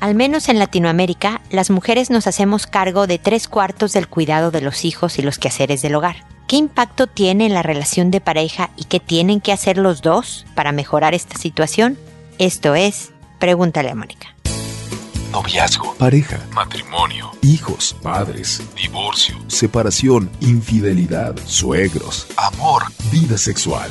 Al 0.00 0.14
menos 0.14 0.48
en 0.48 0.58
Latinoamérica, 0.58 1.42
las 1.50 1.68
mujeres 1.68 2.08
nos 2.08 2.26
hacemos 2.26 2.66
cargo 2.66 3.06
de 3.06 3.18
tres 3.18 3.48
cuartos 3.48 3.92
del 3.92 4.08
cuidado 4.08 4.50
de 4.50 4.62
los 4.62 4.86
hijos 4.86 5.18
y 5.18 5.22
los 5.22 5.38
quehaceres 5.38 5.82
del 5.82 5.94
hogar. 5.94 6.24
¿Qué 6.48 6.56
impacto 6.56 7.06
tiene 7.06 7.44
en 7.44 7.52
la 7.52 7.62
relación 7.62 8.10
de 8.10 8.22
pareja 8.22 8.70
y 8.76 8.84
qué 8.84 8.98
tienen 8.98 9.42
que 9.42 9.52
hacer 9.52 9.76
los 9.76 10.00
dos 10.00 10.46
para 10.54 10.72
mejorar 10.72 11.12
esta 11.12 11.36
situación? 11.36 11.98
Esto 12.38 12.74
es, 12.74 13.12
pregúntale 13.38 13.90
a 13.90 13.94
Mónica. 13.94 14.34
Noviazgo, 15.32 15.94
pareja, 15.96 16.40
matrimonio, 16.54 17.32
hijos, 17.42 17.94
padres, 18.02 18.62
divorcio, 18.74 19.36
separación, 19.48 20.30
infidelidad, 20.40 21.36
suegros, 21.44 22.26
amor, 22.38 22.84
vida 23.12 23.36
sexual. 23.36 23.90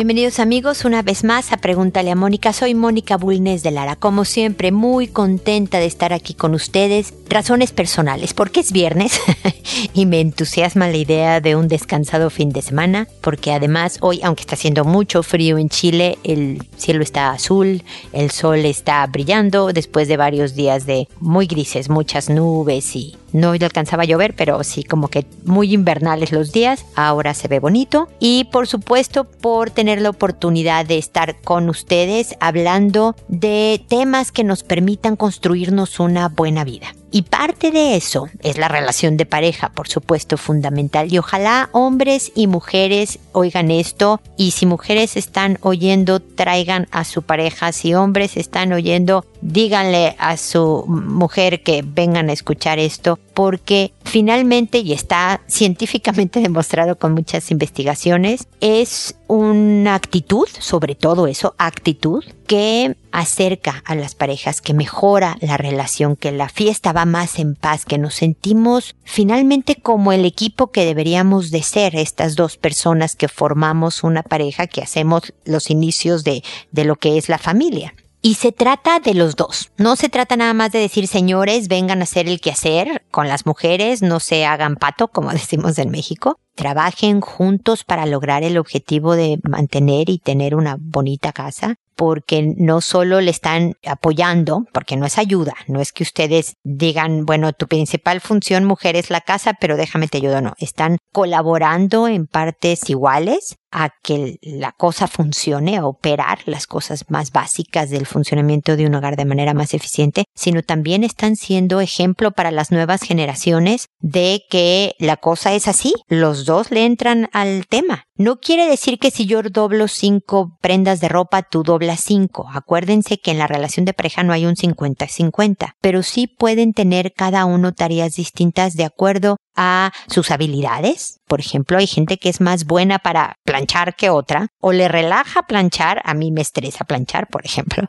Bienvenidos 0.00 0.38
amigos 0.40 0.86
una 0.86 1.02
vez 1.02 1.24
más 1.24 1.52
a 1.52 1.58
Pregúntale 1.58 2.10
a 2.10 2.16
Mónica. 2.16 2.54
Soy 2.54 2.74
Mónica 2.74 3.18
Bulnes 3.18 3.62
de 3.62 3.70
Lara. 3.70 3.96
Como 3.96 4.24
siempre, 4.24 4.72
muy 4.72 5.08
contenta 5.08 5.78
de 5.78 5.84
estar 5.84 6.14
aquí 6.14 6.32
con 6.32 6.54
ustedes. 6.54 7.12
Razones 7.28 7.72
personales, 7.72 8.32
porque 8.32 8.60
es 8.60 8.72
viernes 8.72 9.20
y 9.92 10.06
me 10.06 10.20
entusiasma 10.20 10.88
la 10.88 10.96
idea 10.96 11.42
de 11.42 11.54
un 11.54 11.68
descansado 11.68 12.30
fin 12.30 12.48
de 12.48 12.62
semana, 12.62 13.08
porque 13.20 13.52
además 13.52 13.98
hoy, 14.00 14.20
aunque 14.22 14.40
está 14.40 14.54
haciendo 14.54 14.86
mucho 14.86 15.22
frío 15.22 15.58
en 15.58 15.68
Chile, 15.68 16.16
el 16.24 16.66
cielo 16.78 17.02
está 17.02 17.30
azul, 17.32 17.82
el 18.14 18.30
sol 18.30 18.64
está 18.64 19.06
brillando 19.06 19.70
después 19.74 20.08
de 20.08 20.16
varios 20.16 20.54
días 20.54 20.86
de 20.86 21.08
muy 21.20 21.46
grises, 21.46 21.90
muchas 21.90 22.30
nubes 22.30 22.96
y 22.96 23.18
no 23.32 23.50
alcanzaba 23.50 24.02
a 24.02 24.06
llover, 24.06 24.34
pero 24.34 24.62
sí 24.64 24.84
como 24.84 25.08
que 25.08 25.26
muy 25.44 25.72
invernales 25.72 26.32
los 26.32 26.52
días. 26.52 26.84
Ahora 26.94 27.34
se 27.34 27.48
ve 27.48 27.60
bonito. 27.60 28.08
Y 28.18 28.44
por 28.44 28.66
supuesto 28.66 29.24
por 29.24 29.70
tener 29.70 30.00
la 30.00 30.10
oportunidad 30.10 30.86
de 30.86 30.98
estar 30.98 31.40
con 31.40 31.68
ustedes 31.68 32.36
hablando 32.40 33.16
de 33.28 33.84
temas 33.88 34.32
que 34.32 34.44
nos 34.44 34.62
permitan 34.62 35.16
construirnos 35.16 36.00
una 36.00 36.28
buena 36.28 36.64
vida. 36.64 36.94
Y 37.12 37.22
parte 37.22 37.70
de 37.70 37.96
eso 37.96 38.28
es 38.40 38.56
la 38.56 38.68
relación 38.68 39.16
de 39.16 39.26
pareja, 39.26 39.70
por 39.70 39.88
supuesto, 39.88 40.36
fundamental. 40.36 41.12
Y 41.12 41.18
ojalá 41.18 41.68
hombres 41.72 42.30
y 42.34 42.46
mujeres 42.46 43.18
oigan 43.32 43.70
esto. 43.70 44.20
Y 44.36 44.52
si 44.52 44.66
mujeres 44.66 45.16
están 45.16 45.58
oyendo, 45.62 46.20
traigan 46.20 46.86
a 46.92 47.04
su 47.04 47.22
pareja. 47.22 47.72
Si 47.72 47.94
hombres 47.94 48.36
están 48.36 48.72
oyendo, 48.72 49.24
díganle 49.40 50.14
a 50.18 50.36
su 50.36 50.84
mujer 50.86 51.62
que 51.62 51.82
vengan 51.84 52.30
a 52.30 52.32
escuchar 52.32 52.78
esto. 52.78 53.18
Porque 53.34 53.92
finalmente, 54.04 54.78
y 54.78 54.92
está 54.92 55.40
científicamente 55.48 56.40
demostrado 56.40 56.96
con 56.96 57.12
muchas 57.12 57.50
investigaciones, 57.50 58.46
es 58.60 59.16
una 59.30 59.94
actitud, 59.94 60.48
sobre 60.58 60.96
todo 60.96 61.28
eso, 61.28 61.54
actitud, 61.56 62.24
que 62.48 62.96
acerca 63.12 63.80
a 63.86 63.94
las 63.94 64.16
parejas, 64.16 64.60
que 64.60 64.74
mejora 64.74 65.36
la 65.40 65.56
relación, 65.56 66.16
que 66.16 66.32
la 66.32 66.48
fiesta 66.48 66.92
va 66.92 67.04
más 67.04 67.38
en 67.38 67.54
paz, 67.54 67.84
que 67.84 67.96
nos 67.96 68.14
sentimos 68.14 68.96
finalmente 69.04 69.76
como 69.76 70.12
el 70.12 70.24
equipo 70.24 70.72
que 70.72 70.84
deberíamos 70.84 71.52
de 71.52 71.62
ser, 71.62 71.94
estas 71.94 72.34
dos 72.34 72.56
personas 72.56 73.14
que 73.14 73.28
formamos 73.28 74.02
una 74.02 74.24
pareja, 74.24 74.66
que 74.66 74.82
hacemos 74.82 75.32
los 75.44 75.70
inicios 75.70 76.24
de, 76.24 76.42
de 76.72 76.84
lo 76.84 76.96
que 76.96 77.16
es 77.16 77.28
la 77.28 77.38
familia. 77.38 77.94
Y 78.22 78.34
se 78.34 78.52
trata 78.52 79.00
de 79.00 79.14
los 79.14 79.34
dos. 79.34 79.70
No 79.78 79.96
se 79.96 80.10
trata 80.10 80.36
nada 80.36 80.52
más 80.52 80.72
de 80.72 80.78
decir, 80.78 81.06
señores, 81.06 81.68
vengan 81.68 82.00
a 82.00 82.04
hacer 82.04 82.28
el 82.28 82.40
quehacer 82.40 83.02
con 83.10 83.28
las 83.28 83.46
mujeres, 83.46 84.02
no 84.02 84.20
se 84.20 84.44
hagan 84.44 84.76
pato, 84.76 85.08
como 85.08 85.30
decimos 85.32 85.78
en 85.78 85.90
México. 85.90 86.38
Trabajen 86.60 87.22
juntos 87.22 87.84
para 87.84 88.04
lograr 88.04 88.42
el 88.42 88.58
objetivo 88.58 89.16
de 89.16 89.38
mantener 89.48 90.10
y 90.10 90.18
tener 90.18 90.54
una 90.54 90.76
bonita 90.78 91.32
casa 91.32 91.76
porque 92.00 92.54
no 92.56 92.80
solo 92.80 93.20
le 93.20 93.30
están 93.30 93.74
apoyando, 93.86 94.64
porque 94.72 94.96
no 94.96 95.04
es 95.04 95.18
ayuda, 95.18 95.54
no 95.68 95.82
es 95.82 95.92
que 95.92 96.02
ustedes 96.02 96.54
digan, 96.64 97.26
bueno, 97.26 97.52
tu 97.52 97.66
principal 97.66 98.22
función 98.22 98.64
mujer 98.64 98.96
es 98.96 99.10
la 99.10 99.20
casa, 99.20 99.52
pero 99.60 99.76
déjame 99.76 100.08
te 100.08 100.16
ayudo, 100.16 100.40
no, 100.40 100.54
están 100.58 100.96
colaborando 101.12 102.08
en 102.08 102.26
partes 102.26 102.88
iguales 102.88 103.56
a 103.70 103.90
que 104.02 104.38
la 104.42 104.72
cosa 104.72 105.08
funcione, 105.08 105.76
a 105.76 105.86
operar 105.86 106.38
las 106.46 106.66
cosas 106.66 107.04
más 107.08 107.32
básicas 107.32 107.90
del 107.90 108.06
funcionamiento 108.06 108.76
de 108.76 108.86
un 108.86 108.94
hogar 108.94 109.16
de 109.16 109.26
manera 109.26 109.54
más 109.54 109.74
eficiente, 109.74 110.24
sino 110.34 110.62
también 110.62 111.04
están 111.04 111.36
siendo 111.36 111.80
ejemplo 111.80 112.32
para 112.32 112.50
las 112.50 112.70
nuevas 112.70 113.02
generaciones 113.02 113.88
de 114.00 114.42
que 114.48 114.94
la 114.98 115.18
cosa 115.18 115.52
es 115.52 115.68
así, 115.68 115.92
los 116.08 116.46
dos 116.50 116.72
le 116.72 116.84
entran 116.84 117.28
al 117.32 117.66
tema. 117.68 118.06
No 118.16 118.40
quiere 118.40 118.66
decir 118.66 118.98
que 118.98 119.12
si 119.12 119.24
yo 119.24 119.40
doblo 119.42 119.86
cinco 119.86 120.58
prendas 120.60 121.00
de 121.00 121.08
ropa, 121.08 121.42
tú 121.44 121.62
doblas 121.62 122.00
cinco. 122.00 122.48
Acuérdense 122.52 123.18
que 123.18 123.30
en 123.30 123.38
la 123.38 123.46
relación 123.46 123.84
de 123.84 123.94
pareja 123.94 124.24
no 124.24 124.32
hay 124.32 124.46
un 124.46 124.56
50-50, 124.56 125.74
pero 125.80 126.02
sí 126.02 126.26
pueden 126.26 126.72
tener 126.72 127.12
cada 127.12 127.44
uno 127.44 127.72
tareas 127.72 128.16
distintas 128.16 128.74
de 128.74 128.84
acuerdo 128.84 129.36
a 129.54 129.92
sus 130.08 130.32
habilidades. 130.32 131.20
Por 131.28 131.38
ejemplo, 131.38 131.78
hay 131.78 131.86
gente 131.86 132.18
que 132.18 132.28
es 132.28 132.40
más 132.40 132.64
buena 132.64 132.98
para 132.98 133.36
planchar 133.44 133.94
que 133.94 134.10
otra, 134.10 134.48
o 134.60 134.72
le 134.72 134.88
relaja 134.88 135.44
planchar, 135.44 136.02
a 136.04 136.14
mí 136.14 136.32
me 136.32 136.40
estresa 136.40 136.84
planchar, 136.84 137.28
por 137.28 137.46
ejemplo, 137.46 137.84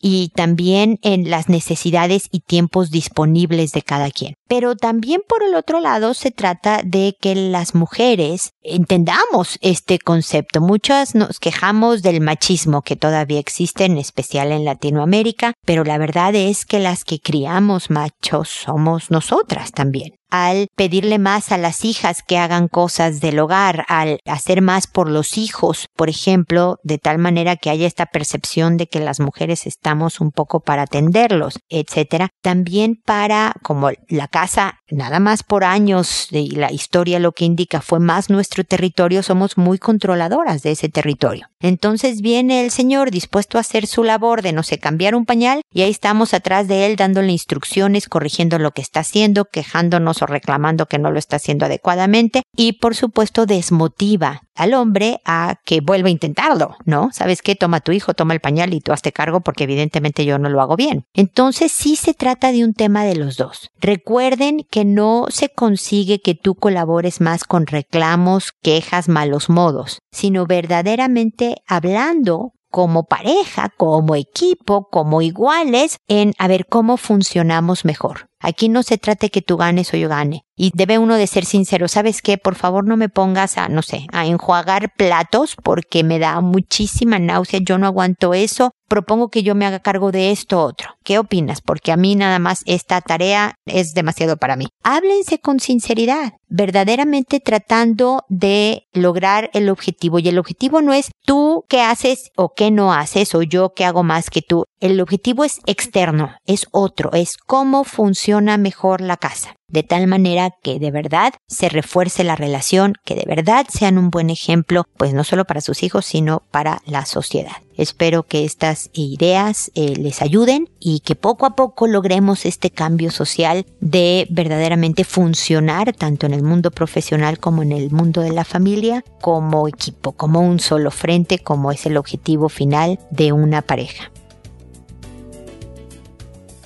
y 0.00 0.28
también 0.36 0.98
en 1.02 1.30
las 1.30 1.48
necesidades 1.48 2.28
y 2.30 2.40
tiempos 2.40 2.90
disponibles 2.90 3.72
de 3.72 3.82
cada 3.82 4.10
quien. 4.10 4.34
Pero 4.48 4.76
también 4.76 5.22
por 5.26 5.42
el 5.42 5.54
otro 5.54 5.80
lado 5.80 6.14
se 6.14 6.30
trata 6.30 6.80
de 6.84 7.16
que 7.20 7.34
las 7.34 7.74
mujeres 7.74 8.50
entendamos 8.62 9.58
este 9.60 9.98
concepto. 9.98 10.60
Muchas 10.60 11.14
nos 11.14 11.38
quejamos 11.38 12.02
del 12.02 12.20
machismo 12.20 12.82
que 12.82 12.96
todavía 12.96 13.40
existe, 13.40 13.84
en 13.84 13.98
especial 13.98 14.52
en 14.52 14.64
Latinoamérica, 14.64 15.54
pero 15.64 15.84
la 15.84 15.98
verdad 15.98 16.34
es 16.34 16.66
que 16.66 16.78
las 16.78 17.04
que 17.04 17.20
criamos 17.20 17.90
machos 17.90 18.48
somos 18.48 19.10
nosotras 19.10 19.72
también 19.72 20.14
al 20.34 20.66
pedirle 20.74 21.20
más 21.20 21.52
a 21.52 21.58
las 21.58 21.84
hijas 21.84 22.24
que 22.26 22.38
hagan 22.38 22.66
cosas 22.66 23.20
del 23.20 23.38
hogar, 23.38 23.84
al 23.86 24.18
hacer 24.24 24.62
más 24.62 24.88
por 24.88 25.08
los 25.08 25.38
hijos, 25.38 25.86
por 25.94 26.08
ejemplo, 26.08 26.80
de 26.82 26.98
tal 26.98 27.18
manera 27.18 27.54
que 27.54 27.70
haya 27.70 27.86
esta 27.86 28.06
percepción 28.06 28.76
de 28.76 28.88
que 28.88 28.98
las 28.98 29.20
mujeres 29.20 29.64
estamos 29.64 30.20
un 30.20 30.32
poco 30.32 30.58
para 30.58 30.82
atenderlos, 30.82 31.60
etcétera. 31.68 32.30
También 32.42 32.96
para, 33.06 33.54
como 33.62 33.90
la 34.08 34.26
casa, 34.34 34.80
nada 34.90 35.20
más 35.20 35.44
por 35.44 35.62
años, 35.62 36.26
y 36.32 36.56
la 36.56 36.72
historia 36.72 37.20
lo 37.20 37.30
que 37.30 37.44
indica 37.44 37.80
fue 37.80 38.00
más 38.00 38.30
nuestro 38.30 38.64
territorio, 38.64 39.22
somos 39.22 39.56
muy 39.56 39.78
controladoras 39.78 40.64
de 40.64 40.72
ese 40.72 40.88
territorio. 40.88 41.46
Entonces 41.60 42.20
viene 42.20 42.64
el 42.64 42.72
señor 42.72 43.12
dispuesto 43.12 43.58
a 43.58 43.60
hacer 43.60 43.86
su 43.86 44.02
labor 44.02 44.42
de, 44.42 44.52
no 44.52 44.64
sé, 44.64 44.78
cambiar 44.78 45.14
un 45.14 45.24
pañal, 45.24 45.62
y 45.72 45.82
ahí 45.82 45.90
estamos 45.92 46.34
atrás 46.34 46.66
de 46.66 46.84
él 46.84 46.96
dándole 46.96 47.30
instrucciones, 47.30 48.08
corrigiendo 48.08 48.58
lo 48.58 48.72
que 48.72 48.82
está 48.82 49.00
haciendo, 49.00 49.44
quejándonos 49.44 50.18
reclamando 50.22 50.86
que 50.86 50.98
no 50.98 51.12
lo 51.12 51.20
está 51.20 51.36
haciendo 51.36 51.66
adecuadamente 51.66 52.42
y 52.56 52.72
por 52.72 52.96
supuesto 52.96 53.46
desmotiva 53.46 54.42
al 54.54 54.74
hombre 54.74 55.20
a 55.24 55.56
que 55.64 55.80
vuelva 55.80 56.08
a 56.08 56.12
intentarlo, 56.12 56.76
¿no? 56.84 57.10
¿Sabes 57.12 57.42
qué? 57.42 57.56
Toma 57.56 57.80
tu 57.80 57.92
hijo, 57.92 58.14
toma 58.14 58.34
el 58.34 58.40
pañal 58.40 58.74
y 58.74 58.80
tú 58.80 58.92
hazte 58.92 59.12
cargo 59.12 59.40
porque 59.40 59.64
evidentemente 59.64 60.24
yo 60.24 60.38
no 60.38 60.48
lo 60.48 60.60
hago 60.60 60.76
bien. 60.76 61.04
Entonces 61.14 61.72
sí 61.72 61.96
se 61.96 62.14
trata 62.14 62.52
de 62.52 62.64
un 62.64 62.74
tema 62.74 63.04
de 63.04 63.16
los 63.16 63.36
dos. 63.36 63.70
Recuerden 63.80 64.66
que 64.70 64.84
no 64.84 65.26
se 65.28 65.48
consigue 65.48 66.20
que 66.20 66.34
tú 66.34 66.54
colabores 66.54 67.20
más 67.20 67.44
con 67.44 67.66
reclamos, 67.66 68.52
quejas, 68.62 69.08
malos 69.08 69.48
modos, 69.48 69.98
sino 70.10 70.46
verdaderamente 70.46 71.56
hablando 71.66 72.52
como 72.74 73.04
pareja, 73.04 73.68
como 73.76 74.16
equipo, 74.16 74.88
como 74.90 75.22
iguales, 75.22 75.98
en 76.08 76.32
a 76.38 76.48
ver 76.48 76.66
cómo 76.66 76.96
funcionamos 76.96 77.84
mejor. 77.84 78.28
Aquí 78.40 78.68
no 78.68 78.82
se 78.82 78.98
trate 78.98 79.30
que 79.30 79.42
tú 79.42 79.56
ganes 79.56 79.94
o 79.94 79.96
yo 79.96 80.08
gane. 80.08 80.44
Y 80.56 80.70
debe 80.74 80.98
uno 80.98 81.14
de 81.14 81.26
ser 81.26 81.46
sincero. 81.46 81.88
¿Sabes 81.88 82.20
qué? 82.20 82.36
Por 82.36 82.56
favor 82.56 82.86
no 82.86 82.96
me 82.96 83.08
pongas 83.08 83.56
a, 83.56 83.68
no 83.68 83.80
sé, 83.80 84.06
a 84.12 84.26
enjuagar 84.26 84.92
platos 84.96 85.56
porque 85.62 86.04
me 86.04 86.18
da 86.18 86.40
muchísima 86.42 87.18
náusea. 87.18 87.60
Yo 87.62 87.78
no 87.78 87.86
aguanto 87.86 88.34
eso. 88.34 88.72
Propongo 88.86 89.30
que 89.30 89.42
yo 89.42 89.54
me 89.54 89.64
haga 89.64 89.80
cargo 89.80 90.12
de 90.12 90.30
esto 90.30 90.62
otro. 90.62 90.90
¿Qué 91.02 91.18
opinas? 91.18 91.62
Porque 91.62 91.90
a 91.90 91.96
mí 91.96 92.16
nada 92.16 92.38
más 92.38 92.62
esta 92.66 93.00
tarea 93.00 93.54
es 93.64 93.94
demasiado 93.94 94.36
para 94.36 94.56
mí. 94.56 94.66
Háblense 94.82 95.40
con 95.40 95.58
sinceridad, 95.58 96.34
verdaderamente 96.48 97.40
tratando 97.40 98.24
de 98.28 98.86
lograr 98.92 99.50
el 99.54 99.70
objetivo. 99.70 100.18
Y 100.18 100.28
el 100.28 100.38
objetivo 100.38 100.82
no 100.82 100.92
es 100.92 101.10
tú 101.24 101.43
qué 101.62 101.80
haces 101.80 102.30
o 102.36 102.54
qué 102.54 102.70
no 102.70 102.92
haces 102.92 103.34
o 103.34 103.42
yo 103.42 103.74
qué 103.74 103.84
hago 103.84 104.02
más 104.02 104.30
que 104.30 104.42
tú. 104.42 104.64
El 104.84 105.00
objetivo 105.00 105.44
es 105.44 105.62
externo, 105.64 106.32
es 106.44 106.66
otro, 106.70 107.10
es 107.14 107.38
cómo 107.38 107.84
funciona 107.84 108.58
mejor 108.58 109.00
la 109.00 109.16
casa 109.16 109.56
de 109.66 109.82
tal 109.82 110.06
manera 110.06 110.50
que 110.62 110.78
de 110.78 110.90
verdad 110.90 111.32
se 111.48 111.70
refuerce 111.70 112.22
la 112.22 112.36
relación, 112.36 112.92
que 113.02 113.14
de 113.14 113.24
verdad 113.26 113.66
sean 113.70 113.96
un 113.96 114.10
buen 114.10 114.28
ejemplo, 114.28 114.84
pues 114.98 115.14
no 115.14 115.24
solo 115.24 115.46
para 115.46 115.62
sus 115.62 115.82
hijos, 115.82 116.04
sino 116.04 116.42
para 116.50 116.82
la 116.84 117.06
sociedad. 117.06 117.56
Espero 117.78 118.24
que 118.24 118.44
estas 118.44 118.90
ideas 118.92 119.72
eh, 119.74 119.94
les 119.96 120.20
ayuden 120.20 120.68
y 120.80 121.00
que 121.00 121.16
poco 121.16 121.46
a 121.46 121.56
poco 121.56 121.86
logremos 121.86 122.44
este 122.44 122.70
cambio 122.70 123.10
social 123.10 123.64
de 123.80 124.26
verdaderamente 124.28 125.04
funcionar 125.04 125.94
tanto 125.94 126.26
en 126.26 126.34
el 126.34 126.42
mundo 126.42 126.70
profesional 126.70 127.38
como 127.38 127.62
en 127.62 127.72
el 127.72 127.90
mundo 127.90 128.20
de 128.20 128.32
la 128.32 128.44
familia 128.44 129.02
como 129.22 129.66
equipo, 129.66 130.12
como 130.12 130.40
un 130.40 130.60
solo 130.60 130.90
frente, 130.90 131.38
como 131.38 131.72
es 131.72 131.86
el 131.86 131.96
objetivo 131.96 132.50
final 132.50 133.00
de 133.10 133.32
una 133.32 133.62
pareja. 133.62 134.12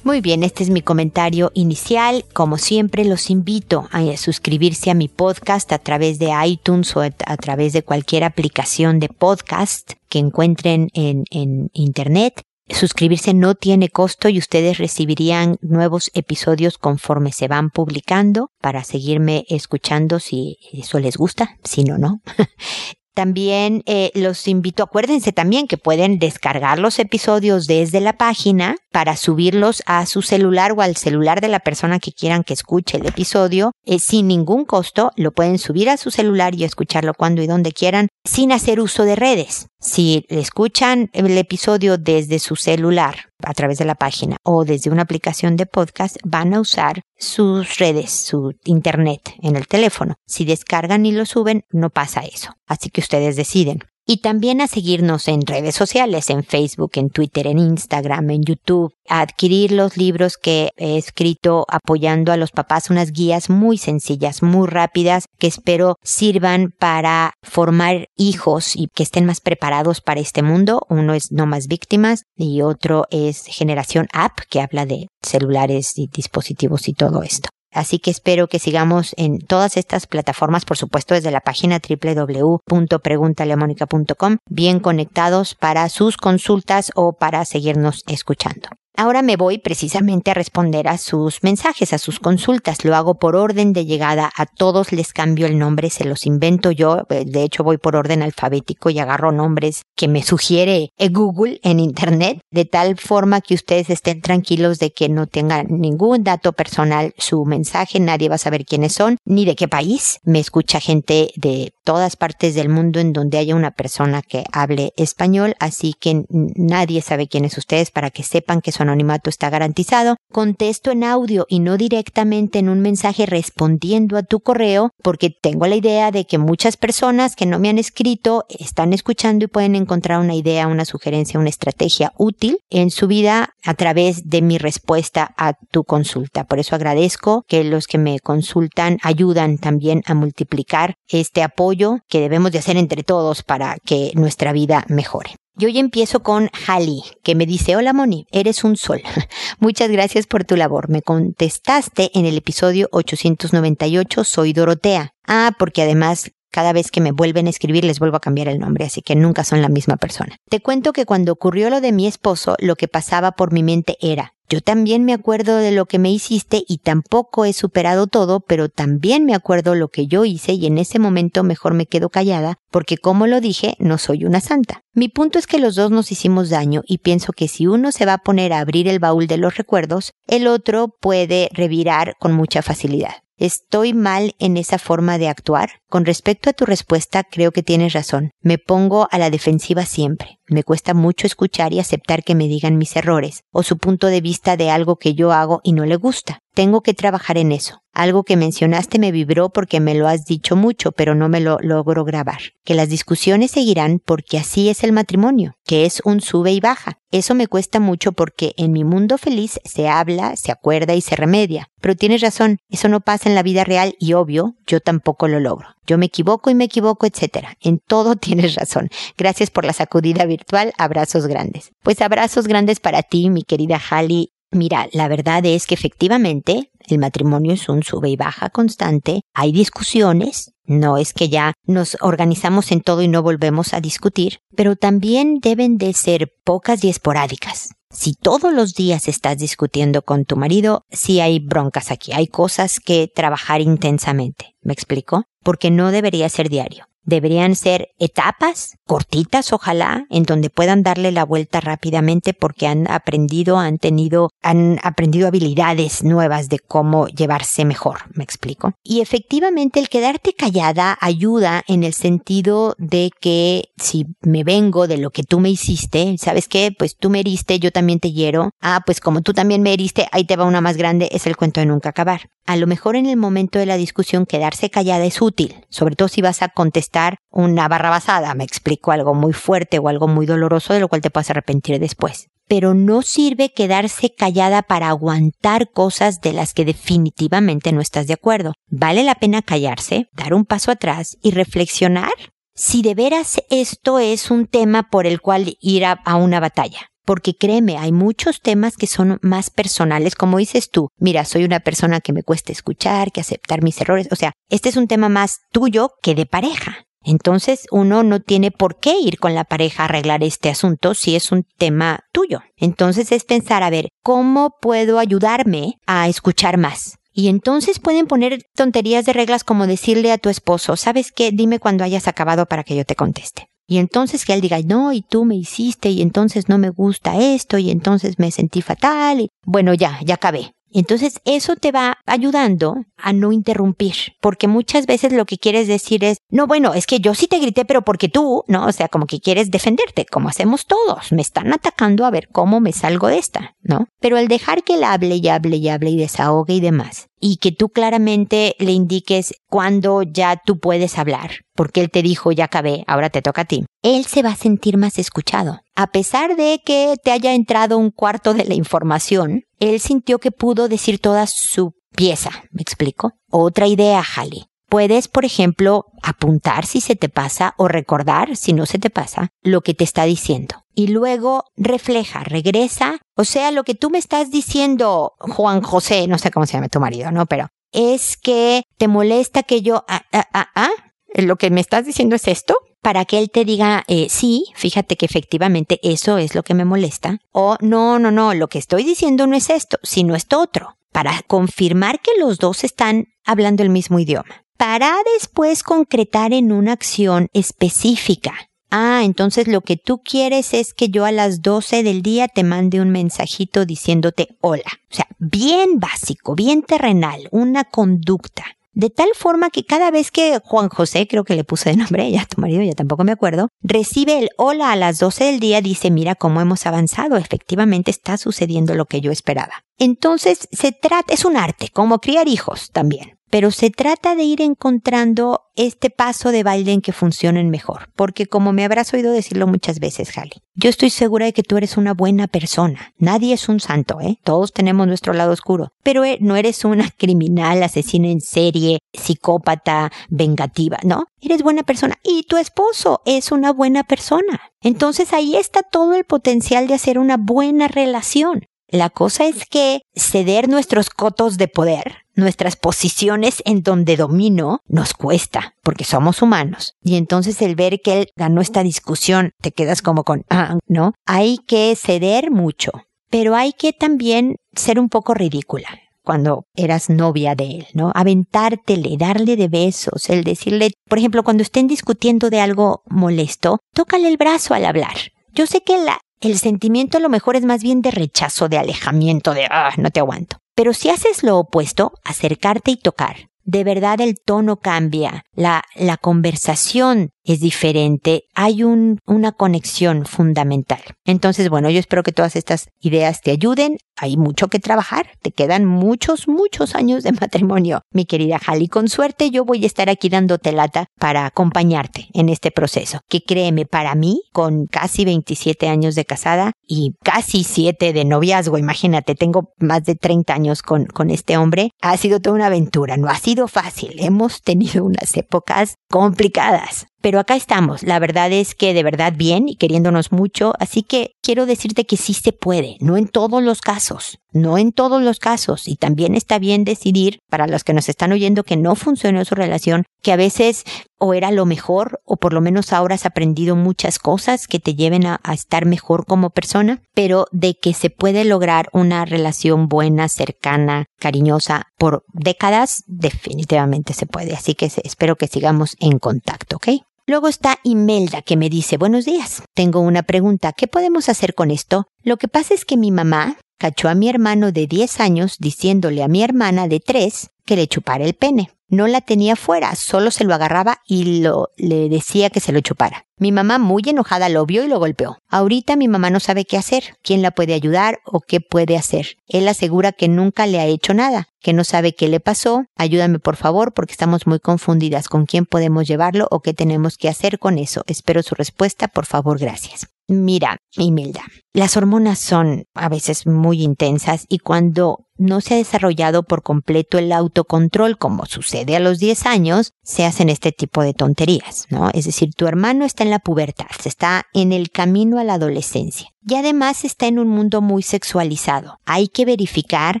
Muy 0.08 0.22
bien, 0.22 0.42
este 0.42 0.62
es 0.62 0.70
mi 0.70 0.80
comentario 0.80 1.52
inicial. 1.52 2.24
Como 2.32 2.56
siempre, 2.56 3.04
los 3.04 3.28
invito 3.28 3.90
a 3.92 4.16
suscribirse 4.16 4.90
a 4.90 4.94
mi 4.94 5.06
podcast 5.06 5.70
a 5.70 5.78
través 5.78 6.18
de 6.18 6.30
iTunes 6.46 6.96
o 6.96 7.02
a 7.02 7.36
través 7.36 7.74
de 7.74 7.82
cualquier 7.82 8.24
aplicación 8.24 9.00
de 9.00 9.10
podcast 9.10 9.92
que 10.08 10.18
encuentren 10.18 10.88
en, 10.94 11.26
Internet. 11.74 12.40
Suscribirse 12.70 13.34
no 13.34 13.54
tiene 13.54 13.90
costo 13.90 14.30
y 14.30 14.38
ustedes 14.38 14.78
recibirían 14.78 15.58
nuevos 15.60 16.10
episodios 16.14 16.78
conforme 16.78 17.30
se 17.30 17.46
van 17.46 17.68
publicando 17.68 18.50
para 18.62 18.84
seguirme 18.84 19.44
escuchando 19.50 20.20
si 20.20 20.56
eso 20.72 21.00
les 21.00 21.18
gusta, 21.18 21.58
si 21.64 21.84
no, 21.84 21.98
no. 21.98 22.22
También 23.18 23.82
eh, 23.86 24.12
los 24.14 24.46
invito, 24.46 24.84
acuérdense 24.84 25.32
también 25.32 25.66
que 25.66 25.76
pueden 25.76 26.20
descargar 26.20 26.78
los 26.78 27.00
episodios 27.00 27.66
desde 27.66 28.00
la 28.00 28.12
página 28.12 28.76
para 28.92 29.16
subirlos 29.16 29.82
a 29.86 30.06
su 30.06 30.22
celular 30.22 30.70
o 30.70 30.82
al 30.82 30.94
celular 30.94 31.40
de 31.40 31.48
la 31.48 31.58
persona 31.58 31.98
que 31.98 32.12
quieran 32.12 32.44
que 32.44 32.54
escuche 32.54 32.96
el 32.96 33.06
episodio 33.06 33.72
eh, 33.84 33.98
sin 33.98 34.28
ningún 34.28 34.64
costo. 34.64 35.10
Lo 35.16 35.32
pueden 35.32 35.58
subir 35.58 35.90
a 35.90 35.96
su 35.96 36.12
celular 36.12 36.54
y 36.54 36.62
escucharlo 36.62 37.12
cuando 37.12 37.42
y 37.42 37.48
donde 37.48 37.72
quieran 37.72 38.06
sin 38.24 38.52
hacer 38.52 38.80
uso 38.80 39.04
de 39.04 39.16
redes. 39.16 39.68
Si 39.80 40.24
escuchan 40.28 41.10
el 41.12 41.36
episodio 41.38 41.98
desde 41.98 42.38
su 42.38 42.56
celular 42.56 43.30
a 43.42 43.54
través 43.54 43.78
de 43.78 43.84
la 43.84 43.94
página 43.94 44.36
o 44.42 44.64
desde 44.64 44.90
una 44.90 45.02
aplicación 45.02 45.56
de 45.56 45.66
podcast, 45.66 46.16
van 46.24 46.54
a 46.54 46.60
usar 46.60 47.02
sus 47.16 47.78
redes, 47.78 48.10
su 48.10 48.54
internet 48.64 49.34
en 49.42 49.56
el 49.56 49.66
teléfono. 49.66 50.14
Si 50.26 50.44
descargan 50.44 51.06
y 51.06 51.12
lo 51.12 51.26
suben, 51.26 51.64
no 51.70 51.90
pasa 51.90 52.20
eso. 52.20 52.52
Así 52.66 52.90
que 52.90 53.00
ustedes 53.00 53.36
deciden 53.36 53.80
y 54.10 54.22
también 54.22 54.62
a 54.62 54.66
seguirnos 54.66 55.28
en 55.28 55.42
redes 55.42 55.74
sociales, 55.74 56.30
en 56.30 56.42
Facebook, 56.42 56.92
en 56.94 57.10
Twitter, 57.10 57.46
en 57.46 57.58
Instagram, 57.58 58.30
en 58.30 58.42
YouTube, 58.42 58.94
a 59.06 59.20
adquirir 59.20 59.70
los 59.70 59.98
libros 59.98 60.38
que 60.38 60.70
he 60.78 60.96
escrito 60.96 61.66
apoyando 61.68 62.32
a 62.32 62.38
los 62.38 62.50
papás, 62.50 62.88
unas 62.88 63.12
guías 63.12 63.50
muy 63.50 63.76
sencillas, 63.76 64.42
muy 64.42 64.66
rápidas, 64.66 65.26
que 65.38 65.46
espero 65.46 65.96
sirvan 66.02 66.72
para 66.78 67.34
formar 67.42 68.06
hijos 68.16 68.76
y 68.76 68.88
que 68.94 69.02
estén 69.02 69.26
más 69.26 69.42
preparados 69.42 70.00
para 70.00 70.20
este 70.20 70.42
mundo. 70.42 70.86
Uno 70.88 71.12
es 71.12 71.30
No 71.30 71.44
más 71.44 71.66
víctimas 71.66 72.22
y 72.34 72.62
otro 72.62 73.04
es 73.10 73.44
Generación 73.44 74.08
App, 74.14 74.38
que 74.48 74.62
habla 74.62 74.86
de 74.86 75.08
celulares 75.22 75.98
y 75.98 76.08
dispositivos 76.10 76.88
y 76.88 76.94
todo 76.94 77.22
esto. 77.22 77.50
Así 77.72 77.98
que 77.98 78.10
espero 78.10 78.48
que 78.48 78.58
sigamos 78.58 79.14
en 79.16 79.38
todas 79.38 79.76
estas 79.76 80.06
plataformas, 80.06 80.64
por 80.64 80.76
supuesto 80.76 81.14
desde 81.14 81.30
la 81.30 81.40
página 81.40 81.78
www.preguntaleamónica.com, 81.78 84.38
bien 84.48 84.80
conectados 84.80 85.54
para 85.54 85.88
sus 85.88 86.16
consultas 86.16 86.90
o 86.94 87.12
para 87.12 87.44
seguirnos 87.44 88.02
escuchando. 88.06 88.68
Ahora 89.00 89.22
me 89.22 89.36
voy 89.36 89.58
precisamente 89.58 90.32
a 90.32 90.34
responder 90.34 90.88
a 90.88 90.98
sus 90.98 91.44
mensajes, 91.44 91.92
a 91.92 91.98
sus 91.98 92.18
consultas. 92.18 92.84
Lo 92.84 92.96
hago 92.96 93.14
por 93.14 93.36
orden 93.36 93.72
de 93.72 93.86
llegada. 93.86 94.28
A 94.36 94.44
todos 94.44 94.90
les 94.90 95.12
cambio 95.12 95.46
el 95.46 95.56
nombre, 95.56 95.88
se 95.88 96.04
los 96.04 96.26
invento 96.26 96.72
yo. 96.72 97.06
Eh, 97.08 97.22
de 97.24 97.44
hecho, 97.44 97.62
voy 97.62 97.78
por 97.78 97.94
orden 97.94 98.24
alfabético 98.24 98.90
y 98.90 98.98
agarro 98.98 99.30
nombres 99.30 99.82
que 99.94 100.08
me 100.08 100.24
sugiere 100.24 100.90
eh, 100.98 101.08
Google 101.10 101.60
en 101.62 101.78
Internet, 101.78 102.40
de 102.50 102.64
tal 102.64 102.96
forma 102.96 103.40
que 103.40 103.54
ustedes 103.54 103.88
estén 103.88 104.20
tranquilos 104.20 104.80
de 104.80 104.90
que 104.90 105.08
no 105.08 105.28
tengan 105.28 105.68
ningún 105.68 106.24
dato 106.24 106.52
personal 106.52 107.14
su 107.18 107.44
mensaje. 107.44 108.00
Nadie 108.00 108.28
va 108.28 108.34
a 108.34 108.38
saber 108.38 108.64
quiénes 108.64 108.94
son, 108.94 109.16
ni 109.24 109.44
de 109.44 109.54
qué 109.54 109.68
país. 109.68 110.18
Me 110.24 110.40
escucha 110.40 110.80
gente 110.80 111.30
de 111.36 111.70
todas 111.88 112.16
partes 112.16 112.54
del 112.54 112.68
mundo 112.68 113.00
en 113.00 113.14
donde 113.14 113.38
haya 113.38 113.54
una 113.54 113.70
persona 113.70 114.20
que 114.20 114.44
hable 114.52 114.92
español, 114.98 115.54
así 115.58 115.94
que 115.98 116.26
nadie 116.28 117.00
sabe 117.00 117.28
quiénes 117.28 117.56
ustedes 117.56 117.90
para 117.90 118.10
que 118.10 118.22
sepan 118.22 118.60
que 118.60 118.72
son 118.72 118.90
anonimato 118.90 119.30
está 119.30 119.48
garantizado, 119.48 120.16
contesto 120.30 120.90
en 120.90 121.02
audio 121.02 121.46
y 121.48 121.60
no 121.60 121.78
directamente 121.78 122.58
en 122.58 122.68
un 122.68 122.80
mensaje 122.80 123.24
respondiendo 123.24 124.18
a 124.18 124.22
tu 124.22 124.40
correo, 124.40 124.90
porque 125.02 125.30
tengo 125.30 125.66
la 125.66 125.76
idea 125.76 126.10
de 126.10 126.26
que 126.26 126.36
muchas 126.36 126.76
personas 126.76 127.34
que 127.34 127.46
no 127.46 127.58
me 127.58 127.70
han 127.70 127.78
escrito 127.78 128.44
están 128.50 128.92
escuchando 128.92 129.46
y 129.46 129.48
pueden 129.48 129.74
encontrar 129.74 130.20
una 130.20 130.34
idea, 130.34 130.66
una 130.66 130.84
sugerencia, 130.84 131.40
una 131.40 131.48
estrategia 131.48 132.12
útil 132.18 132.58
en 132.68 132.90
su 132.90 133.06
vida 133.06 133.54
a 133.64 133.72
través 133.72 134.28
de 134.28 134.42
mi 134.42 134.58
respuesta 134.58 135.32
a 135.38 135.54
tu 135.70 135.84
consulta. 135.84 136.44
Por 136.44 136.58
eso 136.58 136.74
agradezco 136.74 137.46
que 137.48 137.64
los 137.64 137.86
que 137.86 137.96
me 137.96 138.20
consultan 138.20 138.98
ayudan 139.02 139.56
también 139.56 140.02
a 140.04 140.12
multiplicar 140.12 140.96
este 141.08 141.42
apoyo 141.42 141.77
que 142.08 142.20
debemos 142.20 142.52
de 142.52 142.58
hacer 142.58 142.76
entre 142.76 143.02
todos 143.02 143.42
para 143.42 143.76
que 143.84 144.12
nuestra 144.14 144.52
vida 144.52 144.84
mejore. 144.88 145.36
Y 145.60 145.66
hoy 145.66 145.78
empiezo 145.78 146.22
con 146.22 146.50
Hali, 146.66 147.02
que 147.24 147.34
me 147.34 147.44
dice, 147.44 147.74
hola 147.74 147.92
Moni, 147.92 148.26
eres 148.30 148.62
un 148.62 148.76
sol. 148.76 149.02
Muchas 149.58 149.90
gracias 149.90 150.28
por 150.28 150.44
tu 150.44 150.54
labor. 150.54 150.88
Me 150.88 151.02
contestaste 151.02 152.12
en 152.14 152.26
el 152.26 152.36
episodio 152.36 152.88
898, 152.92 154.22
soy 154.22 154.52
Dorotea. 154.52 155.14
Ah, 155.26 155.52
porque 155.58 155.82
además 155.82 156.30
cada 156.50 156.72
vez 156.72 156.90
que 156.90 157.00
me 157.00 157.12
vuelven 157.12 157.46
a 157.46 157.50
escribir 157.50 157.84
les 157.84 157.98
vuelvo 157.98 158.16
a 158.16 158.20
cambiar 158.20 158.48
el 158.48 158.58
nombre, 158.58 158.84
así 158.84 159.02
que 159.02 159.16
nunca 159.16 159.44
son 159.44 159.62
la 159.62 159.68
misma 159.68 159.96
persona. 159.96 160.36
Te 160.48 160.60
cuento 160.60 160.92
que 160.92 161.06
cuando 161.06 161.32
ocurrió 161.32 161.70
lo 161.70 161.80
de 161.80 161.92
mi 161.92 162.06
esposo, 162.06 162.56
lo 162.58 162.76
que 162.76 162.88
pasaba 162.88 163.32
por 163.32 163.52
mi 163.52 163.62
mente 163.62 163.96
era, 164.00 164.34
yo 164.50 164.62
también 164.62 165.04
me 165.04 165.12
acuerdo 165.12 165.58
de 165.58 165.72
lo 165.72 165.84
que 165.84 165.98
me 165.98 166.10
hiciste 166.10 166.64
y 166.66 166.78
tampoco 166.78 167.44
he 167.44 167.52
superado 167.52 168.06
todo, 168.06 168.40
pero 168.40 168.70
también 168.70 169.26
me 169.26 169.34
acuerdo 169.34 169.74
lo 169.74 169.88
que 169.88 170.06
yo 170.06 170.24
hice 170.24 170.54
y 170.54 170.64
en 170.64 170.78
ese 170.78 170.98
momento 170.98 171.44
mejor 171.44 171.74
me 171.74 171.84
quedo 171.84 172.08
callada 172.08 172.56
porque 172.70 172.96
como 172.96 173.26
lo 173.26 173.42
dije, 173.42 173.74
no 173.78 173.98
soy 173.98 174.24
una 174.24 174.40
santa. 174.40 174.80
Mi 174.94 175.10
punto 175.10 175.38
es 175.38 175.46
que 175.46 175.58
los 175.58 175.74
dos 175.74 175.90
nos 175.90 176.10
hicimos 176.12 176.48
daño 176.48 176.82
y 176.86 176.98
pienso 176.98 177.32
que 177.34 177.46
si 177.46 177.66
uno 177.66 177.92
se 177.92 178.06
va 178.06 178.14
a 178.14 178.22
poner 178.22 178.54
a 178.54 178.60
abrir 178.60 178.88
el 178.88 179.00
baúl 179.00 179.26
de 179.26 179.36
los 179.36 179.58
recuerdos, 179.58 180.12
el 180.26 180.46
otro 180.46 180.94
puede 180.98 181.50
revirar 181.52 182.14
con 182.18 182.32
mucha 182.32 182.62
facilidad. 182.62 183.16
¿Estoy 183.38 183.94
mal 183.94 184.34
en 184.40 184.56
esa 184.56 184.80
forma 184.80 185.16
de 185.16 185.28
actuar? 185.28 185.70
Con 185.88 186.04
respecto 186.04 186.50
a 186.50 186.52
tu 186.52 186.66
respuesta, 186.66 187.22
creo 187.22 187.52
que 187.52 187.62
tienes 187.62 187.92
razón. 187.92 188.32
Me 188.40 188.58
pongo 188.58 189.06
a 189.12 189.18
la 189.18 189.30
defensiva 189.30 189.86
siempre. 189.86 190.40
Me 190.48 190.64
cuesta 190.64 190.92
mucho 190.92 191.28
escuchar 191.28 191.72
y 191.72 191.78
aceptar 191.78 192.24
que 192.24 192.34
me 192.34 192.48
digan 192.48 192.78
mis 192.78 192.96
errores 192.96 193.44
o 193.52 193.62
su 193.62 193.78
punto 193.78 194.08
de 194.08 194.20
vista 194.20 194.56
de 194.56 194.70
algo 194.70 194.96
que 194.96 195.14
yo 195.14 195.30
hago 195.30 195.60
y 195.62 195.72
no 195.72 195.86
le 195.86 195.94
gusta. 195.94 196.40
Tengo 196.58 196.80
que 196.80 196.92
trabajar 196.92 197.38
en 197.38 197.52
eso. 197.52 197.84
Algo 197.92 198.24
que 198.24 198.36
mencionaste 198.36 198.98
me 198.98 199.12
vibró 199.12 199.50
porque 199.50 199.78
me 199.78 199.94
lo 199.94 200.08
has 200.08 200.24
dicho 200.24 200.56
mucho, 200.56 200.90
pero 200.90 201.14
no 201.14 201.28
me 201.28 201.38
lo 201.38 201.58
logro 201.60 202.04
grabar. 202.04 202.40
Que 202.64 202.74
las 202.74 202.88
discusiones 202.88 203.52
seguirán 203.52 204.00
porque 204.04 204.38
así 204.38 204.68
es 204.68 204.82
el 204.82 204.90
matrimonio, 204.90 205.54
que 205.64 205.86
es 205.86 206.02
un 206.04 206.20
sube 206.20 206.50
y 206.50 206.58
baja. 206.58 206.98
Eso 207.12 207.36
me 207.36 207.46
cuesta 207.46 207.78
mucho 207.78 208.10
porque 208.10 208.54
en 208.56 208.72
mi 208.72 208.82
mundo 208.82 209.18
feliz 209.18 209.60
se 209.64 209.86
habla, 209.86 210.34
se 210.34 210.50
acuerda 210.50 210.96
y 210.96 211.00
se 211.00 211.14
remedia. 211.14 211.68
Pero 211.80 211.94
tienes 211.94 212.22
razón, 212.22 212.58
eso 212.68 212.88
no 212.88 212.98
pasa 212.98 213.28
en 213.28 213.36
la 213.36 213.44
vida 213.44 213.62
real 213.62 213.94
y 214.00 214.14
obvio, 214.14 214.56
yo 214.66 214.80
tampoco 214.80 215.28
lo 215.28 215.38
logro. 215.38 215.68
Yo 215.86 215.96
me 215.96 216.06
equivoco 216.06 216.50
y 216.50 216.56
me 216.56 216.64
equivoco, 216.64 217.06
etcétera. 217.06 217.56
En 217.60 217.78
todo 217.78 218.16
tienes 218.16 218.56
razón. 218.56 218.90
Gracias 219.16 219.50
por 219.50 219.64
la 219.64 219.72
sacudida 219.72 220.24
virtual. 220.24 220.72
Abrazos 220.76 221.28
grandes. 221.28 221.70
Pues 221.84 222.02
abrazos 222.02 222.48
grandes 222.48 222.80
para 222.80 223.04
ti, 223.04 223.30
mi 223.30 223.44
querida 223.44 223.80
Hali. 223.90 224.32
Mira, 224.50 224.88
la 224.92 225.08
verdad 225.08 225.44
es 225.44 225.66
que 225.66 225.74
efectivamente 225.74 226.70
el 226.86 226.98
matrimonio 226.98 227.52
es 227.52 227.68
un 227.68 227.82
sube 227.82 228.08
y 228.08 228.16
baja 228.16 228.48
constante, 228.48 229.20
hay 229.34 229.52
discusiones, 229.52 230.52
no 230.64 230.96
es 230.96 231.12
que 231.12 231.28
ya 231.28 231.52
nos 231.66 231.98
organizamos 232.00 232.72
en 232.72 232.80
todo 232.80 233.02
y 233.02 233.08
no 233.08 233.22
volvemos 233.22 233.74
a 233.74 233.80
discutir, 233.80 234.40
pero 234.56 234.74
también 234.74 235.40
deben 235.40 235.76
de 235.76 235.92
ser 235.92 236.32
pocas 236.44 236.82
y 236.84 236.88
esporádicas. 236.88 237.70
Si 237.90 238.14
todos 238.14 238.52
los 238.52 238.74
días 238.74 239.08
estás 239.08 239.38
discutiendo 239.38 240.02
con 240.02 240.24
tu 240.24 240.36
marido, 240.36 240.84
sí 240.90 241.20
hay 241.20 241.40
broncas 241.40 241.90
aquí, 241.90 242.12
hay 242.12 242.26
cosas 242.26 242.80
que 242.80 243.10
trabajar 243.14 243.60
intensamente. 243.60 244.56
¿Me 244.62 244.72
explico? 244.74 245.24
Porque 245.42 245.70
no 245.70 245.90
debería 245.90 246.28
ser 246.28 246.48
diario. 246.48 246.87
Deberían 247.08 247.56
ser 247.56 247.88
etapas 247.98 248.76
cortitas, 248.84 249.54
ojalá, 249.54 250.04
en 250.10 250.24
donde 250.24 250.50
puedan 250.50 250.82
darle 250.82 251.10
la 251.10 251.24
vuelta 251.24 251.58
rápidamente 251.58 252.34
porque 252.34 252.66
han 252.66 252.86
aprendido, 252.90 253.58
han 253.58 253.78
tenido, 253.78 254.28
han 254.42 254.78
aprendido 254.82 255.26
habilidades 255.26 256.04
nuevas 256.04 256.50
de 256.50 256.58
cómo 256.58 257.08
llevarse 257.08 257.64
mejor, 257.64 258.00
me 258.12 258.24
explico. 258.24 258.74
Y 258.82 259.00
efectivamente 259.00 259.80
el 259.80 259.88
quedarte 259.88 260.34
callada 260.34 260.98
ayuda 261.00 261.64
en 261.66 261.82
el 261.82 261.94
sentido 261.94 262.74
de 262.76 263.08
que 263.18 263.70
si 263.82 264.04
me 264.20 264.44
vengo 264.44 264.86
de 264.86 264.98
lo 264.98 265.08
que 265.08 265.22
tú 265.22 265.40
me 265.40 265.48
hiciste, 265.48 266.14
¿sabes 266.18 266.46
qué? 266.46 266.74
Pues 266.78 266.94
tú 266.94 267.08
me 267.08 267.20
heriste, 267.20 267.58
yo 267.58 267.72
también 267.72 268.00
te 268.00 268.12
hiero. 268.12 268.50
Ah, 268.60 268.82
pues 268.84 269.00
como 269.00 269.22
tú 269.22 269.32
también 269.32 269.62
me 269.62 269.72
heriste, 269.72 270.08
ahí 270.12 270.24
te 270.24 270.36
va 270.36 270.44
una 270.44 270.60
más 270.60 270.76
grande, 270.76 271.08
es 271.10 271.26
el 271.26 271.38
cuento 271.38 271.60
de 271.60 271.66
nunca 271.66 271.88
acabar. 271.88 272.28
A 272.44 272.56
lo 272.56 272.66
mejor 272.66 272.96
en 272.96 273.06
el 273.06 273.16
momento 273.16 273.58
de 273.58 273.66
la 273.66 273.76
discusión 273.76 274.24
quedarse 274.24 274.70
callada 274.70 275.04
es 275.04 275.20
útil, 275.20 275.54
sobre 275.70 275.96
todo 275.96 276.08
si 276.08 276.22
vas 276.22 276.42
a 276.42 276.48
contestar 276.48 276.97
una 277.30 277.68
barra 277.68 277.90
basada, 277.90 278.34
me 278.34 278.44
explico 278.44 278.92
algo 278.92 279.14
muy 279.14 279.32
fuerte 279.32 279.78
o 279.78 279.88
algo 279.88 280.08
muy 280.08 280.26
doloroso 280.26 280.72
de 280.72 280.80
lo 280.80 280.88
cual 280.88 281.00
te 281.00 281.10
puedes 281.10 281.30
arrepentir 281.30 281.78
después. 281.78 282.28
Pero 282.46 282.74
no 282.74 283.02
sirve 283.02 283.52
quedarse 283.52 284.14
callada 284.14 284.62
para 284.62 284.88
aguantar 284.88 285.70
cosas 285.70 286.20
de 286.20 286.32
las 286.32 286.54
que 286.54 286.64
definitivamente 286.64 287.72
no 287.72 287.80
estás 287.80 288.06
de 288.06 288.14
acuerdo. 288.14 288.54
Vale 288.68 289.02
la 289.04 289.16
pena 289.16 289.42
callarse, 289.42 290.06
dar 290.12 290.34
un 290.34 290.44
paso 290.44 290.70
atrás 290.70 291.16
y 291.22 291.32
reflexionar 291.32 292.12
si 292.54 292.82
de 292.82 292.94
veras 292.94 293.40
esto 293.50 294.00
es 294.00 294.32
un 294.32 294.46
tema 294.46 294.90
por 294.90 295.06
el 295.06 295.20
cual 295.20 295.56
ir 295.60 295.84
a, 295.84 295.92
a 295.92 296.16
una 296.16 296.40
batalla 296.40 296.88
porque 297.08 297.34
créeme, 297.34 297.78
hay 297.78 297.90
muchos 297.90 298.42
temas 298.42 298.76
que 298.76 298.86
son 298.86 299.18
más 299.22 299.48
personales, 299.48 300.14
como 300.14 300.36
dices 300.36 300.68
tú, 300.68 300.90
mira, 300.98 301.24
soy 301.24 301.44
una 301.44 301.60
persona 301.60 302.02
que 302.02 302.12
me 302.12 302.22
cuesta 302.22 302.52
escuchar, 302.52 303.12
que 303.12 303.22
aceptar 303.22 303.62
mis 303.62 303.80
errores, 303.80 304.08
o 304.10 304.14
sea, 304.14 304.32
este 304.50 304.68
es 304.68 304.76
un 304.76 304.88
tema 304.88 305.08
más 305.08 305.38
tuyo 305.50 305.92
que 306.02 306.14
de 306.14 306.26
pareja. 306.26 306.84
Entonces 307.04 307.66
uno 307.70 308.02
no 308.02 308.20
tiene 308.20 308.50
por 308.50 308.78
qué 308.78 308.98
ir 308.98 309.18
con 309.18 309.34
la 309.34 309.44
pareja 309.44 309.82
a 309.82 309.86
arreglar 309.86 310.22
este 310.22 310.50
asunto 310.50 310.94
si 310.94 311.16
es 311.16 311.32
un 311.32 311.44
tema 311.56 312.00
tuyo. 312.12 312.40
Entonces 312.56 313.12
es 313.12 313.24
pensar, 313.24 313.62
a 313.62 313.70
ver, 313.70 313.88
¿cómo 314.02 314.54
puedo 314.60 314.98
ayudarme 314.98 315.74
a 315.86 316.08
escuchar 316.08 316.58
más? 316.58 316.96
Y 317.12 317.28
entonces 317.28 317.80
pueden 317.80 318.06
poner 318.06 318.42
tonterías 318.54 319.04
de 319.04 319.12
reglas 319.12 319.42
como 319.42 319.66
decirle 319.66 320.12
a 320.12 320.18
tu 320.18 320.28
esposo, 320.28 320.76
¿sabes 320.76 321.10
qué? 321.10 321.32
Dime 321.32 321.58
cuando 321.58 321.82
hayas 321.82 322.06
acabado 322.06 322.46
para 322.46 322.62
que 322.62 322.76
yo 322.76 322.84
te 322.84 322.94
conteste. 322.94 323.48
Y 323.66 323.78
entonces 323.78 324.24
que 324.24 324.32
él 324.32 324.40
diga, 324.40 324.58
no, 324.64 324.92
y 324.92 325.02
tú 325.02 325.24
me 325.26 325.34
hiciste, 325.34 325.90
y 325.90 326.00
entonces 326.00 326.48
no 326.48 326.56
me 326.56 326.70
gusta 326.70 327.18
esto, 327.18 327.58
y 327.58 327.70
entonces 327.70 328.18
me 328.18 328.30
sentí 328.30 328.62
fatal, 328.62 329.20
y 329.20 329.28
bueno, 329.44 329.74
ya, 329.74 330.00
ya 330.04 330.14
acabé. 330.14 330.52
Entonces 330.72 331.20
eso 331.24 331.56
te 331.56 331.72
va 331.72 331.98
ayudando 332.06 332.76
a 332.96 333.12
no 333.12 333.32
interrumpir, 333.32 333.94
porque 334.20 334.48
muchas 334.48 334.86
veces 334.86 335.12
lo 335.12 335.24
que 335.24 335.38
quieres 335.38 335.68
decir 335.68 336.04
es, 336.04 336.18
no, 336.30 336.46
bueno, 336.46 336.74
es 336.74 336.86
que 336.86 337.00
yo 337.00 337.14
sí 337.14 337.26
te 337.26 337.38
grité, 337.38 337.64
pero 337.64 337.82
porque 337.82 338.08
tú, 338.08 338.44
¿no? 338.48 338.66
O 338.66 338.72
sea, 338.72 338.88
como 338.88 339.06
que 339.06 339.20
quieres 339.20 339.50
defenderte, 339.50 340.04
como 340.06 340.28
hacemos 340.28 340.66
todos, 340.66 341.12
me 341.12 341.22
están 341.22 341.52
atacando 341.52 342.04
a 342.04 342.10
ver 342.10 342.28
cómo 342.32 342.60
me 342.60 342.72
salgo 342.72 343.08
de 343.08 343.18
esta, 343.18 343.56
¿no? 343.62 343.86
Pero 344.00 344.18
el 344.18 344.28
dejar 344.28 344.62
que 344.62 344.74
él 344.74 344.84
hable 344.84 345.16
y 345.16 345.28
hable 345.28 345.56
y 345.56 345.68
hable 345.68 345.90
y 345.90 345.96
desahogue 345.96 346.54
y 346.54 346.60
demás, 346.60 347.08
y 347.20 347.36
que 347.36 347.52
tú 347.52 347.68
claramente 347.68 348.54
le 348.58 348.72
indiques 348.72 349.34
cuando 349.48 350.02
ya 350.02 350.40
tú 350.44 350.58
puedes 350.58 350.98
hablar, 350.98 351.30
porque 351.54 351.80
él 351.80 351.90
te 351.90 352.02
dijo 352.02 352.32
ya 352.32 352.44
acabé, 352.44 352.84
ahora 352.86 353.10
te 353.10 353.22
toca 353.22 353.42
a 353.42 353.46
ti, 353.46 353.64
él 353.82 354.04
se 354.04 354.22
va 354.22 354.30
a 354.30 354.36
sentir 354.36 354.76
más 354.76 354.98
escuchado. 354.98 355.60
A 355.78 355.86
pesar 355.86 356.34
de 356.34 356.60
que 356.66 356.96
te 357.04 357.12
haya 357.12 357.34
entrado 357.34 357.78
un 357.78 357.92
cuarto 357.92 358.34
de 358.34 358.44
la 358.44 358.54
información, 358.54 359.44
él 359.60 359.78
sintió 359.78 360.18
que 360.18 360.32
pudo 360.32 360.66
decir 360.66 360.98
toda 360.98 361.28
su 361.28 361.70
pieza, 361.94 362.30
¿me 362.50 362.62
explico? 362.62 363.12
Otra 363.30 363.68
idea, 363.68 364.02
Jali. 364.02 364.46
Puedes, 364.68 365.06
por 365.06 365.24
ejemplo, 365.24 365.84
apuntar 366.02 366.66
si 366.66 366.80
se 366.80 366.96
te 366.96 367.08
pasa 367.08 367.54
o 367.58 367.68
recordar, 367.68 368.34
si 368.36 368.54
no 368.54 368.66
se 368.66 368.80
te 368.80 368.90
pasa, 368.90 369.28
lo 369.40 369.60
que 369.60 369.72
te 369.72 369.84
está 369.84 370.02
diciendo. 370.02 370.64
Y 370.74 370.88
luego 370.88 371.44
refleja, 371.56 372.24
regresa. 372.24 372.98
O 373.14 373.22
sea, 373.22 373.52
lo 373.52 373.62
que 373.62 373.76
tú 373.76 373.88
me 373.88 373.98
estás 373.98 374.32
diciendo, 374.32 375.12
Juan 375.20 375.62
José, 375.62 376.08
no 376.08 376.18
sé 376.18 376.32
cómo 376.32 376.44
se 376.46 376.54
llama 376.54 376.68
tu 376.68 376.80
marido, 376.80 377.12
¿no? 377.12 377.26
Pero 377.26 377.50
es 377.70 378.16
que 378.16 378.64
te 378.78 378.88
molesta 378.88 379.44
que 379.44 379.62
yo, 379.62 379.84
ah, 379.86 380.02
ah, 380.12 380.26
ah, 380.34 380.48
ah, 380.56 380.70
lo 381.14 381.36
que 381.36 381.50
me 381.50 381.60
estás 381.60 381.86
diciendo 381.86 382.16
es 382.16 382.26
esto, 382.26 382.56
para 382.82 383.04
que 383.04 383.18
él 383.18 383.30
te 383.30 383.44
diga, 383.44 383.84
eh, 383.88 384.06
sí, 384.08 384.46
fíjate 384.54 384.96
que 384.96 385.06
efectivamente 385.06 385.80
eso 385.82 386.18
es 386.18 386.34
lo 386.34 386.42
que 386.42 386.54
me 386.54 386.64
molesta, 386.64 387.18
o 387.32 387.56
no, 387.60 387.98
no, 387.98 388.10
no, 388.10 388.34
lo 388.34 388.48
que 388.48 388.58
estoy 388.58 388.84
diciendo 388.84 389.26
no 389.26 389.36
es 389.36 389.50
esto, 389.50 389.78
sino 389.82 390.14
esto 390.14 390.40
otro, 390.40 390.76
para 390.92 391.22
confirmar 391.26 392.00
que 392.00 392.12
los 392.18 392.38
dos 392.38 392.64
están 392.64 393.08
hablando 393.24 393.62
el 393.62 393.70
mismo 393.70 393.98
idioma, 393.98 394.44
para 394.56 394.96
después 395.14 395.62
concretar 395.62 396.32
en 396.32 396.52
una 396.52 396.72
acción 396.72 397.28
específica. 397.32 398.34
Ah, 398.70 399.00
entonces 399.02 399.48
lo 399.48 399.62
que 399.62 399.78
tú 399.78 400.02
quieres 400.02 400.52
es 400.52 400.74
que 400.74 400.90
yo 400.90 401.06
a 401.06 401.12
las 401.12 401.40
12 401.40 401.82
del 401.82 402.02
día 402.02 402.28
te 402.28 402.44
mande 402.44 402.82
un 402.82 402.90
mensajito 402.90 403.64
diciéndote 403.64 404.36
hola. 404.42 404.70
O 404.90 404.94
sea, 404.94 405.06
bien 405.18 405.80
básico, 405.80 406.34
bien 406.34 406.62
terrenal, 406.62 407.28
una 407.30 407.64
conducta 407.64 408.57
de 408.78 408.90
tal 408.90 409.08
forma 409.12 409.50
que 409.50 409.64
cada 409.64 409.90
vez 409.90 410.12
que 410.12 410.38
Juan 410.44 410.68
José, 410.68 411.08
creo 411.08 411.24
que 411.24 411.34
le 411.34 411.42
puse 411.42 411.70
de 411.70 411.76
nombre, 411.76 412.08
ya 412.12 412.24
tu 412.26 412.40
marido, 412.40 412.62
ya 412.62 412.74
tampoco 412.74 413.02
me 413.02 413.10
acuerdo, 413.10 413.48
recibe 413.60 414.20
el 414.20 414.30
hola 414.36 414.70
a 414.70 414.76
las 414.76 415.00
12 415.00 415.24
del 415.24 415.40
día, 415.40 415.60
dice, 415.60 415.90
mira 415.90 416.14
cómo 416.14 416.40
hemos 416.40 416.64
avanzado, 416.64 417.16
efectivamente 417.16 417.90
está 417.90 418.16
sucediendo 418.16 418.76
lo 418.76 418.86
que 418.86 419.00
yo 419.00 419.10
esperaba. 419.10 419.64
Entonces, 419.78 420.48
se 420.52 420.70
trata, 420.70 421.12
es 421.12 421.24
un 421.24 421.36
arte, 421.36 421.70
como 421.72 421.98
criar 421.98 422.28
hijos 422.28 422.70
también 422.70 423.17
pero 423.30 423.50
se 423.50 423.70
trata 423.70 424.14
de 424.14 424.24
ir 424.24 424.40
encontrando 424.40 425.42
este 425.56 425.90
paso 425.90 426.30
de 426.30 426.42
baile 426.42 426.72
en 426.72 426.80
que 426.80 426.92
funcionen 426.92 427.50
mejor, 427.50 427.90
porque 427.96 428.26
como 428.26 428.52
me 428.52 428.64
habrás 428.64 428.92
oído 428.94 429.12
decirlo 429.12 429.46
muchas 429.46 429.80
veces, 429.80 430.12
Jali, 430.12 430.42
yo 430.54 430.70
estoy 430.70 430.90
segura 430.90 431.26
de 431.26 431.32
que 431.32 431.42
tú 431.42 431.56
eres 431.56 431.76
una 431.76 431.94
buena 431.94 432.28
persona. 432.28 432.92
Nadie 432.98 433.34
es 433.34 433.48
un 433.48 433.60
santo, 433.60 434.00
¿eh? 434.00 434.18
Todos 434.24 434.52
tenemos 434.52 434.86
nuestro 434.86 435.12
lado 435.12 435.32
oscuro, 435.32 435.72
pero 435.82 436.04
eh, 436.04 436.18
no 436.20 436.36
eres 436.36 436.64
una 436.64 436.90
criminal, 436.96 437.62
asesina 437.62 438.08
en 438.08 438.20
serie, 438.20 438.78
psicópata, 438.92 439.90
vengativa, 440.08 440.78
¿no? 440.84 441.04
Eres 441.20 441.42
buena 441.42 441.64
persona 441.64 441.96
y 442.04 442.22
tu 442.22 442.36
esposo 442.36 443.02
es 443.04 443.32
una 443.32 443.52
buena 443.52 443.84
persona. 443.84 444.40
Entonces 444.60 445.12
ahí 445.12 445.36
está 445.36 445.62
todo 445.62 445.94
el 445.94 446.04
potencial 446.04 446.66
de 446.66 446.74
hacer 446.74 446.98
una 446.98 447.16
buena 447.16 447.68
relación. 447.68 448.46
La 448.68 448.90
cosa 448.90 449.26
es 449.26 449.46
que 449.46 449.80
ceder 449.94 450.48
nuestros 450.48 450.90
cotos 450.90 451.38
de 451.38 451.48
poder 451.48 452.08
nuestras 452.18 452.56
posiciones 452.56 453.42
en 453.46 453.62
donde 453.62 453.96
domino 453.96 454.60
nos 454.66 454.92
cuesta, 454.92 455.54
porque 455.62 455.84
somos 455.84 456.20
humanos. 456.20 456.74
Y 456.82 456.96
entonces 456.96 457.40
el 457.40 457.54
ver 457.54 457.80
que 457.80 458.00
él 458.00 458.08
ganó 458.16 458.40
esta 458.40 458.62
discusión, 458.62 459.30
te 459.40 459.52
quedas 459.52 459.82
como 459.82 460.02
con, 460.02 460.24
ah, 460.28 460.58
¿no? 460.66 460.92
Hay 461.06 461.38
que 461.46 461.74
ceder 461.76 462.32
mucho, 462.32 462.72
pero 463.08 463.36
hay 463.36 463.52
que 463.52 463.72
también 463.72 464.34
ser 464.52 464.80
un 464.80 464.88
poco 464.88 465.14
ridícula 465.14 465.68
cuando 466.02 466.46
eras 466.56 466.90
novia 466.90 467.34
de 467.34 467.44
él, 467.44 467.66
¿no? 467.74 467.92
Aventártele, 467.94 468.96
darle 468.96 469.36
de 469.36 469.48
besos, 469.48 470.10
el 470.10 470.24
decirle, 470.24 470.70
por 470.88 470.98
ejemplo, 470.98 471.22
cuando 471.22 471.42
estén 471.42 471.68
discutiendo 471.68 472.30
de 472.30 472.40
algo 472.40 472.82
molesto, 472.88 473.58
tócale 473.74 474.08
el 474.08 474.16
brazo 474.16 474.54
al 474.54 474.64
hablar. 474.64 474.96
Yo 475.34 475.46
sé 475.46 475.60
que 475.60 475.76
la, 475.76 476.00
el 476.20 476.38
sentimiento 476.38 476.98
a 476.98 477.00
lo 477.00 477.08
mejor 477.08 477.36
es 477.36 477.44
más 477.44 477.62
bien 477.62 477.82
de 477.82 477.90
rechazo, 477.90 478.48
de 478.48 478.58
alejamiento, 478.58 479.34
de, 479.34 479.46
ah, 479.50 479.72
no 479.76 479.90
te 479.90 480.00
aguanto. 480.00 480.38
Pero 480.54 480.74
si 480.74 480.90
haces 480.90 481.22
lo 481.22 481.38
opuesto, 481.38 481.92
acercarte 482.04 482.72
y 482.72 482.76
tocar, 482.76 483.30
de 483.44 483.64
verdad 483.64 484.00
el 484.00 484.16
tono 484.20 484.56
cambia, 484.56 485.24
la, 485.32 485.62
la 485.74 485.96
conversación 485.96 487.10
es 487.32 487.40
diferente, 487.40 488.24
hay 488.34 488.62
un, 488.62 488.98
una 489.06 489.32
conexión 489.32 490.06
fundamental. 490.06 490.80
Entonces, 491.04 491.48
bueno, 491.50 491.70
yo 491.70 491.78
espero 491.78 492.02
que 492.02 492.12
todas 492.12 492.36
estas 492.36 492.68
ideas 492.80 493.20
te 493.20 493.30
ayuden. 493.30 493.78
Hay 493.96 494.16
mucho 494.16 494.48
que 494.48 494.60
trabajar, 494.60 495.10
te 495.22 495.32
quedan 495.32 495.64
muchos, 495.64 496.28
muchos 496.28 496.74
años 496.74 497.02
de 497.02 497.12
matrimonio, 497.20 497.82
mi 497.92 498.06
querida 498.06 498.38
Jali. 498.38 498.68
Con 498.68 498.88
suerte 498.88 499.30
yo 499.30 499.44
voy 499.44 499.64
a 499.64 499.66
estar 499.66 499.90
aquí 499.90 500.08
dándote 500.08 500.52
lata 500.52 500.86
para 500.98 501.26
acompañarte 501.26 502.08
en 502.14 502.28
este 502.28 502.50
proceso, 502.50 503.00
que 503.08 503.22
créeme, 503.22 503.66
para 503.66 503.94
mí, 503.94 504.22
con 504.32 504.66
casi 504.66 505.04
27 505.04 505.68
años 505.68 505.94
de 505.94 506.04
casada 506.04 506.52
y 506.66 506.94
casi 507.02 507.44
7 507.44 507.92
de 507.92 508.04
noviazgo, 508.04 508.58
imagínate, 508.58 509.14
tengo 509.14 509.52
más 509.58 509.84
de 509.84 509.94
30 509.94 510.32
años 510.32 510.62
con, 510.62 510.86
con 510.86 511.10
este 511.10 511.36
hombre, 511.36 511.72
ha 511.82 511.96
sido 511.96 512.20
toda 512.20 512.36
una 512.36 512.46
aventura, 512.46 512.96
no 512.96 513.08
ha 513.08 513.16
sido 513.16 513.48
fácil, 513.48 513.94
hemos 513.98 514.42
tenido 514.42 514.84
unas 514.84 515.16
épocas 515.16 515.74
complicadas, 515.90 516.86
pero 517.00 517.20
acá 517.20 517.36
estamos, 517.36 517.82
la 517.82 517.98
verdad 517.98 518.32
es 518.32 518.54
que 518.54 518.74
de 518.74 518.82
verdad 518.82 519.12
bien 519.16 519.48
y 519.48 519.56
queriéndonos 519.56 520.12
mucho, 520.12 520.52
así 520.58 520.82
que 520.82 521.12
quiero 521.22 521.46
decirte 521.46 521.84
que 521.84 521.96
sí 521.96 522.14
se 522.14 522.32
puede, 522.32 522.76
no 522.80 522.96
en 522.96 523.08
todos 523.08 523.42
los 523.42 523.60
casos, 523.60 524.18
no 524.32 524.58
en 524.58 524.72
todos 524.72 525.02
los 525.02 525.18
casos, 525.18 525.68
y 525.68 525.76
también 525.76 526.14
está 526.14 526.38
bien 526.38 526.64
decidir, 526.64 527.20
para 527.30 527.46
los 527.46 527.64
que 527.64 527.72
nos 527.72 527.88
están 527.88 528.12
oyendo 528.12 528.44
que 528.44 528.56
no 528.56 528.74
funcionó 528.74 529.24
su 529.24 529.34
relación, 529.34 529.84
que 530.02 530.12
a 530.12 530.16
veces 530.16 530.64
o 530.98 531.14
era 531.14 531.30
lo 531.30 531.46
mejor, 531.46 532.00
o 532.04 532.16
por 532.16 532.32
lo 532.32 532.40
menos 532.40 532.72
ahora 532.72 532.96
has 532.96 533.06
aprendido 533.06 533.54
muchas 533.56 533.98
cosas 533.98 534.48
que 534.48 534.58
te 534.58 534.74
lleven 534.74 535.06
a, 535.06 535.20
estar 535.32 535.64
mejor 535.66 536.04
como 536.06 536.30
persona, 536.30 536.82
pero 536.94 537.26
de 537.30 537.54
que 537.54 537.72
se 537.72 537.90
puede 537.90 538.24
lograr 538.24 538.68
una 538.72 539.04
relación 539.04 539.68
buena, 539.68 540.08
cercana, 540.08 540.86
cariñosa 540.98 541.68
por 541.78 542.04
décadas, 542.12 542.82
definitivamente 542.86 543.94
se 543.94 544.06
puede, 544.06 544.34
así 544.34 544.54
que 544.54 544.66
espero 544.66 545.16
que 545.16 545.28
sigamos 545.28 545.76
en 545.78 545.98
contacto, 545.98 546.56
¿ok? 546.56 546.68
Luego 547.08 547.28
está 547.28 547.58
Imelda 547.62 548.20
que 548.20 548.36
me 548.36 548.50
dice, 548.50 548.76
buenos 548.76 549.06
días, 549.06 549.42
tengo 549.54 549.80
una 549.80 550.02
pregunta, 550.02 550.52
¿qué 550.52 550.68
podemos 550.68 551.08
hacer 551.08 551.34
con 551.34 551.50
esto? 551.50 551.86
Lo 552.02 552.18
que 552.18 552.28
pasa 552.28 552.52
es 552.52 552.66
que 552.66 552.76
mi 552.76 552.90
mamá 552.90 553.38
cachó 553.58 553.88
a 553.88 553.94
mi 553.94 554.10
hermano 554.10 554.52
de 554.52 554.66
10 554.66 555.00
años 555.00 555.38
diciéndole 555.38 556.02
a 556.02 556.08
mi 556.08 556.22
hermana 556.22 556.68
de 556.68 556.80
3 556.80 557.30
que 557.46 557.56
le 557.56 557.66
chupara 557.66 558.04
el 558.04 558.12
pene. 558.12 558.50
No 558.68 558.86
la 558.86 559.00
tenía 559.00 559.34
fuera, 559.34 559.74
solo 559.76 560.10
se 560.10 560.24
lo 560.24 560.34
agarraba 560.34 560.82
y 560.86 561.22
lo, 561.22 561.48
le 561.56 561.88
decía 561.88 562.28
que 562.28 562.40
se 562.40 562.52
lo 562.52 562.60
chupara. 562.60 563.06
Mi 563.16 563.32
mamá 563.32 563.58
muy 563.58 563.82
enojada 563.86 564.28
lo 564.28 564.44
vio 564.44 564.62
y 564.62 564.68
lo 564.68 564.78
golpeó. 564.78 565.18
Ahorita 565.28 565.74
mi 565.74 565.88
mamá 565.88 566.10
no 566.10 566.20
sabe 566.20 566.44
qué 566.44 566.58
hacer, 566.58 566.96
quién 567.02 567.22
la 567.22 567.30
puede 567.30 567.54
ayudar 567.54 568.00
o 568.04 568.20
qué 568.20 568.40
puede 568.40 568.76
hacer. 568.76 569.16
Él 569.26 569.48
asegura 569.48 569.92
que 569.92 570.08
nunca 570.08 570.46
le 570.46 570.60
ha 570.60 570.66
hecho 570.66 570.92
nada, 570.92 571.28
que 571.40 571.54
no 571.54 571.64
sabe 571.64 571.94
qué 571.94 572.08
le 572.08 572.20
pasó. 572.20 572.66
Ayúdame 572.76 573.18
por 573.18 573.36
favor 573.36 573.72
porque 573.72 573.92
estamos 573.92 574.26
muy 574.26 574.38
confundidas 574.38 575.08
con 575.08 575.24
quién 575.24 575.46
podemos 575.46 575.88
llevarlo 575.88 576.28
o 576.30 576.40
qué 576.40 576.52
tenemos 576.52 576.98
que 576.98 577.08
hacer 577.08 577.38
con 577.38 577.58
eso. 577.58 577.82
Espero 577.86 578.22
su 578.22 578.34
respuesta, 578.34 578.86
por 578.88 579.06
favor, 579.06 579.38
gracias. 579.38 579.88
Mira, 580.10 580.56
Imelda, 580.76 581.22
las 581.52 581.76
hormonas 581.76 582.18
son 582.18 582.64
a 582.74 582.88
veces 582.88 583.26
muy 583.26 583.62
intensas 583.62 584.24
y 584.28 584.38
cuando 584.38 585.07
no 585.18 585.40
se 585.40 585.54
ha 585.54 585.56
desarrollado 585.56 586.22
por 586.22 586.42
completo 586.42 586.98
el 586.98 587.12
autocontrol 587.12 587.98
como 587.98 588.26
sucede 588.26 588.76
a 588.76 588.80
los 588.80 588.98
10 588.98 589.26
años, 589.26 589.72
se 589.82 590.04
hacen 590.04 590.28
este 590.28 590.52
tipo 590.52 590.82
de 590.82 590.94
tonterías, 590.94 591.66
¿no? 591.70 591.90
Es 591.92 592.06
decir, 592.06 592.30
tu 592.34 592.46
hermano 592.46 592.84
está 592.84 593.04
en 593.04 593.10
la 593.10 593.18
pubertad, 593.18 593.66
se 593.80 593.88
está 593.88 594.24
en 594.32 594.52
el 594.52 594.70
camino 594.70 595.18
a 595.18 595.24
la 595.24 595.34
adolescencia 595.34 596.08
y 596.26 596.34
además 596.34 596.84
está 596.84 597.06
en 597.06 597.18
un 597.18 597.28
mundo 597.28 597.60
muy 597.60 597.82
sexualizado. 597.82 598.78
Hay 598.84 599.08
que 599.08 599.24
verificar 599.24 600.00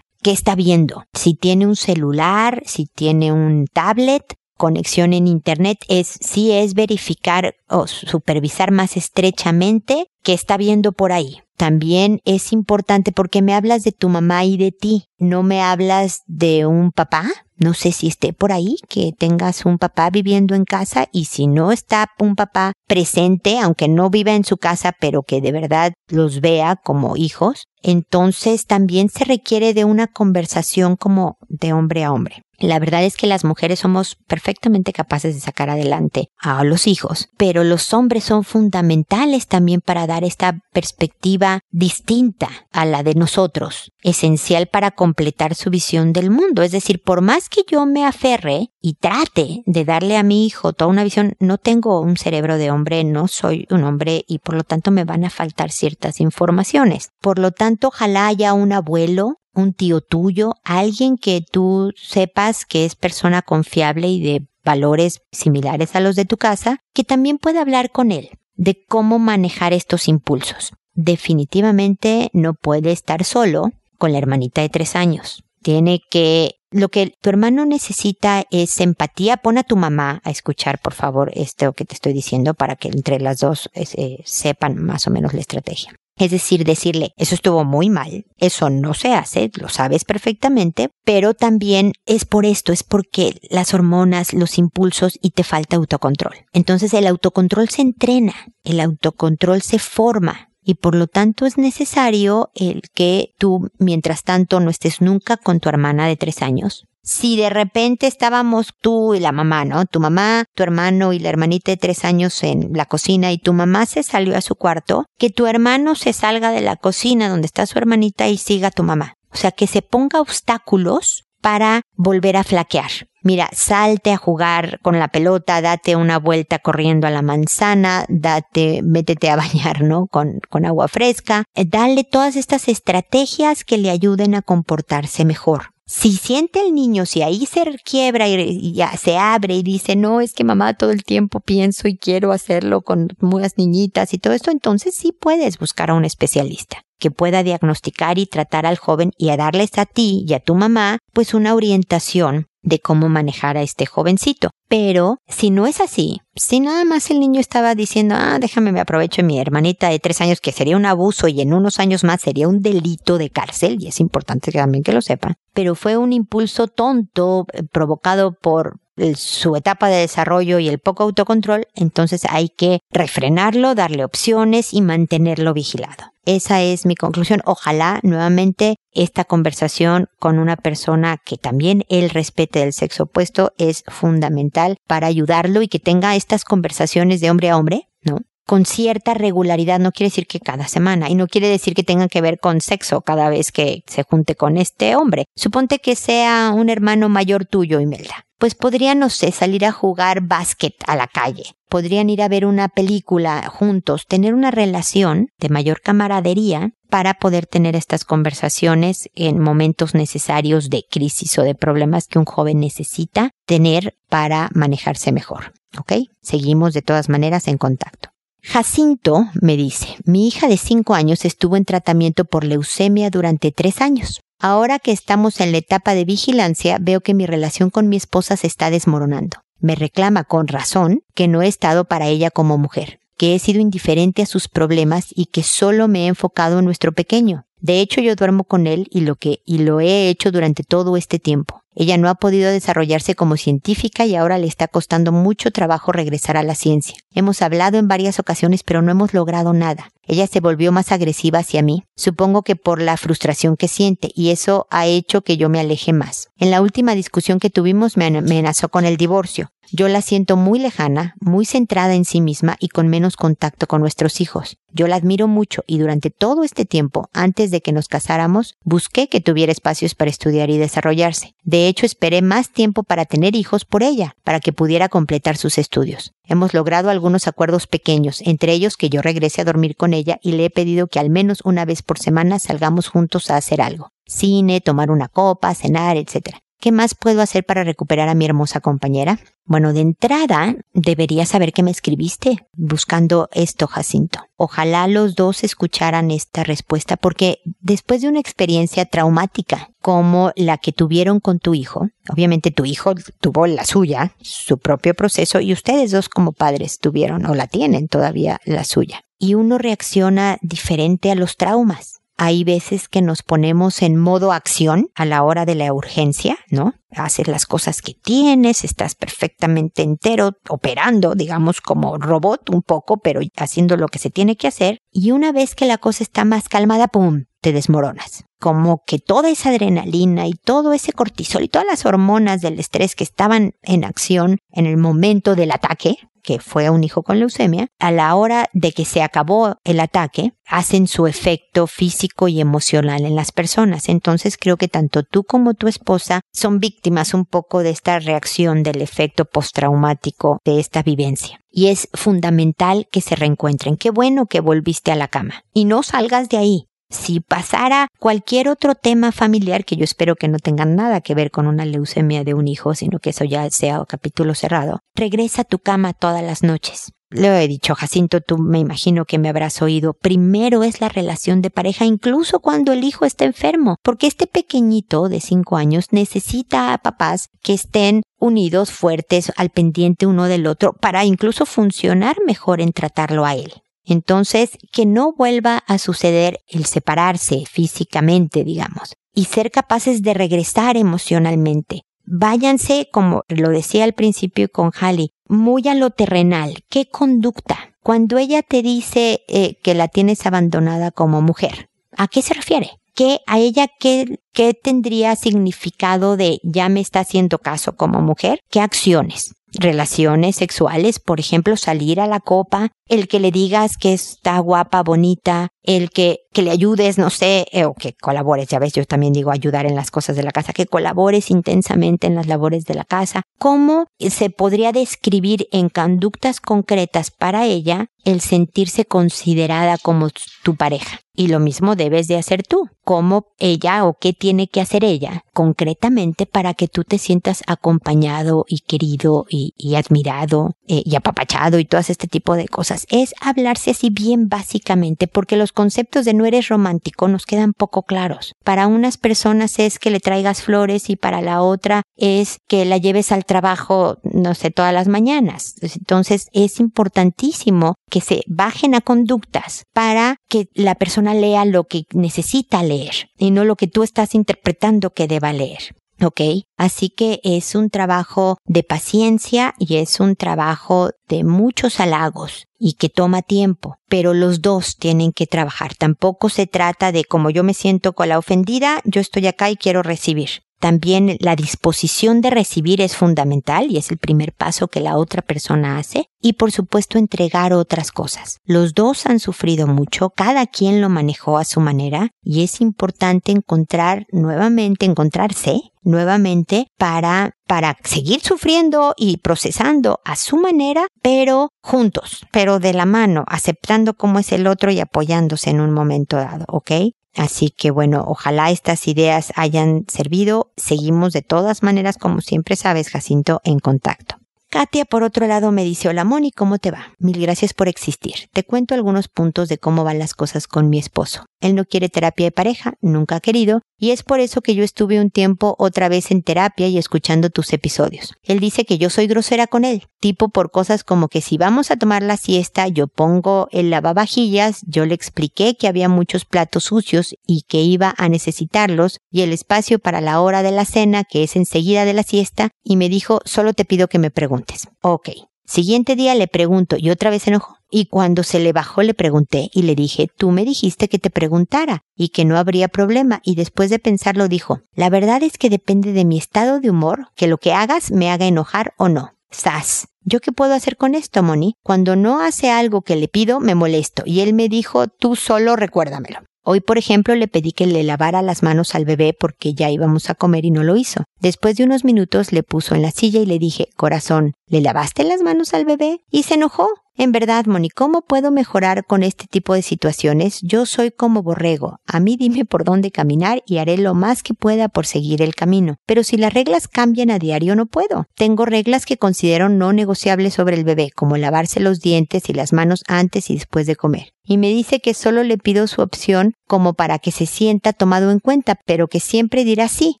qué 0.22 0.32
está 0.32 0.54
viendo, 0.54 1.04
si 1.14 1.34
tiene 1.34 1.66
un 1.66 1.76
celular, 1.76 2.62
si 2.66 2.86
tiene 2.86 3.32
un 3.32 3.66
tablet, 3.72 4.34
conexión 4.58 5.14
en 5.14 5.26
Internet 5.26 5.78
es 5.88 6.18
si 6.20 6.52
es 6.52 6.74
verificar 6.74 7.54
o 7.68 7.86
supervisar 7.86 8.70
más 8.72 8.98
estrechamente 8.98 10.08
qué 10.22 10.34
está 10.34 10.58
viendo 10.58 10.92
por 10.92 11.12
ahí. 11.12 11.38
También 11.56 12.20
es 12.24 12.52
importante 12.52 13.10
porque 13.10 13.42
me 13.42 13.54
hablas 13.54 13.82
de 13.82 13.90
tu 13.90 14.08
mamá 14.08 14.44
y 14.44 14.56
de 14.56 14.70
ti, 14.70 15.06
no 15.18 15.42
me 15.42 15.60
hablas 15.60 16.20
de 16.26 16.66
un 16.66 16.92
papá. 16.92 17.24
No 17.56 17.74
sé 17.74 17.90
si 17.90 18.06
esté 18.06 18.32
por 18.32 18.52
ahí, 18.52 18.76
que 18.88 19.10
tengas 19.18 19.66
un 19.66 19.78
papá 19.78 20.10
viviendo 20.10 20.54
en 20.54 20.64
casa 20.64 21.08
y 21.10 21.24
si 21.24 21.48
no 21.48 21.72
está 21.72 22.06
un 22.20 22.36
papá 22.36 22.74
presente, 22.86 23.58
aunque 23.58 23.88
no 23.88 24.10
viva 24.10 24.34
en 24.34 24.44
su 24.44 24.56
casa, 24.56 24.92
pero 25.00 25.22
que 25.24 25.40
de 25.40 25.50
verdad 25.50 25.92
los 26.08 26.40
vea 26.40 26.76
como 26.76 27.16
hijos, 27.16 27.64
entonces 27.82 28.66
también 28.66 29.08
se 29.08 29.24
requiere 29.24 29.74
de 29.74 29.84
una 29.84 30.06
conversación 30.06 30.94
como 30.94 31.38
de 31.48 31.72
hombre 31.72 32.04
a 32.04 32.12
hombre. 32.12 32.42
La 32.58 32.80
verdad 32.80 33.04
es 33.04 33.16
que 33.16 33.28
las 33.28 33.44
mujeres 33.44 33.78
somos 33.78 34.16
perfectamente 34.26 34.92
capaces 34.92 35.34
de 35.34 35.40
sacar 35.40 35.70
adelante 35.70 36.30
a 36.40 36.64
los 36.64 36.88
hijos, 36.88 37.28
pero 37.36 37.62
los 37.62 37.94
hombres 37.94 38.24
son 38.24 38.42
fundamentales 38.42 39.46
también 39.46 39.80
para 39.80 40.08
dar 40.08 40.24
esta 40.24 40.58
perspectiva 40.72 41.60
distinta 41.70 42.48
a 42.72 42.84
la 42.84 43.04
de 43.04 43.14
nosotros, 43.14 43.92
esencial 44.02 44.66
para 44.66 44.90
completar 44.90 45.54
su 45.54 45.70
visión 45.70 46.12
del 46.12 46.30
mundo. 46.30 46.62
Es 46.62 46.72
decir, 46.72 47.00
por 47.00 47.20
más 47.20 47.48
que 47.48 47.62
yo 47.70 47.86
me 47.86 48.04
aferre 48.04 48.70
y 48.80 48.94
trate 48.94 49.62
de 49.64 49.84
darle 49.84 50.16
a 50.16 50.24
mi 50.24 50.44
hijo 50.44 50.72
toda 50.72 50.90
una 50.90 51.04
visión, 51.04 51.36
no 51.38 51.58
tengo 51.58 52.00
un 52.00 52.16
cerebro 52.16 52.58
de 52.58 52.72
hombre, 52.72 53.04
no 53.04 53.28
soy 53.28 53.68
un 53.70 53.84
hombre 53.84 54.24
y 54.26 54.40
por 54.40 54.56
lo 54.56 54.64
tanto 54.64 54.90
me 54.90 55.04
van 55.04 55.24
a 55.24 55.30
faltar 55.30 55.70
ciertas 55.70 56.20
informaciones. 56.20 57.10
Por 57.20 57.38
lo 57.38 57.52
tanto, 57.52 57.88
ojalá 57.88 58.26
haya 58.26 58.52
un 58.52 58.72
abuelo 58.72 59.36
un 59.58 59.74
tío 59.74 60.00
tuyo, 60.00 60.54
alguien 60.64 61.16
que 61.16 61.42
tú 61.42 61.92
sepas 61.96 62.64
que 62.64 62.84
es 62.84 62.94
persona 62.94 63.42
confiable 63.42 64.08
y 64.08 64.22
de 64.22 64.46
valores 64.64 65.22
similares 65.32 65.96
a 65.96 66.00
los 66.00 66.16
de 66.16 66.24
tu 66.24 66.36
casa, 66.36 66.78
que 66.94 67.04
también 67.04 67.38
pueda 67.38 67.60
hablar 67.60 67.90
con 67.90 68.12
él 68.12 68.30
de 68.54 68.84
cómo 68.88 69.18
manejar 69.18 69.72
estos 69.72 70.08
impulsos. 70.08 70.72
Definitivamente 70.94 72.30
no 72.32 72.54
puede 72.54 72.92
estar 72.92 73.24
solo 73.24 73.70
con 73.98 74.12
la 74.12 74.18
hermanita 74.18 74.62
de 74.62 74.68
tres 74.68 74.96
años. 74.96 75.44
Tiene 75.62 76.00
que 76.10 76.56
lo 76.70 76.88
que 76.88 77.14
tu 77.20 77.30
hermano 77.30 77.64
necesita 77.64 78.44
es 78.50 78.80
empatía. 78.80 79.38
Pon 79.38 79.58
a 79.58 79.62
tu 79.62 79.76
mamá 79.76 80.20
a 80.24 80.30
escuchar, 80.30 80.80
por 80.80 80.92
favor, 80.92 81.30
esto 81.34 81.72
que 81.72 81.84
te 81.84 81.94
estoy 81.94 82.12
diciendo 82.12 82.54
para 82.54 82.76
que 82.76 82.88
entre 82.88 83.20
las 83.20 83.38
dos 83.38 83.70
eh, 83.74 84.18
sepan 84.24 84.76
más 84.76 85.06
o 85.06 85.10
menos 85.10 85.32
la 85.34 85.40
estrategia. 85.40 85.94
Es 86.18 86.30
decir, 86.30 86.64
decirle, 86.64 87.12
eso 87.16 87.34
estuvo 87.34 87.64
muy 87.64 87.90
mal, 87.90 88.26
eso 88.36 88.70
no 88.70 88.94
se 88.94 89.14
hace, 89.14 89.50
lo 89.54 89.68
sabes 89.68 90.04
perfectamente, 90.04 90.90
pero 91.04 91.34
también 91.34 91.92
es 92.06 92.24
por 92.24 92.44
esto, 92.44 92.72
es 92.72 92.82
porque 92.82 93.38
las 93.50 93.72
hormonas, 93.72 94.32
los 94.32 94.58
impulsos 94.58 95.18
y 95.22 95.30
te 95.30 95.44
falta 95.44 95.76
autocontrol. 95.76 96.34
Entonces 96.52 96.92
el 96.92 97.06
autocontrol 97.06 97.68
se 97.68 97.82
entrena, 97.82 98.34
el 98.64 98.80
autocontrol 98.80 99.62
se 99.62 99.78
forma, 99.78 100.48
y 100.68 100.74
por 100.74 100.94
lo 100.94 101.06
tanto 101.06 101.46
es 101.46 101.56
necesario 101.56 102.50
el 102.54 102.82
que 102.92 103.30
tú, 103.38 103.70
mientras 103.78 104.22
tanto, 104.22 104.60
no 104.60 104.68
estés 104.68 105.00
nunca 105.00 105.38
con 105.38 105.60
tu 105.60 105.70
hermana 105.70 106.06
de 106.06 106.16
tres 106.16 106.42
años, 106.42 106.87
si 107.02 107.36
de 107.36 107.50
repente 107.50 108.06
estábamos 108.06 108.74
tú 108.80 109.14
y 109.14 109.20
la 109.20 109.32
mamá, 109.32 109.64
¿no? 109.64 109.86
Tu 109.86 110.00
mamá, 110.00 110.44
tu 110.54 110.62
hermano 110.62 111.12
y 111.12 111.18
la 111.18 111.30
hermanita 111.30 111.72
de 111.72 111.76
tres 111.76 112.04
años 112.04 112.42
en 112.42 112.70
la 112.72 112.86
cocina 112.86 113.32
y 113.32 113.38
tu 113.38 113.52
mamá 113.52 113.86
se 113.86 114.02
salió 114.02 114.36
a 114.36 114.40
su 114.40 114.54
cuarto, 114.56 115.06
que 115.18 115.30
tu 115.30 115.46
hermano 115.46 115.94
se 115.94 116.12
salga 116.12 116.50
de 116.50 116.60
la 116.60 116.76
cocina 116.76 117.28
donde 117.28 117.46
está 117.46 117.66
su 117.66 117.78
hermanita 117.78 118.28
y 118.28 118.36
siga 118.36 118.68
a 118.68 118.72
tu 118.72 118.82
mamá. 118.82 119.14
O 119.32 119.36
sea, 119.36 119.52
que 119.52 119.66
se 119.66 119.82
ponga 119.82 120.20
obstáculos 120.20 121.24
para 121.40 121.82
volver 121.94 122.36
a 122.36 122.44
flaquear. 122.44 122.90
Mira, 123.22 123.48
salte 123.52 124.12
a 124.12 124.16
jugar 124.16 124.78
con 124.80 124.98
la 124.98 125.08
pelota, 125.08 125.60
date 125.60 125.96
una 125.96 126.18
vuelta 126.18 126.60
corriendo 126.60 127.06
a 127.06 127.10
la 127.10 127.22
manzana, 127.22 128.04
date, 128.08 128.80
métete 128.82 129.28
a 129.28 129.36
bañar, 129.44 129.82
¿no? 129.82 130.06
Con, 130.06 130.40
con 130.48 130.64
agua 130.64 130.88
fresca. 130.88 131.44
Eh, 131.54 131.64
dale 131.66 132.04
todas 132.04 132.36
estas 132.36 132.68
estrategias 132.68 133.64
que 133.64 133.78
le 133.78 133.90
ayuden 133.90 134.34
a 134.34 134.42
comportarse 134.42 135.24
mejor. 135.24 135.70
Si 135.90 136.12
siente 136.12 136.60
el 136.60 136.74
niño, 136.74 137.06
si 137.06 137.22
ahí 137.22 137.46
se 137.46 137.64
quiebra 137.82 138.28
y 138.28 138.74
ya 138.74 138.94
se 138.98 139.16
abre 139.16 139.54
y 139.54 139.62
dice, 139.62 139.96
no, 139.96 140.20
es 140.20 140.34
que 140.34 140.44
mamá 140.44 140.74
todo 140.74 140.90
el 140.90 141.02
tiempo 141.02 141.40
pienso 141.40 141.88
y 141.88 141.96
quiero 141.96 142.32
hacerlo 142.32 142.82
con 142.82 143.08
muchas 143.20 143.56
niñitas 143.56 144.12
y 144.12 144.18
todo 144.18 144.34
esto, 144.34 144.50
entonces 144.50 144.94
sí 144.94 145.12
puedes 145.18 145.58
buscar 145.58 145.88
a 145.88 145.94
un 145.94 146.04
especialista 146.04 146.82
que 146.98 147.10
pueda 147.10 147.42
diagnosticar 147.42 148.18
y 148.18 148.26
tratar 148.26 148.66
al 148.66 148.76
joven 148.76 149.12
y 149.16 149.30
a 149.30 149.38
darles 149.38 149.78
a 149.78 149.86
ti 149.86 150.26
y 150.28 150.34
a 150.34 150.40
tu 150.40 150.54
mamá 150.54 150.98
pues 151.14 151.32
una 151.32 151.54
orientación 151.54 152.47
de 152.62 152.78
cómo 152.80 153.08
manejar 153.08 153.56
a 153.56 153.62
este 153.62 153.86
jovencito. 153.86 154.50
Pero 154.68 155.18
si 155.26 155.50
no 155.50 155.66
es 155.66 155.80
así, 155.80 156.20
si 156.34 156.60
nada 156.60 156.84
más 156.84 157.10
el 157.10 157.20
niño 157.20 157.40
estaba 157.40 157.74
diciendo, 157.74 158.14
ah, 158.18 158.38
déjame 158.38 158.72
me 158.72 158.80
aprovecho 158.80 159.22
de 159.22 159.28
mi 159.28 159.40
hermanita 159.40 159.88
de 159.88 159.98
tres 159.98 160.20
años, 160.20 160.40
que 160.40 160.52
sería 160.52 160.76
un 160.76 160.86
abuso 160.86 161.28
y 161.28 161.40
en 161.40 161.54
unos 161.54 161.78
años 161.78 162.04
más 162.04 162.20
sería 162.20 162.48
un 162.48 162.60
delito 162.60 163.16
de 163.16 163.30
cárcel, 163.30 163.78
y 163.80 163.88
es 163.88 164.00
importante 164.00 164.52
también 164.52 164.84
que 164.84 164.92
lo 164.92 165.00
sepan, 165.00 165.36
pero 165.54 165.74
fue 165.74 165.96
un 165.96 166.12
impulso 166.12 166.68
tonto 166.68 167.46
eh, 167.52 167.62
provocado 167.62 168.32
por 168.32 168.78
su 169.16 169.56
etapa 169.56 169.88
de 169.88 169.98
desarrollo 169.98 170.58
y 170.58 170.68
el 170.68 170.78
poco 170.78 171.04
autocontrol, 171.04 171.66
entonces 171.74 172.22
hay 172.28 172.48
que 172.48 172.80
refrenarlo, 172.90 173.74
darle 173.74 174.04
opciones 174.04 174.74
y 174.74 174.82
mantenerlo 174.82 175.54
vigilado. 175.54 176.12
Esa 176.24 176.60
es 176.60 176.84
mi 176.84 176.94
conclusión. 176.94 177.40
Ojalá 177.46 178.00
nuevamente 178.02 178.76
esta 178.92 179.24
conversación 179.24 180.08
con 180.18 180.38
una 180.38 180.56
persona 180.56 181.16
que 181.24 181.38
también 181.38 181.84
él 181.88 182.10
respete 182.10 182.62
el 182.62 182.74
sexo 182.74 183.04
opuesto 183.04 183.52
es 183.56 183.82
fundamental 183.86 184.76
para 184.86 185.06
ayudarlo 185.06 185.62
y 185.62 185.68
que 185.68 185.78
tenga 185.78 186.16
estas 186.16 186.44
conversaciones 186.44 187.22
de 187.22 187.30
hombre 187.30 187.48
a 187.48 187.56
hombre, 187.56 187.88
¿no? 188.02 188.18
Con 188.48 188.64
cierta 188.64 189.12
regularidad, 189.12 189.78
no 189.78 189.92
quiere 189.92 190.08
decir 190.08 190.26
que 190.26 190.40
cada 190.40 190.66
semana, 190.68 191.10
y 191.10 191.14
no 191.14 191.26
quiere 191.26 191.48
decir 191.48 191.74
que 191.74 191.84
tenga 191.84 192.08
que 192.08 192.22
ver 192.22 192.38
con 192.40 192.62
sexo 192.62 193.02
cada 193.02 193.28
vez 193.28 193.52
que 193.52 193.82
se 193.86 194.04
junte 194.04 194.36
con 194.36 194.56
este 194.56 194.96
hombre. 194.96 195.26
Suponte 195.36 195.80
que 195.80 195.94
sea 195.94 196.52
un 196.56 196.70
hermano 196.70 197.10
mayor 197.10 197.44
tuyo, 197.44 197.78
Imelda 197.78 198.24
pues 198.38 198.54
podrían, 198.54 199.00
no 199.00 199.10
sé, 199.10 199.32
salir 199.32 199.66
a 199.66 199.72
jugar 199.72 200.20
básquet 200.22 200.74
a 200.86 200.94
la 200.94 201.08
calle, 201.08 201.56
podrían 201.68 202.08
ir 202.08 202.22
a 202.22 202.28
ver 202.28 202.46
una 202.46 202.68
película 202.68 203.48
juntos, 203.48 204.06
tener 204.06 204.32
una 204.32 204.52
relación 204.52 205.26
de 205.38 205.48
mayor 205.48 205.80
camaradería 205.80 206.70
para 206.88 207.14
poder 207.14 207.46
tener 207.46 207.74
estas 207.74 208.04
conversaciones 208.04 209.10
en 209.14 209.40
momentos 209.40 209.94
necesarios 209.94 210.70
de 210.70 210.84
crisis 210.88 211.36
o 211.38 211.42
de 211.42 211.56
problemas 211.56 212.06
que 212.06 212.20
un 212.20 212.24
joven 212.24 212.60
necesita 212.60 213.32
tener 213.44 213.96
para 214.08 214.50
manejarse 214.54 215.10
mejor. 215.10 215.52
¿Ok? 215.76 215.94
Seguimos 216.22 216.72
de 216.72 216.82
todas 216.82 217.08
maneras 217.08 217.48
en 217.48 217.58
contacto. 217.58 218.10
Jacinto 218.42 219.26
me 219.40 219.56
dice, 219.56 219.96
mi 220.04 220.28
hija 220.28 220.48
de 220.48 220.56
5 220.56 220.94
años 220.94 221.24
estuvo 221.24 221.56
en 221.56 221.64
tratamiento 221.64 222.24
por 222.24 222.44
leucemia 222.44 223.10
durante 223.10 223.52
3 223.52 223.80
años. 223.80 224.20
Ahora 224.40 224.78
que 224.78 224.92
estamos 224.92 225.40
en 225.40 225.52
la 225.52 225.58
etapa 225.58 225.94
de 225.94 226.04
vigilancia, 226.04 226.78
veo 226.80 227.00
que 227.00 227.14
mi 227.14 227.26
relación 227.26 227.70
con 227.70 227.88
mi 227.88 227.96
esposa 227.96 228.36
se 228.36 228.46
está 228.46 228.70
desmoronando. 228.70 229.38
Me 229.58 229.74
reclama 229.74 230.24
con 230.24 230.46
razón 230.46 231.00
que 231.14 231.26
no 231.26 231.42
he 231.42 231.48
estado 231.48 231.86
para 231.86 232.06
ella 232.06 232.30
como 232.30 232.56
mujer, 232.56 233.00
que 233.16 233.34
he 233.34 233.38
sido 233.40 233.60
indiferente 233.60 234.22
a 234.22 234.26
sus 234.26 234.48
problemas 234.48 235.06
y 235.10 235.26
que 235.26 235.42
solo 235.42 235.88
me 235.88 236.04
he 236.04 236.06
enfocado 236.06 236.60
en 236.60 236.64
nuestro 236.64 236.92
pequeño. 236.92 237.44
De 237.60 237.80
hecho, 237.80 238.00
yo 238.00 238.14
duermo 238.14 238.44
con 238.44 238.68
él 238.68 238.86
y 238.90 239.00
lo 239.00 239.16
que 239.16 239.40
y 239.44 239.58
lo 239.58 239.80
he 239.80 240.08
hecho 240.08 240.30
durante 240.30 240.62
todo 240.62 240.96
este 240.96 241.18
tiempo. 241.18 241.62
Ella 241.80 241.96
no 241.96 242.08
ha 242.08 242.16
podido 242.16 242.50
desarrollarse 242.50 243.14
como 243.14 243.36
científica 243.36 244.04
y 244.04 244.16
ahora 244.16 244.36
le 244.36 244.48
está 244.48 244.66
costando 244.66 245.12
mucho 245.12 245.52
trabajo 245.52 245.92
regresar 245.92 246.36
a 246.36 246.42
la 246.42 246.56
ciencia. 246.56 246.96
Hemos 247.14 247.40
hablado 247.40 247.78
en 247.78 247.86
varias 247.86 248.18
ocasiones 248.18 248.64
pero 248.64 248.82
no 248.82 248.90
hemos 248.90 249.14
logrado 249.14 249.52
nada. 249.52 249.92
Ella 250.04 250.26
se 250.26 250.40
volvió 250.40 250.72
más 250.72 250.90
agresiva 250.90 251.38
hacia 251.38 251.62
mí, 251.62 251.84
supongo 251.94 252.42
que 252.42 252.56
por 252.56 252.82
la 252.82 252.96
frustración 252.96 253.56
que 253.56 253.68
siente, 253.68 254.10
y 254.12 254.30
eso 254.30 254.66
ha 254.70 254.86
hecho 254.86 255.22
que 255.22 255.36
yo 255.36 255.48
me 255.50 255.60
aleje 255.60 255.92
más. 255.92 256.30
En 256.36 256.50
la 256.50 256.62
última 256.62 256.96
discusión 256.96 257.38
que 257.38 257.50
tuvimos 257.50 257.96
me 257.96 258.06
amenazó 258.06 258.70
con 258.70 258.84
el 258.84 258.96
divorcio. 258.96 259.52
Yo 259.70 259.86
la 259.86 260.00
siento 260.00 260.36
muy 260.36 260.58
lejana, 260.58 261.14
muy 261.20 261.44
centrada 261.44 261.94
en 261.94 262.06
sí 262.06 262.20
misma 262.22 262.56
y 262.58 262.68
con 262.68 262.88
menos 262.88 263.16
contacto 263.16 263.66
con 263.66 263.82
nuestros 263.82 264.20
hijos. 264.20 264.56
Yo 264.70 264.86
la 264.86 264.96
admiro 264.96 265.28
mucho 265.28 265.64
y 265.66 265.78
durante 265.78 266.10
todo 266.10 266.44
este 266.44 266.64
tiempo, 266.64 267.08
antes 267.12 267.50
de 267.50 267.62
que 267.62 267.72
nos 267.72 267.88
casáramos, 267.88 268.56
busqué 268.64 269.08
que 269.08 269.20
tuviera 269.20 269.50
espacios 269.50 269.94
para 269.94 270.10
estudiar 270.10 270.50
y 270.50 270.58
desarrollarse. 270.58 271.34
De 271.42 271.68
hecho, 271.68 271.86
esperé 271.86 272.20
más 272.20 272.50
tiempo 272.50 272.82
para 272.82 273.06
tener 273.06 273.34
hijos 273.34 273.64
por 273.64 273.82
ella, 273.82 274.14
para 274.24 274.40
que 274.40 274.52
pudiera 274.52 274.88
completar 274.88 275.36
sus 275.36 275.56
estudios. 275.56 276.12
Hemos 276.24 276.52
logrado 276.52 276.90
algunos 276.90 277.26
acuerdos 277.26 277.66
pequeños, 277.66 278.20
entre 278.22 278.52
ellos 278.52 278.76
que 278.76 278.90
yo 278.90 279.00
regrese 279.00 279.40
a 279.40 279.44
dormir 279.44 279.76
con 279.76 279.94
ella 279.94 280.18
y 280.22 280.32
le 280.32 280.44
he 280.44 280.50
pedido 280.50 280.86
que 280.86 280.98
al 280.98 281.08
menos 281.08 281.40
una 281.44 281.64
vez 281.64 281.82
por 281.82 281.98
semana 281.98 282.38
salgamos 282.38 282.88
juntos 282.88 283.30
a 283.30 283.36
hacer 283.36 283.62
algo. 283.62 283.90
Cine, 284.06 284.60
tomar 284.60 284.90
una 284.90 285.08
copa, 285.08 285.54
cenar, 285.54 285.96
etc. 285.96 286.36
¿Qué 286.60 286.72
más 286.72 286.96
puedo 286.96 287.22
hacer 287.22 287.44
para 287.44 287.62
recuperar 287.62 288.08
a 288.08 288.14
mi 288.14 288.24
hermosa 288.24 288.58
compañera? 288.58 289.20
Bueno, 289.44 289.72
de 289.72 289.80
entrada, 289.80 290.56
deberías 290.74 291.28
saber 291.28 291.52
que 291.52 291.62
me 291.62 291.70
escribiste 291.70 292.48
buscando 292.52 293.28
esto, 293.32 293.68
Jacinto. 293.68 294.18
Ojalá 294.36 294.88
los 294.88 295.14
dos 295.14 295.44
escucharan 295.44 296.10
esta 296.10 296.42
respuesta 296.42 296.96
porque 296.96 297.38
después 297.60 298.02
de 298.02 298.08
una 298.08 298.18
experiencia 298.18 298.86
traumática 298.86 299.70
como 299.80 300.32
la 300.34 300.58
que 300.58 300.72
tuvieron 300.72 301.20
con 301.20 301.38
tu 301.38 301.54
hijo, 301.54 301.90
obviamente 302.10 302.50
tu 302.50 302.64
hijo 302.64 302.94
tuvo 303.20 303.46
la 303.46 303.64
suya, 303.64 304.16
su 304.20 304.58
propio 304.58 304.94
proceso, 304.94 305.40
y 305.40 305.52
ustedes 305.52 305.92
dos 305.92 306.08
como 306.08 306.32
padres 306.32 306.80
tuvieron 306.80 307.24
o 307.26 307.36
la 307.36 307.46
tienen 307.46 307.86
todavía 307.86 308.40
la 308.44 308.64
suya. 308.64 309.02
Y 309.16 309.34
uno 309.34 309.58
reacciona 309.58 310.38
diferente 310.42 311.12
a 311.12 311.14
los 311.14 311.36
traumas 311.36 311.97
hay 312.18 312.42
veces 312.42 312.88
que 312.88 313.00
nos 313.00 313.22
ponemos 313.22 313.80
en 313.80 313.96
modo 313.96 314.32
acción 314.32 314.90
a 314.96 315.04
la 315.04 315.22
hora 315.22 315.46
de 315.46 315.54
la 315.54 315.72
urgencia, 315.72 316.36
¿no? 316.50 316.74
Haces 316.90 317.28
las 317.28 317.46
cosas 317.46 317.80
que 317.80 317.94
tienes, 317.94 318.64
estás 318.64 318.96
perfectamente 318.96 319.82
entero, 319.82 320.32
operando, 320.48 321.14
digamos, 321.14 321.60
como 321.60 321.96
robot 321.96 322.50
un 322.50 322.62
poco, 322.62 322.98
pero 322.98 323.20
haciendo 323.36 323.76
lo 323.76 323.86
que 323.86 324.00
se 324.00 324.10
tiene 324.10 324.36
que 324.36 324.48
hacer. 324.48 324.80
Y 324.90 325.12
una 325.12 325.30
vez 325.30 325.54
que 325.54 325.66
la 325.66 325.78
cosa 325.78 326.02
está 326.02 326.24
más 326.24 326.48
calmada, 326.48 326.88
¡pum! 326.88 327.24
te 327.40 327.52
desmoronas. 327.52 328.24
Como 328.40 328.82
que 328.84 328.98
toda 328.98 329.30
esa 329.30 329.50
adrenalina 329.50 330.26
y 330.26 330.32
todo 330.32 330.72
ese 330.72 330.92
cortisol 330.92 331.44
y 331.44 331.48
todas 331.48 331.66
las 331.66 331.86
hormonas 331.86 332.40
del 332.40 332.58
estrés 332.58 332.96
que 332.96 333.04
estaban 333.04 333.54
en 333.62 333.84
acción 333.84 334.38
en 334.50 334.66
el 334.66 334.76
momento 334.76 335.36
del 335.36 335.52
ataque, 335.52 335.98
fue 336.38 336.68
un 336.68 336.84
hijo 336.84 337.02
con 337.02 337.18
leucemia, 337.18 337.68
a 337.78 337.90
la 337.90 338.14
hora 338.14 338.48
de 338.52 338.72
que 338.72 338.84
se 338.84 339.02
acabó 339.02 339.56
el 339.64 339.80
ataque, 339.80 340.32
hacen 340.46 340.86
su 340.86 341.06
efecto 341.06 341.66
físico 341.66 342.28
y 342.28 342.40
emocional 342.40 343.04
en 343.04 343.16
las 343.16 343.32
personas. 343.32 343.88
Entonces 343.88 344.36
creo 344.38 344.56
que 344.56 344.68
tanto 344.68 345.02
tú 345.02 345.24
como 345.24 345.54
tu 345.54 345.68
esposa 345.68 346.20
son 346.32 346.58
víctimas 346.60 347.14
un 347.14 347.24
poco 347.24 347.62
de 347.62 347.70
esta 347.70 347.98
reacción 347.98 348.62
del 348.62 348.82
efecto 348.82 349.24
postraumático 349.24 350.38
de 350.44 350.60
esta 350.60 350.82
vivencia. 350.82 351.40
Y 351.50 351.68
es 351.68 351.88
fundamental 351.94 352.86
que 352.92 353.00
se 353.00 353.16
reencuentren. 353.16 353.76
Qué 353.76 353.90
bueno 353.90 354.26
que 354.26 354.40
volviste 354.40 354.92
a 354.92 354.96
la 354.96 355.08
cama. 355.08 355.42
Y 355.52 355.64
no 355.64 355.82
salgas 355.82 356.28
de 356.28 356.36
ahí. 356.36 356.67
Si 356.90 357.20
pasara 357.20 357.88
cualquier 357.98 358.48
otro 358.48 358.74
tema 358.74 359.12
familiar, 359.12 359.66
que 359.66 359.76
yo 359.76 359.84
espero 359.84 360.16
que 360.16 360.28
no 360.28 360.38
tenga 360.38 360.64
nada 360.64 361.02
que 361.02 361.14
ver 361.14 361.30
con 361.30 361.46
una 361.46 361.66
leucemia 361.66 362.24
de 362.24 362.32
un 362.32 362.48
hijo, 362.48 362.74
sino 362.74 362.98
que 362.98 363.10
eso 363.10 363.24
ya 363.24 363.48
sea 363.50 363.84
capítulo 363.86 364.34
cerrado, 364.34 364.80
regresa 364.94 365.42
a 365.42 365.44
tu 365.44 365.58
cama 365.58 365.92
todas 365.92 366.22
las 366.22 366.42
noches. 366.42 366.92
Lo 367.10 367.28
he 367.28 367.48
dicho, 367.48 367.74
Jacinto, 367.74 368.20
tú 368.20 368.36
me 368.36 368.58
imagino 368.58 369.06
que 369.06 369.18
me 369.18 369.30
habrás 369.30 369.62
oído. 369.62 369.94
Primero 369.94 370.62
es 370.62 370.82
la 370.82 370.90
relación 370.90 371.40
de 371.40 371.50
pareja, 371.50 371.86
incluso 371.86 372.40
cuando 372.40 372.72
el 372.72 372.84
hijo 372.84 373.06
está 373.06 373.24
enfermo, 373.24 373.76
porque 373.82 374.06
este 374.06 374.26
pequeñito 374.26 375.08
de 375.08 375.20
cinco 375.20 375.56
años 375.56 375.86
necesita 375.90 376.72
a 376.74 376.78
papás 376.78 377.28
que 377.42 377.54
estén 377.54 378.02
unidos, 378.18 378.72
fuertes, 378.72 379.32
al 379.36 379.50
pendiente 379.50 380.06
uno 380.06 380.24
del 380.24 380.46
otro, 380.46 380.74
para 380.74 381.04
incluso 381.04 381.46
funcionar 381.46 382.16
mejor 382.26 382.60
en 382.60 382.72
tratarlo 382.72 383.24
a 383.24 383.34
él. 383.34 383.62
Entonces, 383.88 384.58
que 384.70 384.84
no 384.84 385.14
vuelva 385.14 385.64
a 385.66 385.78
suceder 385.78 386.40
el 386.46 386.66
separarse 386.66 387.44
físicamente, 387.50 388.44
digamos, 388.44 388.94
y 389.14 389.24
ser 389.24 389.50
capaces 389.50 390.02
de 390.02 390.12
regresar 390.12 390.76
emocionalmente. 390.76 391.82
Váyanse, 392.04 392.88
como 392.92 393.22
lo 393.28 393.48
decía 393.48 393.84
al 393.84 393.94
principio 393.94 394.48
con 394.50 394.72
Halley, 394.78 395.10
muy 395.26 395.66
a 395.68 395.74
lo 395.74 395.90
terrenal. 395.90 396.64
¿Qué 396.68 396.86
conducta? 396.86 397.74
Cuando 397.82 398.18
ella 398.18 398.42
te 398.42 398.60
dice 398.60 399.22
eh, 399.26 399.56
que 399.62 399.74
la 399.74 399.88
tienes 399.88 400.26
abandonada 400.26 400.90
como 400.90 401.22
mujer, 401.22 401.70
¿a 401.96 402.08
qué 402.08 402.20
se 402.20 402.34
refiere? 402.34 402.72
¿Qué 402.94 403.20
a 403.26 403.38
ella 403.38 403.68
qué, 403.78 404.18
qué 404.32 404.52
tendría 404.52 405.16
significado 405.16 406.16
de 406.16 406.40
ya 406.42 406.68
me 406.68 406.80
está 406.80 407.00
haciendo 407.00 407.38
caso 407.38 407.76
como 407.76 408.02
mujer? 408.02 408.40
¿Qué 408.50 408.60
acciones? 408.60 409.34
Relaciones 409.52 410.36
sexuales, 410.36 410.98
por 410.98 411.20
ejemplo, 411.20 411.56
salir 411.56 412.00
a 412.00 412.06
la 412.06 412.20
copa, 412.20 412.68
el 412.88 413.08
que 413.08 413.20
le 413.20 413.30
digas 413.30 413.76
que 413.76 413.92
está 413.92 414.38
guapa, 414.38 414.82
bonita, 414.82 415.48
el 415.62 415.90
que, 415.90 416.20
que 416.32 416.42
le 416.42 416.50
ayudes, 416.50 416.98
no 416.98 417.10
sé, 417.10 417.46
eh, 417.52 417.64
o 417.64 417.74
que 417.74 417.94
colabores, 417.94 418.48
ya 418.48 418.58
ves, 418.58 418.72
yo 418.72 418.84
también 418.84 419.12
digo 419.12 419.30
ayudar 419.30 419.66
en 419.66 419.74
las 419.74 419.90
cosas 419.90 420.16
de 420.16 420.22
la 420.22 420.32
casa, 420.32 420.52
que 420.52 420.66
colabores 420.66 421.30
intensamente 421.30 422.06
en 422.06 422.14
las 422.14 422.26
labores 422.26 422.64
de 422.64 422.74
la 422.74 422.84
casa. 422.84 423.22
¿Cómo 423.38 423.86
se 423.98 424.30
podría 424.30 424.72
describir 424.72 425.48
en 425.52 425.68
conductas 425.68 426.40
concretas 426.40 427.10
para 427.10 427.46
ella 427.46 427.86
el 428.04 428.20
sentirse 428.20 428.84
considerada 428.84 429.78
como 429.78 430.08
tu 430.42 430.56
pareja? 430.56 431.00
Y 431.18 431.26
lo 431.26 431.40
mismo 431.40 431.74
debes 431.74 432.06
de 432.06 432.16
hacer 432.16 432.44
tú. 432.44 432.68
¿Cómo 432.84 433.26
ella 433.38 433.84
o 433.84 433.94
qué 434.00 434.12
tiene 434.12 434.46
que 434.46 434.60
hacer 434.60 434.84
ella 434.84 435.24
concretamente 435.34 436.26
para 436.26 436.54
que 436.54 436.68
tú 436.68 436.84
te 436.84 436.96
sientas 436.96 437.42
acompañado 437.48 438.44
y 438.46 438.60
querido 438.60 439.26
y, 439.28 439.74
admirado 439.74 440.52
eh, 440.68 440.82
y 440.84 440.94
apapachado 440.94 441.58
y 441.58 441.64
todo 441.64 441.80
este 441.80 442.06
tipo 442.06 442.36
de 442.36 442.46
cosas? 442.46 442.86
Es 442.88 443.16
hablarse 443.20 443.72
así 443.72 443.90
bien 443.90 444.28
básicamente 444.28 445.08
porque 445.08 445.36
los 445.36 445.50
conceptos 445.58 446.04
de 446.04 446.14
no 446.14 446.24
eres 446.24 446.46
romántico 446.46 447.08
nos 447.08 447.26
quedan 447.26 447.52
poco 447.52 447.82
claros. 447.82 448.30
Para 448.44 448.68
unas 448.68 448.96
personas 448.96 449.58
es 449.58 449.80
que 449.80 449.90
le 449.90 449.98
traigas 449.98 450.40
flores 450.40 450.88
y 450.88 450.94
para 450.94 451.20
la 451.20 451.42
otra 451.42 451.82
es 451.96 452.38
que 452.46 452.64
la 452.64 452.76
lleves 452.76 453.10
al 453.10 453.24
trabajo, 453.24 453.98
no 454.04 454.36
sé, 454.36 454.52
todas 454.52 454.72
las 454.72 454.86
mañanas. 454.86 455.56
Entonces 455.60 456.28
es 456.32 456.60
importantísimo 456.60 457.74
que 457.90 458.00
se 458.00 458.22
bajen 458.28 458.76
a 458.76 458.82
conductas 458.82 459.64
para 459.74 460.18
que 460.28 460.46
la 460.54 460.76
persona 460.76 461.12
lea 461.12 461.44
lo 461.44 461.64
que 461.64 461.82
necesita 461.92 462.62
leer 462.62 463.08
y 463.18 463.32
no 463.32 463.44
lo 463.44 463.56
que 463.56 463.66
tú 463.66 463.82
estás 463.82 464.14
interpretando 464.14 464.90
que 464.90 465.08
deba 465.08 465.32
leer. 465.32 465.74
¿Ok? 466.00 466.20
Así 466.56 466.90
que 466.90 467.20
es 467.24 467.54
un 467.54 467.70
trabajo 467.70 468.38
de 468.44 468.62
paciencia 468.62 469.54
y 469.58 469.76
es 469.76 469.98
un 470.00 470.14
trabajo 470.14 470.90
de 471.08 471.24
muchos 471.24 471.80
halagos 471.80 472.46
y 472.58 472.74
que 472.74 472.88
toma 472.88 473.22
tiempo, 473.22 473.76
pero 473.88 474.14
los 474.14 474.40
dos 474.40 474.76
tienen 474.76 475.12
que 475.12 475.26
trabajar. 475.26 475.74
Tampoco 475.74 476.28
se 476.28 476.46
trata 476.46 476.92
de 476.92 477.04
como 477.04 477.30
yo 477.30 477.42
me 477.42 477.54
siento 477.54 477.94
con 477.94 478.08
la 478.08 478.18
ofendida, 478.18 478.80
yo 478.84 479.00
estoy 479.00 479.26
acá 479.26 479.50
y 479.50 479.56
quiero 479.56 479.82
recibir. 479.82 480.42
También 480.60 481.16
la 481.20 481.36
disposición 481.36 482.20
de 482.20 482.30
recibir 482.30 482.80
es 482.80 482.96
fundamental 482.96 483.70
y 483.70 483.76
es 483.76 483.90
el 483.90 483.98
primer 483.98 484.32
paso 484.32 484.68
que 484.68 484.80
la 484.80 484.96
otra 484.96 485.22
persona 485.22 485.78
hace. 485.78 486.06
Y 486.20 486.32
por 486.32 486.50
supuesto 486.50 486.98
entregar 486.98 487.52
otras 487.52 487.92
cosas. 487.92 488.38
Los 488.44 488.74
dos 488.74 489.06
han 489.06 489.20
sufrido 489.20 489.68
mucho, 489.68 490.10
cada 490.10 490.46
quien 490.46 490.80
lo 490.80 490.88
manejó 490.88 491.38
a 491.38 491.44
su 491.44 491.60
manera 491.60 492.10
y 492.22 492.42
es 492.42 492.60
importante 492.60 493.30
encontrar 493.30 494.04
nuevamente, 494.10 494.84
encontrarse 494.84 495.60
nuevamente 495.82 496.66
para, 496.76 497.32
para 497.46 497.76
seguir 497.82 498.20
sufriendo 498.20 498.94
y 498.96 499.18
procesando 499.18 500.00
a 500.04 500.16
su 500.16 500.36
manera, 500.36 500.86
pero 501.02 501.50
juntos, 501.62 502.26
pero 502.32 502.58
de 502.58 502.74
la 502.74 502.84
mano, 502.84 503.24
aceptando 503.26 503.94
cómo 503.94 504.18
es 504.18 504.32
el 504.32 504.46
otro 504.46 504.70
y 504.70 504.80
apoyándose 504.80 505.50
en 505.50 505.60
un 505.60 505.72
momento 505.72 506.16
dado, 506.16 506.44
¿ok? 506.48 506.70
Así 507.14 507.50
que 507.50 507.70
bueno, 507.70 508.04
ojalá 508.06 508.50
estas 508.50 508.86
ideas 508.86 509.32
hayan 509.36 509.84
servido. 509.88 510.52
Seguimos 510.56 511.12
de 511.12 511.22
todas 511.22 511.62
maneras, 511.62 511.98
como 511.98 512.20
siempre 512.20 512.54
sabes, 512.56 512.90
Jacinto, 512.90 513.40
en 513.44 513.58
contacto. 513.58 514.17
Katia, 514.50 514.86
por 514.86 515.02
otro 515.02 515.26
lado, 515.26 515.52
me 515.52 515.62
dice, 515.62 515.90
hola 515.90 516.04
Moni, 516.04 516.32
¿cómo 516.32 516.58
te 516.58 516.70
va? 516.70 516.94
Mil 516.98 517.20
gracias 517.20 517.52
por 517.52 517.68
existir. 517.68 518.30
Te 518.32 518.44
cuento 518.44 518.74
algunos 518.74 519.06
puntos 519.08 519.50
de 519.50 519.58
cómo 519.58 519.84
van 519.84 519.98
las 519.98 520.14
cosas 520.14 520.46
con 520.46 520.70
mi 520.70 520.78
esposo. 520.78 521.26
Él 521.40 521.54
no 521.54 521.66
quiere 521.66 521.90
terapia 521.90 522.26
de 522.26 522.32
pareja, 522.32 522.74
nunca 522.80 523.16
ha 523.16 523.20
querido, 523.20 523.60
Y 523.80 523.92
es 523.92 524.02
por 524.02 524.18
eso 524.18 524.40
que 524.40 524.56
yo 524.56 524.64
estuve 524.64 525.00
un 525.00 525.10
tiempo 525.10 525.54
otra 525.56 525.88
vez 525.88 526.10
en 526.10 526.24
terapia 526.24 526.66
y 526.66 526.78
escuchando 526.78 527.30
tus 527.30 527.52
episodios. 527.52 528.14
Él 528.24 528.40
dice 528.40 528.64
que 528.64 528.76
yo 528.76 528.90
soy 528.90 529.06
grosera 529.06 529.46
con 529.46 529.64
él, 529.64 529.84
tipo 530.00 530.30
por 530.30 530.50
cosas 530.50 530.82
como 530.82 531.06
que 531.06 531.20
si 531.20 531.38
vamos 531.38 531.70
a 531.70 531.76
tomar 531.76 532.02
la 532.02 532.16
siesta, 532.16 532.66
yo 532.66 532.88
pongo 532.88 533.46
el 533.52 533.70
lavavajillas, 533.70 534.62
yo 534.66 534.84
le 534.84 534.94
expliqué 534.94 535.56
que 535.56 535.68
había 535.68 535.88
muchos 535.88 536.24
platos 536.24 536.64
sucios 536.64 537.14
y 537.24 537.42
que 537.42 537.60
iba 537.60 537.94
a 537.96 538.08
necesitarlos 538.08 538.98
y 539.12 539.20
el 539.20 539.32
espacio 539.32 539.78
para 539.78 540.00
la 540.00 540.20
hora 540.22 540.42
de 540.42 540.50
la 540.50 540.64
cena, 540.64 541.04
que 541.04 541.22
es 541.22 541.36
enseguida 541.36 541.84
de 541.84 541.92
la 541.92 542.02
siesta, 542.02 542.50
y 542.64 542.74
me 542.74 542.88
dijo, 542.88 543.20
solo 543.26 543.52
te 543.52 543.64
pido 543.64 543.86
que 543.86 544.00
me 544.00 544.10
preguntes. 544.10 544.37
Ok. 544.82 545.10
Siguiente 545.44 545.96
día 545.96 546.14
le 546.14 546.28
pregunto 546.28 546.76
y 546.78 546.90
otra 546.90 547.08
vez 547.08 547.22
se 547.22 547.30
enojó. 547.30 547.56
Y 547.70 547.86
cuando 547.86 548.22
se 548.22 548.38
le 548.38 548.52
bajó 548.52 548.82
le 548.82 548.94
pregunté 548.94 549.50
y 549.52 549.62
le 549.62 549.74
dije, 549.74 550.08
tú 550.14 550.30
me 550.30 550.44
dijiste 550.44 550.88
que 550.88 550.98
te 550.98 551.10
preguntara 551.10 551.82
y 551.94 552.10
que 552.10 552.24
no 552.24 552.38
habría 552.38 552.68
problema. 552.68 553.20
Y 553.24 553.34
después 553.34 553.70
de 553.70 553.78
pensarlo 553.78 554.28
dijo, 554.28 554.60
la 554.74 554.90
verdad 554.90 555.22
es 555.22 555.38
que 555.38 555.50
depende 555.50 555.92
de 555.92 556.04
mi 556.04 556.18
estado 556.18 556.60
de 556.60 556.70
humor 556.70 557.08
que 557.14 557.26
lo 557.26 557.38
que 557.38 557.52
hagas 557.52 557.90
me 557.90 558.10
haga 558.10 558.26
enojar 558.26 558.74
o 558.76 558.88
no. 558.88 559.12
Sas. 559.30 559.88
¿Yo 560.02 560.20
qué 560.20 560.32
puedo 560.32 560.54
hacer 560.54 560.76
con 560.78 560.94
esto, 560.94 561.22
Moni? 561.22 561.54
Cuando 561.62 561.94
no 561.96 562.20
hace 562.20 562.50
algo 562.50 562.80
que 562.80 562.96
le 562.96 563.08
pido, 563.08 563.40
me 563.40 563.54
molesto. 563.54 564.02
Y 564.06 564.20
él 564.20 564.32
me 564.32 564.48
dijo, 564.48 564.88
tú 564.88 565.16
solo 565.16 565.54
recuérdamelo. 565.54 566.20
Hoy, 566.50 566.62
por 566.62 566.78
ejemplo, 566.78 567.14
le 567.14 567.28
pedí 567.28 567.52
que 567.52 567.66
le 567.66 567.82
lavara 567.82 568.22
las 568.22 568.42
manos 568.42 568.74
al 568.74 568.86
bebé 568.86 569.12
porque 569.12 569.52
ya 569.52 569.68
íbamos 569.68 570.08
a 570.08 570.14
comer 570.14 570.46
y 570.46 570.50
no 570.50 570.64
lo 570.64 570.76
hizo. 570.76 571.04
Después 571.20 571.56
de 571.56 571.64
unos 571.64 571.84
minutos 571.84 572.32
le 572.32 572.42
puso 572.42 572.74
en 572.74 572.80
la 572.80 572.90
silla 572.90 573.20
y 573.20 573.26
le 573.26 573.38
dije, 573.38 573.68
corazón, 573.76 574.32
¿le 574.46 574.62
lavaste 574.62 575.04
las 575.04 575.20
manos 575.20 575.52
al 575.52 575.66
bebé? 575.66 576.00
Y 576.10 576.22
se 576.22 576.36
enojó. 576.36 576.70
En 576.96 577.12
verdad, 577.12 577.44
Moni, 577.44 577.68
¿cómo 577.68 578.00
puedo 578.00 578.30
mejorar 578.30 578.86
con 578.86 579.02
este 579.02 579.26
tipo 579.26 579.52
de 579.52 579.60
situaciones? 579.60 580.40
Yo 580.40 580.64
soy 580.64 580.90
como 580.90 581.22
borrego. 581.22 581.76
A 581.86 582.00
mí 582.00 582.16
dime 582.16 582.46
por 582.46 582.64
dónde 582.64 582.90
caminar 582.90 583.42
y 583.46 583.58
haré 583.58 583.76
lo 583.76 583.92
más 583.94 584.22
que 584.22 584.32
pueda 584.32 584.70
por 584.70 584.86
seguir 584.86 585.20
el 585.20 585.34
camino. 585.34 585.76
Pero 585.86 586.02
si 586.02 586.16
las 586.16 586.32
reglas 586.32 586.66
cambian 586.66 587.10
a 587.10 587.18
diario, 587.18 587.56
no 587.56 587.66
puedo. 587.66 588.06
Tengo 588.16 588.46
reglas 588.46 588.86
que 588.86 588.96
considero 588.96 589.50
no 589.50 589.74
negociables 589.74 590.32
sobre 590.32 590.56
el 590.56 590.64
bebé, 590.64 590.90
como 590.96 591.18
lavarse 591.18 591.60
los 591.60 591.80
dientes 591.80 592.30
y 592.30 592.32
las 592.32 592.54
manos 592.54 592.84
antes 592.88 593.28
y 593.28 593.34
después 593.34 593.66
de 593.66 593.76
comer 593.76 594.14
y 594.28 594.36
me 594.36 594.50
dice 594.50 594.80
que 594.80 594.92
solo 594.92 595.24
le 595.24 595.38
pido 595.38 595.66
su 595.66 595.80
opción 595.80 596.34
como 596.48 596.74
para 596.74 596.98
que 596.98 597.12
se 597.12 597.26
sienta 597.26 597.72
tomado 597.72 598.10
en 598.10 598.18
cuenta, 598.18 598.58
pero 598.66 598.88
que 598.88 598.98
siempre 598.98 599.44
dirá 599.44 599.68
sí. 599.68 600.00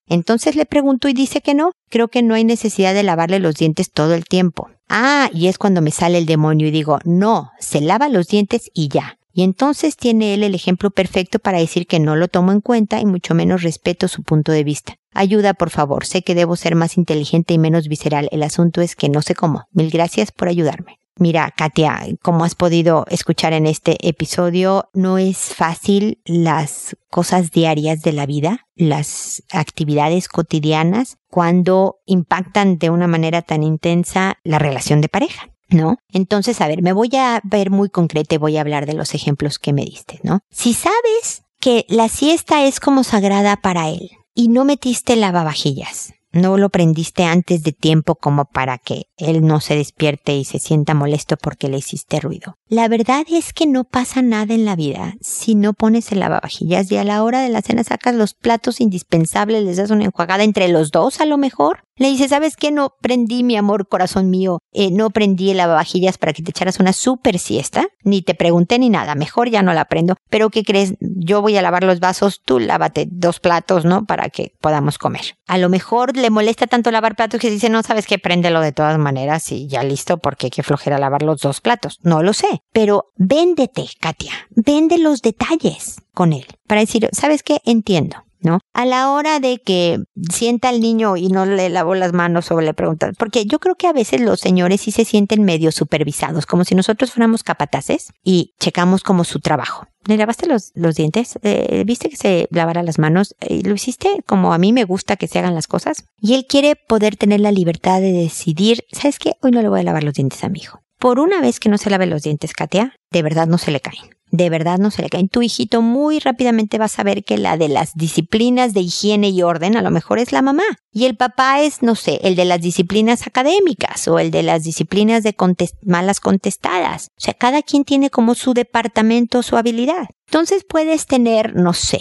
Entonces 0.08 0.56
le 0.56 0.66
pregunto 0.66 1.08
y 1.08 1.12
dice 1.12 1.40
que 1.40 1.54
no. 1.54 1.70
Creo 1.88 2.08
que 2.08 2.22
no 2.22 2.34
hay 2.34 2.42
necesidad 2.42 2.94
de 2.94 3.04
lavarle 3.04 3.38
los 3.38 3.54
dientes 3.54 3.92
todo 3.92 4.14
el 4.14 4.24
tiempo. 4.24 4.68
Ah, 4.88 5.30
y 5.32 5.46
es 5.46 5.58
cuando 5.58 5.82
me 5.82 5.92
sale 5.92 6.18
el 6.18 6.26
demonio 6.26 6.66
y 6.66 6.72
digo, 6.72 6.98
no, 7.04 7.52
se 7.60 7.80
lava 7.80 8.08
los 8.08 8.26
dientes 8.26 8.70
y 8.74 8.88
ya. 8.88 9.18
Y 9.32 9.44
entonces 9.44 9.96
tiene 9.96 10.34
él 10.34 10.42
el 10.42 10.56
ejemplo 10.56 10.90
perfecto 10.90 11.38
para 11.38 11.58
decir 11.58 11.86
que 11.86 12.00
no 12.00 12.16
lo 12.16 12.26
tomo 12.26 12.50
en 12.50 12.60
cuenta 12.60 12.98
y 12.98 13.06
mucho 13.06 13.34
menos 13.34 13.62
respeto 13.62 14.08
su 14.08 14.24
punto 14.24 14.50
de 14.50 14.64
vista. 14.64 14.96
Ayuda, 15.14 15.54
por 15.54 15.70
favor. 15.70 16.06
Sé 16.06 16.22
que 16.22 16.34
debo 16.34 16.56
ser 16.56 16.74
más 16.74 16.96
inteligente 16.96 17.54
y 17.54 17.58
menos 17.58 17.86
visceral. 17.86 18.28
El 18.32 18.42
asunto 18.42 18.80
es 18.80 18.96
que 18.96 19.08
no 19.08 19.22
sé 19.22 19.34
cómo. 19.34 19.64
Mil 19.70 19.90
gracias 19.90 20.32
por 20.32 20.48
ayudarme. 20.48 20.98
Mira, 21.18 21.52
Katia, 21.56 22.00
como 22.22 22.44
has 22.44 22.54
podido 22.54 23.04
escuchar 23.10 23.52
en 23.52 23.66
este 23.66 23.96
episodio, 24.08 24.88
no 24.94 25.18
es 25.18 25.36
fácil 25.54 26.20
las 26.24 26.96
cosas 27.10 27.50
diarias 27.50 28.02
de 28.02 28.12
la 28.12 28.24
vida, 28.24 28.66
las 28.76 29.42
actividades 29.52 30.28
cotidianas, 30.28 31.16
cuando 31.28 31.96
impactan 32.06 32.78
de 32.78 32.90
una 32.90 33.08
manera 33.08 33.42
tan 33.42 33.64
intensa 33.64 34.38
la 34.44 34.60
relación 34.60 35.00
de 35.00 35.08
pareja. 35.08 35.48
¿No? 35.70 35.98
Entonces, 36.10 36.62
a 36.62 36.66
ver, 36.66 36.80
me 36.80 36.94
voy 36.94 37.10
a 37.14 37.42
ver 37.44 37.70
muy 37.70 37.90
concreta 37.90 38.34
y 38.34 38.38
voy 38.38 38.56
a 38.56 38.62
hablar 38.62 38.86
de 38.86 38.94
los 38.94 39.14
ejemplos 39.14 39.58
que 39.58 39.74
me 39.74 39.84
diste, 39.84 40.18
¿no? 40.22 40.40
Si 40.50 40.72
sabes 40.72 41.42
que 41.60 41.84
la 41.90 42.08
siesta 42.08 42.64
es 42.64 42.80
como 42.80 43.04
sagrada 43.04 43.58
para 43.58 43.90
él 43.90 44.12
y 44.32 44.48
no 44.48 44.64
metiste 44.64 45.14
lavavajillas, 45.14 46.14
no 46.32 46.58
lo 46.58 46.68
prendiste 46.68 47.24
antes 47.24 47.62
de 47.62 47.72
tiempo 47.72 48.14
como 48.14 48.44
para 48.44 48.78
que 48.78 49.04
él 49.16 49.46
no 49.46 49.60
se 49.60 49.76
despierte 49.76 50.36
y 50.36 50.44
se 50.44 50.58
sienta 50.58 50.94
molesto 50.94 51.36
porque 51.36 51.68
le 51.68 51.78
hiciste 51.78 52.20
ruido. 52.20 52.54
La 52.66 52.88
verdad 52.88 53.24
es 53.28 53.52
que 53.52 53.66
no 53.66 53.84
pasa 53.84 54.22
nada 54.22 54.54
en 54.54 54.64
la 54.64 54.76
vida 54.76 55.14
si 55.20 55.54
no 55.54 55.72
pones 55.72 56.12
el 56.12 56.20
lavavajillas 56.20 56.90
y 56.92 56.96
a 56.96 57.04
la 57.04 57.22
hora 57.22 57.40
de 57.40 57.48
la 57.48 57.62
cena 57.62 57.84
sacas 57.84 58.14
los 58.14 58.34
platos 58.34 58.80
indispensables, 58.80 59.64
les 59.64 59.76
das 59.76 59.90
una 59.90 60.04
enjuagada 60.04 60.44
entre 60.44 60.68
los 60.68 60.90
dos 60.90 61.20
a 61.20 61.26
lo 61.26 61.38
mejor 61.38 61.87
le 61.98 62.08
dice, 62.08 62.28
¿sabes 62.28 62.56
qué? 62.56 62.70
No 62.70 62.94
prendí, 63.00 63.42
mi 63.42 63.56
amor, 63.56 63.88
corazón 63.88 64.30
mío, 64.30 64.60
eh, 64.72 64.90
no 64.90 65.10
prendí 65.10 65.50
el 65.50 65.58
lavavajillas 65.58 66.16
para 66.16 66.32
que 66.32 66.42
te 66.42 66.50
echaras 66.50 66.80
una 66.80 66.92
super 66.92 67.38
siesta, 67.38 67.88
ni 68.04 68.22
te 68.22 68.34
pregunté 68.34 68.78
ni 68.78 68.88
nada, 68.88 69.14
mejor 69.14 69.50
ya 69.50 69.62
no 69.62 69.74
la 69.74 69.86
prendo, 69.86 70.14
pero 70.30 70.50
¿qué 70.50 70.62
crees? 70.64 70.94
Yo 71.00 71.42
voy 71.42 71.56
a 71.56 71.62
lavar 71.62 71.84
los 71.84 72.00
vasos, 72.00 72.40
tú 72.44 72.60
lávate 72.60 73.08
dos 73.10 73.40
platos, 73.40 73.84
¿no? 73.84 74.04
Para 74.04 74.30
que 74.30 74.54
podamos 74.60 74.98
comer. 74.98 75.36
A 75.46 75.58
lo 75.58 75.68
mejor 75.68 76.16
le 76.16 76.30
molesta 76.30 76.66
tanto 76.66 76.90
lavar 76.90 77.16
platos 77.16 77.40
que 77.40 77.50
dice, 77.50 77.68
no, 77.68 77.82
¿sabes 77.82 78.06
qué? 78.06 78.18
Préndelo 78.18 78.60
de 78.60 78.72
todas 78.72 78.98
maneras 78.98 79.50
y 79.50 79.66
ya 79.66 79.82
listo, 79.82 80.18
porque 80.18 80.50
qué 80.50 80.62
flojera 80.62 80.98
lavar 80.98 81.22
los 81.22 81.40
dos 81.40 81.60
platos. 81.60 81.98
No 82.02 82.22
lo 82.22 82.32
sé, 82.32 82.62
pero 82.72 83.12
véndete, 83.16 83.86
Katia, 84.00 84.32
vende 84.50 84.98
los 84.98 85.20
detalles 85.22 85.96
con 86.14 86.32
él, 86.32 86.46
para 86.66 86.80
decir, 86.80 87.08
¿sabes 87.12 87.42
qué? 87.42 87.60
Entiendo 87.64 88.27
¿no? 88.40 88.60
A 88.72 88.86
la 88.86 89.10
hora 89.10 89.40
de 89.40 89.58
que 89.58 89.98
sienta 90.32 90.68
al 90.68 90.80
niño 90.80 91.16
y 91.16 91.28
no 91.28 91.46
le 91.46 91.68
lavó 91.68 91.94
las 91.94 92.12
manos 92.12 92.50
o 92.50 92.60
le 92.60 92.74
pregunta, 92.74 93.12
porque 93.18 93.44
yo 93.46 93.58
creo 93.58 93.74
que 93.74 93.86
a 93.86 93.92
veces 93.92 94.20
los 94.20 94.40
señores 94.40 94.80
sí 94.80 94.90
se 94.90 95.04
sienten 95.04 95.44
medio 95.44 95.72
supervisados, 95.72 96.46
como 96.46 96.64
si 96.64 96.74
nosotros 96.74 97.12
fuéramos 97.12 97.42
capataces 97.42 98.12
y 98.22 98.54
checamos 98.58 99.02
como 99.02 99.24
su 99.24 99.40
trabajo. 99.40 99.86
¿Le 100.06 100.16
lavaste 100.16 100.46
los, 100.46 100.72
los 100.74 100.94
dientes? 100.94 101.38
Eh, 101.42 101.82
¿Viste 101.84 102.08
que 102.08 102.16
se 102.16 102.48
lavara 102.50 102.82
las 102.82 102.98
manos? 102.98 103.34
Eh, 103.40 103.62
¿Lo 103.64 103.74
hiciste 103.74 104.08
como 104.26 104.54
a 104.54 104.58
mí 104.58 104.72
me 104.72 104.84
gusta 104.84 105.16
que 105.16 105.28
se 105.28 105.38
hagan 105.38 105.54
las 105.54 105.66
cosas? 105.66 106.04
Y 106.20 106.34
él 106.34 106.46
quiere 106.48 106.76
poder 106.76 107.16
tener 107.16 107.40
la 107.40 107.52
libertad 107.52 108.00
de 108.00 108.12
decidir, 108.12 108.84
¿sabes 108.90 109.18
qué? 109.18 109.32
Hoy 109.42 109.50
no 109.50 109.60
le 109.60 109.68
voy 109.68 109.80
a 109.80 109.84
lavar 109.84 110.04
los 110.04 110.14
dientes 110.14 110.42
a 110.44 110.48
mi 110.48 110.60
hijo. 110.60 110.80
Por 110.98 111.20
una 111.20 111.40
vez 111.40 111.60
que 111.60 111.68
no 111.68 111.78
se 111.78 111.90
lave 111.90 112.06
los 112.06 112.22
dientes, 112.22 112.54
Katia, 112.54 112.94
de 113.10 113.22
verdad 113.22 113.46
no 113.46 113.58
se 113.58 113.70
le 113.70 113.80
caen 113.80 114.17
de 114.30 114.50
verdad 114.50 114.78
no 114.78 114.90
se 114.90 115.02
le 115.02 115.08
cae. 115.08 115.26
Tu 115.28 115.42
hijito 115.42 115.82
muy 115.82 116.18
rápidamente 116.18 116.78
va 116.78 116.86
a 116.86 116.88
saber 116.88 117.24
que 117.24 117.38
la 117.38 117.56
de 117.56 117.68
las 117.68 117.94
disciplinas 117.94 118.74
de 118.74 118.80
higiene 118.80 119.30
y 119.30 119.42
orden 119.42 119.76
a 119.76 119.82
lo 119.82 119.90
mejor 119.90 120.18
es 120.18 120.32
la 120.32 120.42
mamá. 120.42 120.64
Y 120.92 121.04
el 121.04 121.16
papá 121.16 121.60
es, 121.60 121.82
no 121.82 121.94
sé, 121.94 122.20
el 122.22 122.34
de 122.34 122.44
las 122.44 122.60
disciplinas 122.60 123.26
académicas 123.26 124.08
o 124.08 124.18
el 124.18 124.30
de 124.30 124.42
las 124.42 124.64
disciplinas 124.64 125.22
de 125.22 125.34
malas 125.82 126.20
contestadas. 126.20 127.10
O 127.16 127.20
sea, 127.20 127.34
cada 127.34 127.62
quien 127.62 127.84
tiene 127.84 128.10
como 128.10 128.34
su 128.34 128.54
departamento, 128.54 129.42
su 129.42 129.56
habilidad. 129.56 130.08
Entonces 130.26 130.64
puedes 130.68 131.06
tener, 131.06 131.54
no 131.54 131.72
sé, 131.72 132.00